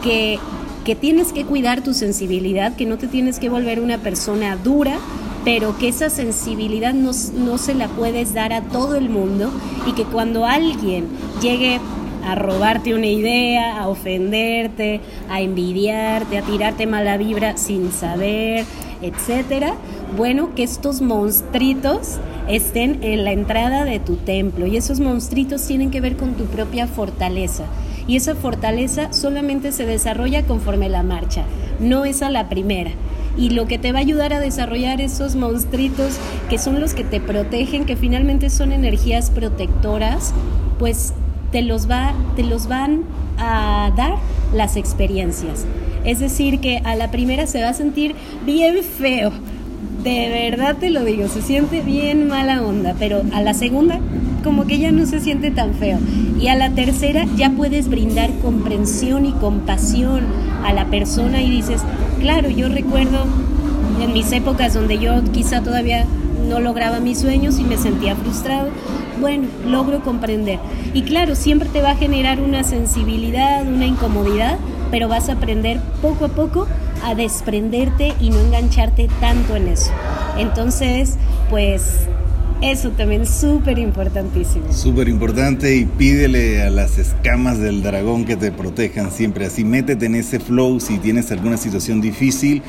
que, 0.01 0.39
que 0.83 0.95
tienes 0.95 1.33
que 1.33 1.45
cuidar 1.45 1.81
tu 1.81 1.93
sensibilidad, 1.93 2.75
que 2.75 2.85
no 2.85 2.97
te 2.97 3.07
tienes 3.07 3.39
que 3.39 3.49
volver 3.49 3.79
una 3.79 3.97
persona 3.97 4.55
dura, 4.55 4.97
pero 5.43 5.77
que 5.77 5.89
esa 5.89 6.09
sensibilidad 6.09 6.93
no, 6.93 7.11
no 7.37 7.57
se 7.57 7.75
la 7.75 7.87
puedes 7.87 8.33
dar 8.33 8.51
a 8.51 8.61
todo 8.61 8.95
el 8.95 9.09
mundo 9.09 9.51
y 9.85 9.93
que 9.93 10.03
cuando 10.03 10.45
alguien 10.45 11.07
llegue 11.41 11.79
a 12.25 12.33
robarte 12.33 12.95
una 12.95 13.05
idea, 13.05 13.79
a 13.79 13.87
ofenderte, 13.87 14.99
a 15.29 15.41
envidiarte, 15.41 16.39
a 16.39 16.41
tirarte 16.41 16.87
mala 16.87 17.17
vibra 17.17 17.55
sin 17.57 17.91
saber, 17.91 18.65
etcétera, 19.01 19.75
bueno, 20.17 20.53
que 20.55 20.63
estos 20.63 21.01
monstruitos 21.01 22.17
estén 22.47 23.03
en 23.03 23.23
la 23.23 23.31
entrada 23.31 23.85
de 23.85 23.99
tu 23.99 24.15
templo 24.15 24.65
y 24.67 24.77
esos 24.77 24.99
monstruitos 24.99 25.65
tienen 25.65 25.91
que 25.91 26.01
ver 26.01 26.17
con 26.17 26.33
tu 26.33 26.45
propia 26.45 26.87
fortaleza. 26.87 27.65
Y 28.07 28.17
esa 28.17 28.35
fortaleza 28.35 29.11
solamente 29.13 29.71
se 29.71 29.85
desarrolla 29.85 30.43
conforme 30.43 30.89
la 30.89 31.01
marcha, 31.01 31.43
no 31.79 32.05
es 32.05 32.21
a 32.21 32.29
la 32.29 32.49
primera 32.49 32.91
y 33.37 33.49
lo 33.49 33.67
que 33.67 33.77
te 33.77 33.91
va 33.91 33.99
a 33.99 34.01
ayudar 34.01 34.33
a 34.33 34.39
desarrollar 34.39 35.01
esos 35.01 35.35
monstruitos 35.35 36.17
que 36.49 36.57
son 36.57 36.79
los 36.79 36.93
que 36.93 37.03
te 37.03 37.19
protegen, 37.19 37.85
que 37.85 37.95
finalmente 37.95 38.49
son 38.49 38.71
energías 38.71 39.29
protectoras, 39.29 40.33
pues 40.79 41.13
te 41.51 41.61
los, 41.61 41.89
va, 41.89 42.13
te 42.35 42.43
los 42.43 42.67
van 42.67 43.03
a 43.37 43.91
dar 43.95 44.15
las 44.53 44.77
experiencias. 44.77 45.65
Es 46.05 46.19
decir, 46.19 46.59
que 46.59 46.77
a 46.83 46.95
la 46.95 47.11
primera 47.11 47.47
se 47.47 47.61
va 47.61 47.69
a 47.69 47.73
sentir 47.73 48.15
bien 48.45 48.83
feo. 48.83 49.31
De 50.03 50.29
verdad 50.29 50.75
te 50.79 50.91
lo 50.91 51.03
digo, 51.03 51.27
se 51.27 51.41
siente 51.41 51.81
bien 51.81 52.27
mala 52.27 52.61
onda, 52.61 52.95
pero 52.99 53.23
a 53.33 53.41
la 53.41 53.53
segunda 53.53 53.99
como 54.43 54.65
que 54.67 54.77
ya 54.77 54.91
no 54.91 55.07
se 55.07 55.19
siente 55.19 55.49
tan 55.49 55.73
feo. 55.73 55.97
Y 56.39 56.47
a 56.47 56.55
la 56.55 56.69
tercera 56.69 57.25
ya 57.35 57.49
puedes 57.49 57.89
brindar 57.89 58.29
comprensión 58.43 59.25
y 59.25 59.31
compasión 59.31 60.23
a 60.63 60.71
la 60.71 60.85
persona 60.85 61.41
y 61.41 61.49
dices, 61.49 61.81
claro, 62.19 62.49
yo 62.51 62.69
recuerdo 62.69 63.25
en 63.99 64.13
mis 64.13 64.31
épocas 64.31 64.75
donde 64.75 64.99
yo 64.99 65.23
quizá 65.31 65.63
todavía 65.63 66.05
no 66.47 66.59
lograba 66.59 66.99
mis 66.99 67.19
sueños 67.19 67.59
y 67.59 67.63
me 67.63 67.77
sentía 67.77 68.15
frustrado, 68.15 68.69
bueno, 69.19 69.47
logro 69.67 70.01
comprender. 70.03 70.59
Y 70.93 71.01
claro, 71.01 71.35
siempre 71.35 71.67
te 71.69 71.81
va 71.81 71.91
a 71.91 71.95
generar 71.95 72.39
una 72.39 72.63
sensibilidad, 72.63 73.67
una 73.67 73.87
incomodidad, 73.87 74.57
pero 74.91 75.07
vas 75.07 75.29
a 75.29 75.33
aprender 75.33 75.79
poco 76.01 76.25
a 76.25 76.29
poco 76.29 76.67
a 77.03 77.15
desprenderte 77.15 78.13
y 78.19 78.29
no 78.29 78.39
engancharte 78.39 79.07
tanto 79.19 79.55
en 79.55 79.67
eso. 79.67 79.91
Entonces, 80.37 81.17
pues 81.49 82.07
eso 82.61 82.91
también 82.91 83.21
es 83.21 83.29
súper 83.29 83.77
importantísimo. 83.77 84.71
Súper 84.71 85.09
importante 85.09 85.75
y 85.75 85.85
pídele 85.85 86.63
a 86.63 86.69
las 86.69 86.97
escamas 86.97 87.59
del 87.59 87.83
dragón 87.83 88.25
que 88.25 88.37
te 88.37 88.51
protejan 88.51 89.11
siempre. 89.11 89.45
Así 89.45 89.63
métete 89.63 90.05
en 90.05 90.15
ese 90.15 90.39
flow 90.39 90.79
si 90.79 90.97
tienes 90.97 91.31
alguna 91.31 91.57
situación 91.57 92.01
difícil 92.01 92.63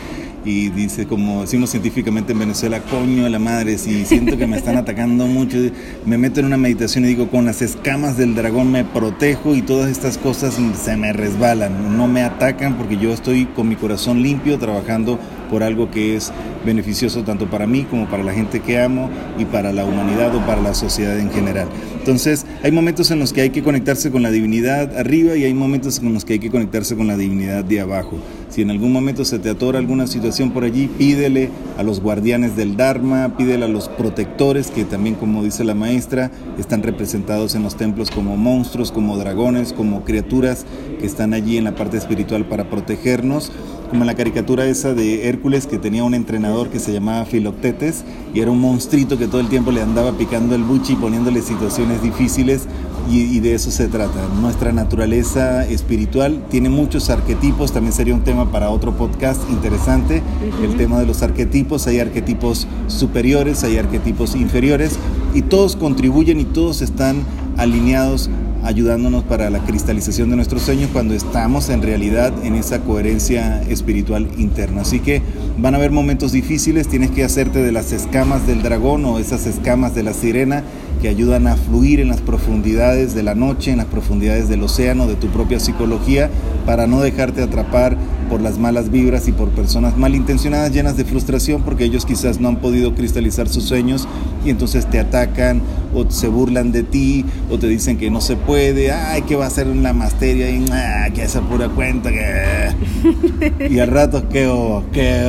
y 0.47 0.71
dice, 0.71 1.07
como 1.07 1.41
decimos 1.41 1.71
científicamente 1.71 2.33
en 2.33 2.39
Venezuela, 2.39 2.81
coño 2.81 3.25
de 3.25 3.31
la 3.31 3.41
madre, 3.41 3.79
si 3.79 4.05
siento 4.05 4.39
que 4.39 4.47
me 4.47 4.57
están 4.57 4.77
atacando 4.77 5.27
mucho, 5.27 5.59
me 6.05 6.19
meto 6.19 6.39
en 6.39 6.47
una 6.47 6.57
meditación 6.57 7.05
y 7.05 7.09
digo, 7.09 7.29
con 7.29 7.45
las 7.45 7.63
escamas 7.63 8.17
del 8.17 8.37
dragón 8.37 8.71
me 8.71 8.85
protejo 8.85 9.57
y 9.57 9.63
todas 9.63 9.91
estas 9.91 10.19
cosas 10.19 10.57
se 10.83 10.97
me 10.97 11.13
resbalan, 11.13 11.97
no 11.97 12.07
me 12.07 12.23
atacan 12.23 12.77
porque 12.77 12.97
yo 12.97 13.13
estoy 13.13 13.47
con 13.47 13.69
mi 13.69 13.75
corazón 13.75 14.23
limpio 14.23 14.57
trabajando 14.59 15.19
por 15.51 15.63
algo 15.63 15.91
que 15.91 16.17
es 16.17 16.33
beneficioso 16.65 17.23
tanto 17.25 17.49
para 17.49 17.67
mí 17.67 17.85
como 17.85 18.09
para 18.09 18.23
la 18.23 18.33
gente 18.33 18.61
que 18.61 18.81
amo 18.81 19.11
y 19.39 19.45
para 19.45 19.73
la 19.73 19.85
humanidad 19.85 20.35
o 20.35 20.45
para 20.47 20.61
la 20.61 20.75
sociedad 20.75 21.19
en 21.19 21.31
general. 21.31 21.69
Entonces, 21.99 22.47
hay 22.63 22.73
momentos 22.73 23.11
en 23.11 23.19
los 23.19 23.33
que 23.33 23.41
hay 23.41 23.51
que 23.51 23.63
conectarse 23.63 24.11
con 24.11 24.23
la 24.23 24.31
divinidad 24.31 24.97
arriba 24.97 25.37
y 25.37 25.45
hay 25.45 25.55
momentos 25.55 25.99
en 25.99 26.13
los 26.13 26.25
que 26.25 26.35
hay 26.35 26.39
que 26.39 26.51
conectarse 26.51 26.97
con 26.97 27.07
la 27.07 27.17
divinidad 27.17 27.65
de 27.65 27.81
abajo. 27.81 28.19
Si 28.57 28.63
en 28.63 28.71
algún 28.71 28.91
momento 28.91 29.27
se 29.27 29.39
te 29.39 29.51
atora 29.51 29.79
alguna 29.79 30.07
situación 30.07 30.51
por 30.51 30.65
allí, 30.65 30.87
pídele 30.87 31.51
a 31.77 31.83
los 31.83 32.01
guardianes 32.01 32.57
del 32.57 32.75
Dharma, 32.75 33.37
pídele 33.37 33.67
a 33.67 33.69
los 33.69 33.91
protectores, 33.91 34.71
que 34.71 34.87
también, 34.87 35.15
como 35.15 35.45
dice 35.45 35.63
la 35.63 35.75
maestra, 35.75 36.31
están 36.59 36.83
representados 36.83 37.55
en 37.55 37.63
los 37.63 37.77
templos 37.77 38.11
como 38.11 38.39
monstruos, 38.39 38.93
como 38.93 39.19
dragones, 39.19 39.75
como 39.75 40.05
criaturas 40.05 40.65
que 40.99 41.05
están 41.05 41.35
allí 41.35 41.59
en 41.59 41.65
la 41.65 41.75
parte 41.75 41.99
espiritual 41.99 42.47
para 42.47 42.71
protegernos 42.71 43.53
como 43.89 44.03
en 44.03 44.07
la 44.07 44.15
caricatura 44.15 44.67
esa 44.67 44.95
de 44.95 45.29
Hércules 45.29 45.67
que 45.67 45.79
tenía 45.79 46.05
un 46.05 46.15
entrenador 46.15 46.69
que 46.69 46.79
se 46.79 46.93
llamaba 46.93 47.25
Filoctetes 47.25 48.05
y 48.35 48.41
era 48.41 48.51
un 48.51 48.61
monstruito 48.61 49.19
que 49.19 49.27
todo 49.27 49.41
el 49.41 49.49
tiempo 49.49 49.71
le 49.71 49.83
andaba 49.83 50.13
picando 50.13 50.55
el 50.55 50.63
buchi 50.63 50.95
y 50.95 50.97
poniéndole 50.97 51.43
situaciones 51.43 52.03
difíciles 52.03 52.67
y, 53.11 53.39
de 53.41 53.55
eso 53.55 53.71
se 53.71 53.87
trata. 53.87 54.27
Nuestra 54.41 54.73
naturaleza 54.73 55.65
espiritual 55.65 56.45
tiene 56.51 56.69
muchos 56.69 57.09
arquetipos, 57.09 57.73
también 57.73 57.93
sería 57.93 58.15
un 58.15 58.25
tema 58.25 58.51
para 58.51 58.71
otro 58.71 58.97
podcast 58.97 59.41
interesante, 59.49 60.23
el 60.63 60.77
tema 60.77 60.99
de 60.99 61.07
los 61.07 61.23
arquetipos, 61.23 61.87
hay 61.87 62.01
arquetipos 62.01 62.67
superiores, 62.89 63.63
hay 63.63 63.79
arquetipos 63.79 64.35
inferiores 64.35 64.99
y 65.35 65.43
todos 65.43 65.77
contribuyen 65.77 66.41
y 66.41 66.45
todos 66.45 66.83
están 66.83 67.23
alineados 67.57 68.29
ayudándonos 68.67 69.25
para 69.25 69.49
la 69.49 69.61
cristalización 69.61 70.31
de 70.31 70.37
nuestros 70.37 70.63
sueños 70.63 70.91
cuando 70.93 71.15
estamos 71.15 71.69
en 71.69 71.83
realidad 71.83 72.33
en 72.45 72.55
esa 72.55 72.81
coherencia 72.81 73.63
espiritual 73.63 74.29
interna. 74.37 74.83
Así 74.83 75.01
que 75.01 75.23
van 75.57 75.75
a 75.75 75.79
haber 75.79 75.93
momentos 75.93 76.33
difíciles, 76.33 76.89
tienes 76.89 77.11
que 77.11 77.25
hacerte 77.25 77.63
de 77.63 77.73
las 77.73 77.93
escamas 77.93 78.47
del 78.47 78.63
dragón 78.63 79.05
o 79.05 79.19
esas 79.19 79.47
escamas 79.47 79.95
de 79.95 80.03
la 80.03 80.13
sirena 80.13 80.65
que 81.01 81.09
ayudan 81.09 81.47
a 81.47 81.57
fluir 81.57 82.01
en 82.01 82.09
las 82.09 82.21
profundidades 82.21 83.15
de 83.15 83.23
la 83.23 83.35
noche, 83.35 83.71
en 83.71 83.79
las 83.79 83.87
profundidades 83.87 84.49
del 84.49 84.63
océano, 84.63 85.07
de 85.07 85.15
tu 85.15 85.29
propia 85.29 85.61
psicología, 85.61 86.31
para 86.65 86.87
no 86.87 87.01
dejarte 87.01 87.43
atrapar 87.43 87.97
por 88.29 88.41
las 88.41 88.59
malas 88.59 88.91
vibras 88.91 89.29
y 89.29 89.33
por 89.33 89.51
personas 89.51 89.97
malintencionadas 89.97 90.73
llenas 90.73 90.97
de 90.97 91.05
frustración 91.05 91.63
porque 91.63 91.85
ellos 91.85 92.05
quizás 92.05 92.41
no 92.41 92.49
han 92.49 92.57
podido 92.57 92.95
cristalizar 92.95 93.49
sus 93.49 93.65
sueños 93.65 94.09
y 94.45 94.51
entonces 94.51 94.87
te 94.87 94.99
atacan 94.99 95.63
o 95.95 96.11
se 96.11 96.29
burlan 96.29 96.73
de 96.73 96.83
ti 96.83 97.25
o 97.51 97.59
te 97.59 97.69
dicen 97.69 97.97
que 97.97 98.11
no 98.11 98.21
se 98.21 98.37
puede, 98.37 98.93
ay, 98.93 99.23
que 99.23 99.37
va 99.37 99.47
a 99.47 99.51
ser 99.51 99.69
una 99.69 99.93
masteria 99.93 100.51
y 100.51 100.65
ah, 100.73 101.09
que 101.15 101.23
esa 101.23 101.41
pura 101.41 101.69
cuenta 101.69 102.11
que... 102.11 103.69
y 103.71 103.79
al 103.79 103.89
rato 103.89 104.29
que 104.29 104.47
que 104.93 105.23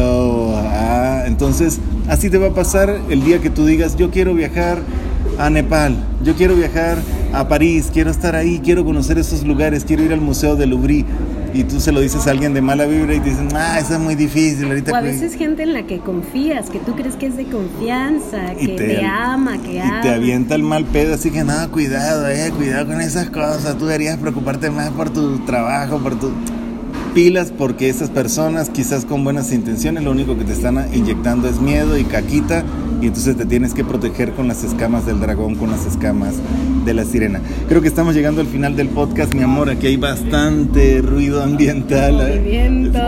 ah, 0.56 1.24
entonces 1.28 1.80
así 2.08 2.30
te 2.30 2.38
va 2.38 2.48
a 2.48 2.54
pasar 2.54 3.00
el 3.10 3.24
día 3.24 3.40
que 3.40 3.50
tú 3.50 3.66
digas, 3.66 3.96
yo 3.96 4.10
quiero 4.12 4.34
viajar 4.34 4.82
a 5.38 5.50
Nepal, 5.50 5.96
yo 6.24 6.36
quiero 6.36 6.56
viajar 6.56 6.98
a 7.34 7.48
París, 7.48 7.90
quiero 7.94 8.10
estar 8.10 8.36
ahí, 8.36 8.60
quiero 8.64 8.84
conocer 8.84 9.18
esos 9.18 9.44
lugares, 9.44 9.86
quiero 9.86 10.04
ir 10.04 10.14
al 10.14 10.22
Museo 10.22 10.56
de 10.56 10.66
Louvre 10.66 11.06
y 11.54 11.64
tú 11.64 11.80
se 11.80 11.92
lo 11.92 12.02
dices 12.02 12.28
a 12.28 12.32
alguien 12.32 12.54
de 12.54 12.62
mala 12.62 12.86
vibra 12.86 13.16
y 13.16 13.20
te 13.20 13.30
dicen, 13.30 13.50
ah, 13.56 13.80
eso 13.80 13.94
es 13.94 14.00
muy 14.00 14.16
difícil. 14.16 14.66
Ahorita 14.68 14.92
o 14.92 14.96
a 14.96 15.02
veces 15.02 15.36
gente 15.36 15.64
en 15.64 15.74
la 15.74 15.84
que 15.84 16.00
confías, 16.00 16.70
que 16.70 16.80
tú 16.80 16.94
crees 16.94 17.16
que 17.16 17.28
es 17.28 17.38
de 17.38 17.46
confianza, 17.46 18.54
que 18.56 18.68
te, 18.70 19.06
ama, 19.06 19.58
que 19.58 19.82
ama. 19.82 20.00
Y 20.00 20.02
te 20.02 20.10
avienta 20.14 20.56
el 20.56 20.64
mal 20.64 20.86
pedo, 20.86 21.16
así 21.16 21.32
que 21.32 21.44
no, 21.44 21.72
cuidado, 21.72 22.28
eh, 22.28 22.52
cuidado 22.56 22.88
con 22.88 23.02
esas 23.02 23.30
cosas. 23.30 23.78
Tú 23.78 23.86
deberías 23.86 24.18
preocuparte 24.18 24.70
más 24.70 24.90
por 24.92 25.10
tu 25.10 25.40
trabajo, 25.46 25.98
por 26.00 26.20
tu 26.20 26.32
pilas 27.18 27.52
porque 27.52 27.90
esas 27.90 28.12
personas 28.12 28.70
quizás 28.70 29.04
con 29.04 29.24
buenas 29.24 29.52
intenciones 29.52 30.04
lo 30.04 30.12
único 30.12 30.38
que 30.38 30.44
te 30.44 30.54
están 30.54 30.88
inyectando 30.94 31.50
es 31.50 31.60
miedo 31.60 31.98
y 31.98 32.04
caquita 32.04 32.64
y 33.02 33.08
entonces 33.08 33.36
te 33.36 33.48
tienes 33.48 33.74
que 33.74 33.84
proteger 33.84 34.34
con 34.34 34.48
las 34.48 34.64
escamas 34.64 35.08
del 35.08 35.20
dragón, 35.20 35.56
con 35.56 35.72
las 35.72 35.88
escamas 35.88 36.36
de 36.86 36.94
la 36.94 37.06
sirena. 37.06 37.42
Creo 37.68 37.82
que 37.82 37.88
estamos 37.88 38.14
llegando 38.14 38.42
al 38.42 38.46
final 38.46 38.76
del 38.76 38.90
podcast, 38.90 39.34
mi 39.34 39.42
amor, 39.42 39.68
aquí 39.72 39.88
hay 39.88 39.98
bastante 39.98 41.02
ruido 41.02 41.42
ambiental. 41.42 42.18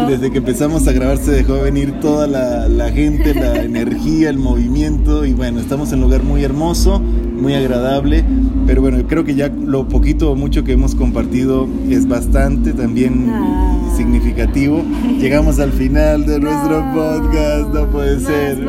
Desde 0.08 0.32
que 0.32 0.40
empezamos 0.40 0.88
a 0.88 0.92
grabar 0.92 1.20
se 1.20 1.30
dejó 1.30 1.62
venir 1.62 2.00
toda 2.00 2.26
la, 2.26 2.68
la 2.68 2.92
gente, 2.92 3.36
la 3.36 3.58
energía, 3.64 4.32
el 4.32 4.40
movimiento 4.40 5.24
y 5.24 5.34
bueno, 5.34 5.60
estamos 5.60 5.92
en 5.92 6.00
un 6.00 6.06
lugar 6.06 6.24
muy 6.24 6.44
hermoso, 6.44 7.00
muy 7.40 7.54
agradable, 7.56 8.24
pero 8.68 8.82
bueno, 8.82 9.00
creo 9.08 9.24
que 9.24 9.36
ya 9.36 9.48
lo 9.50 9.88
poquito 9.88 10.32
o 10.32 10.36
mucho 10.36 10.64
que 10.64 10.74
hemos 10.74 10.94
compartido 10.96 11.68
es 11.90 12.08
bastante 12.08 12.74
también 12.74 13.28
ah. 13.30 13.94
significativo. 13.96 14.84
Llegamos 15.20 15.60
al 15.60 15.72
final 15.72 16.26
de 16.26 16.40
nuestro 16.40 16.84
podcast, 16.94 17.74
no 17.74 17.90
puede 17.90 18.20
ser. 18.20 18.68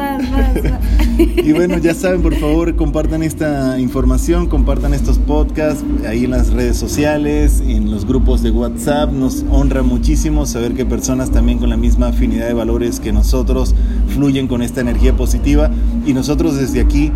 y 1.18 1.52
bueno, 1.52 1.78
ya 1.78 1.94
saben, 1.94 2.22
por 2.22 2.34
favor, 2.36 2.74
compartan 2.76 3.22
esta 3.22 3.78
información, 3.78 4.46
compartan 4.46 4.94
estos 4.94 5.18
podcasts 5.18 5.84
ahí 6.06 6.24
en 6.24 6.30
las 6.30 6.50
redes 6.50 6.76
sociales, 6.76 7.62
en 7.66 7.90
los 7.90 8.06
grupos 8.06 8.42
de 8.42 8.50
WhatsApp. 8.50 9.12
Nos 9.12 9.44
honra 9.50 9.82
muchísimo 9.82 10.46
saber 10.46 10.74
que 10.74 10.86
personas 10.86 11.30
también 11.30 11.58
con 11.58 11.68
la 11.68 11.76
misma 11.76 12.08
afinidad 12.08 12.46
de 12.46 12.54
valores 12.54 13.00
que 13.00 13.12
nosotros 13.12 13.74
fluyen 14.14 14.46
con 14.48 14.62
esta 14.62 14.80
energía 14.80 15.16
positiva 15.16 15.70
y 16.06 16.12
nosotros 16.12 16.56
desde 16.56 16.80
aquí 16.80 17.12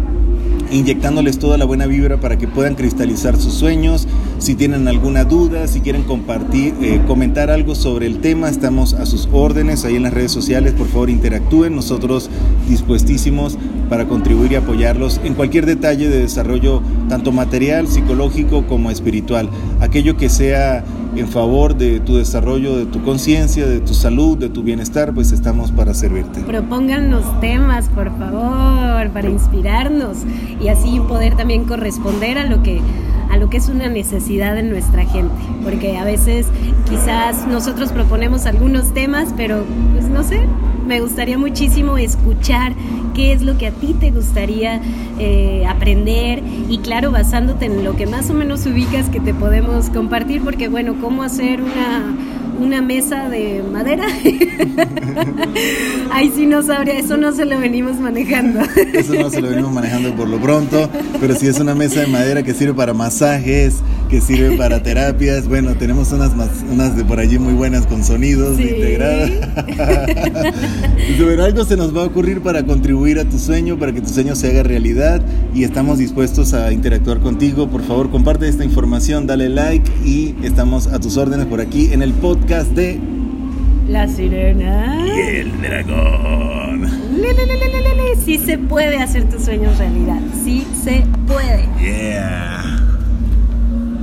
inyectándoles 0.74 1.38
toda 1.38 1.56
la 1.56 1.64
buena 1.64 1.86
vibra 1.86 2.18
para 2.18 2.36
que 2.36 2.48
puedan 2.48 2.74
cristalizar 2.74 3.36
sus 3.36 3.54
sueños. 3.54 4.08
Si 4.38 4.54
tienen 4.54 4.88
alguna 4.88 5.24
duda, 5.24 5.68
si 5.68 5.80
quieren 5.80 6.02
compartir, 6.02 6.74
eh, 6.82 7.00
comentar 7.06 7.50
algo 7.50 7.74
sobre 7.74 8.06
el 8.06 8.20
tema, 8.20 8.48
estamos 8.48 8.94
a 8.94 9.06
sus 9.06 9.28
órdenes 9.32 9.84
ahí 9.84 9.96
en 9.96 10.02
las 10.02 10.12
redes 10.12 10.32
sociales. 10.32 10.72
Por 10.72 10.88
favor, 10.88 11.10
interactúen. 11.10 11.76
Nosotros 11.76 12.28
dispuestísimos 12.68 13.56
para 13.88 14.06
contribuir 14.06 14.52
y 14.52 14.56
apoyarlos 14.56 15.20
en 15.22 15.34
cualquier 15.34 15.66
detalle 15.66 16.08
de 16.08 16.18
desarrollo, 16.18 16.82
tanto 17.08 17.30
material, 17.30 17.86
psicológico 17.86 18.66
como 18.66 18.90
espiritual. 18.90 19.48
Aquello 19.80 20.16
que 20.16 20.28
sea 20.28 20.84
en 21.16 21.28
favor 21.28 21.76
de 21.76 22.00
tu 22.00 22.16
desarrollo, 22.16 22.76
de 22.76 22.86
tu 22.86 23.02
conciencia, 23.02 23.66
de 23.66 23.80
tu 23.80 23.94
salud, 23.94 24.36
de 24.38 24.48
tu 24.48 24.62
bienestar, 24.62 25.12
pues 25.14 25.32
estamos 25.32 25.72
para 25.72 25.94
servirte. 25.94 26.40
Propónganos 26.40 27.40
temas, 27.40 27.88
por 27.88 28.16
favor, 28.18 29.10
para 29.10 29.28
inspirarnos 29.28 30.18
y 30.60 30.68
así 30.68 31.00
poder 31.00 31.36
también 31.36 31.64
corresponder 31.64 32.38
a 32.38 32.46
lo 32.46 32.62
que 32.62 32.80
a 33.30 33.36
lo 33.36 33.50
que 33.50 33.56
es 33.56 33.68
una 33.68 33.88
necesidad 33.88 34.56
en 34.58 34.70
nuestra 34.70 35.04
gente, 35.06 35.34
porque 35.64 35.96
a 35.96 36.04
veces 36.04 36.46
quizás 36.88 37.48
nosotros 37.48 37.90
proponemos 37.90 38.46
algunos 38.46 38.94
temas, 38.94 39.34
pero 39.36 39.64
pues 39.92 40.08
no 40.08 40.22
sé, 40.22 40.46
me 40.86 41.00
gustaría 41.00 41.38
muchísimo 41.38 41.98
escuchar 41.98 42.74
qué 43.14 43.32
es 43.32 43.42
lo 43.42 43.56
que 43.58 43.68
a 43.68 43.70
ti 43.70 43.94
te 43.94 44.10
gustaría 44.10 44.80
eh, 45.18 45.64
aprender. 45.66 46.42
Y 46.68 46.78
claro, 46.78 47.10
basándote 47.10 47.66
en 47.66 47.84
lo 47.84 47.96
que 47.96 48.06
más 48.06 48.30
o 48.30 48.34
menos 48.34 48.66
ubicas 48.66 49.08
que 49.08 49.20
te 49.20 49.34
podemos 49.34 49.90
compartir, 49.90 50.42
porque 50.42 50.68
bueno, 50.68 50.96
cómo 51.00 51.22
hacer 51.22 51.60
una 51.62 52.14
una 52.60 52.80
mesa 52.82 53.28
de 53.28 53.62
madera. 53.62 54.06
Ay, 56.10 56.32
sí 56.34 56.46
no 56.46 56.62
sabría, 56.62 56.98
eso 56.98 57.16
no 57.16 57.32
se 57.32 57.44
lo 57.44 57.58
venimos 57.58 57.98
manejando. 57.98 58.60
Eso 58.92 59.14
no 59.14 59.30
se 59.30 59.40
lo 59.40 59.50
venimos 59.50 59.72
manejando 59.72 60.14
por 60.14 60.28
lo 60.28 60.38
pronto, 60.38 60.88
pero 61.20 61.34
si 61.34 61.48
es 61.48 61.58
una 61.58 61.74
mesa 61.74 62.00
de 62.00 62.06
madera 62.06 62.42
que 62.42 62.54
sirve 62.54 62.74
para 62.74 62.94
masajes, 62.94 63.76
que 64.08 64.20
sirve 64.20 64.56
para 64.56 64.82
terapias, 64.84 65.48
bueno, 65.48 65.74
tenemos 65.74 66.12
unas, 66.12 66.32
unas 66.70 66.96
de 66.96 67.04
por 67.04 67.18
allí 67.18 67.38
muy 67.38 67.54
buenas 67.54 67.86
con 67.86 68.04
sonidos 68.04 68.58
integrados. 68.60 69.30
pero 71.18 71.44
algo 71.44 71.64
se 71.64 71.76
nos 71.76 71.96
va 71.96 72.02
a 72.02 72.06
ocurrir 72.06 72.40
para 72.40 72.64
contribuir 72.64 73.18
a 73.18 73.24
tu 73.24 73.38
sueño, 73.38 73.78
para 73.78 73.92
que 73.92 74.00
tu 74.00 74.08
sueño 74.08 74.36
se 74.36 74.50
haga 74.50 74.62
realidad 74.62 75.20
y 75.54 75.64
estamos 75.64 75.98
dispuestos 75.98 76.54
a 76.54 76.72
interactuar 76.72 77.20
contigo. 77.20 77.68
Por 77.68 77.82
favor, 77.82 78.10
comparte 78.10 78.48
esta 78.48 78.64
información, 78.64 79.26
dale 79.26 79.48
like 79.48 79.90
y 80.04 80.34
estamos 80.42 80.86
a 80.86 81.00
tus 81.00 81.16
órdenes 81.16 81.46
por 81.46 81.60
aquí 81.60 81.92
en 81.92 82.02
el 82.02 82.12
podcast 82.12 82.43
de 82.46 83.00
La 83.88 84.06
Sirena 84.06 84.98
y 85.06 85.36
el 85.36 85.62
Dragón. 85.62 86.90
sí 88.22 88.36
se 88.38 88.58
puede 88.58 88.98
hacer 88.98 89.24
tus 89.30 89.44
sueños 89.44 89.78
realidad. 89.78 90.20
Sí 90.44 90.66
se 90.82 91.04
puede. 91.26 91.66
Yeah. 91.80 92.83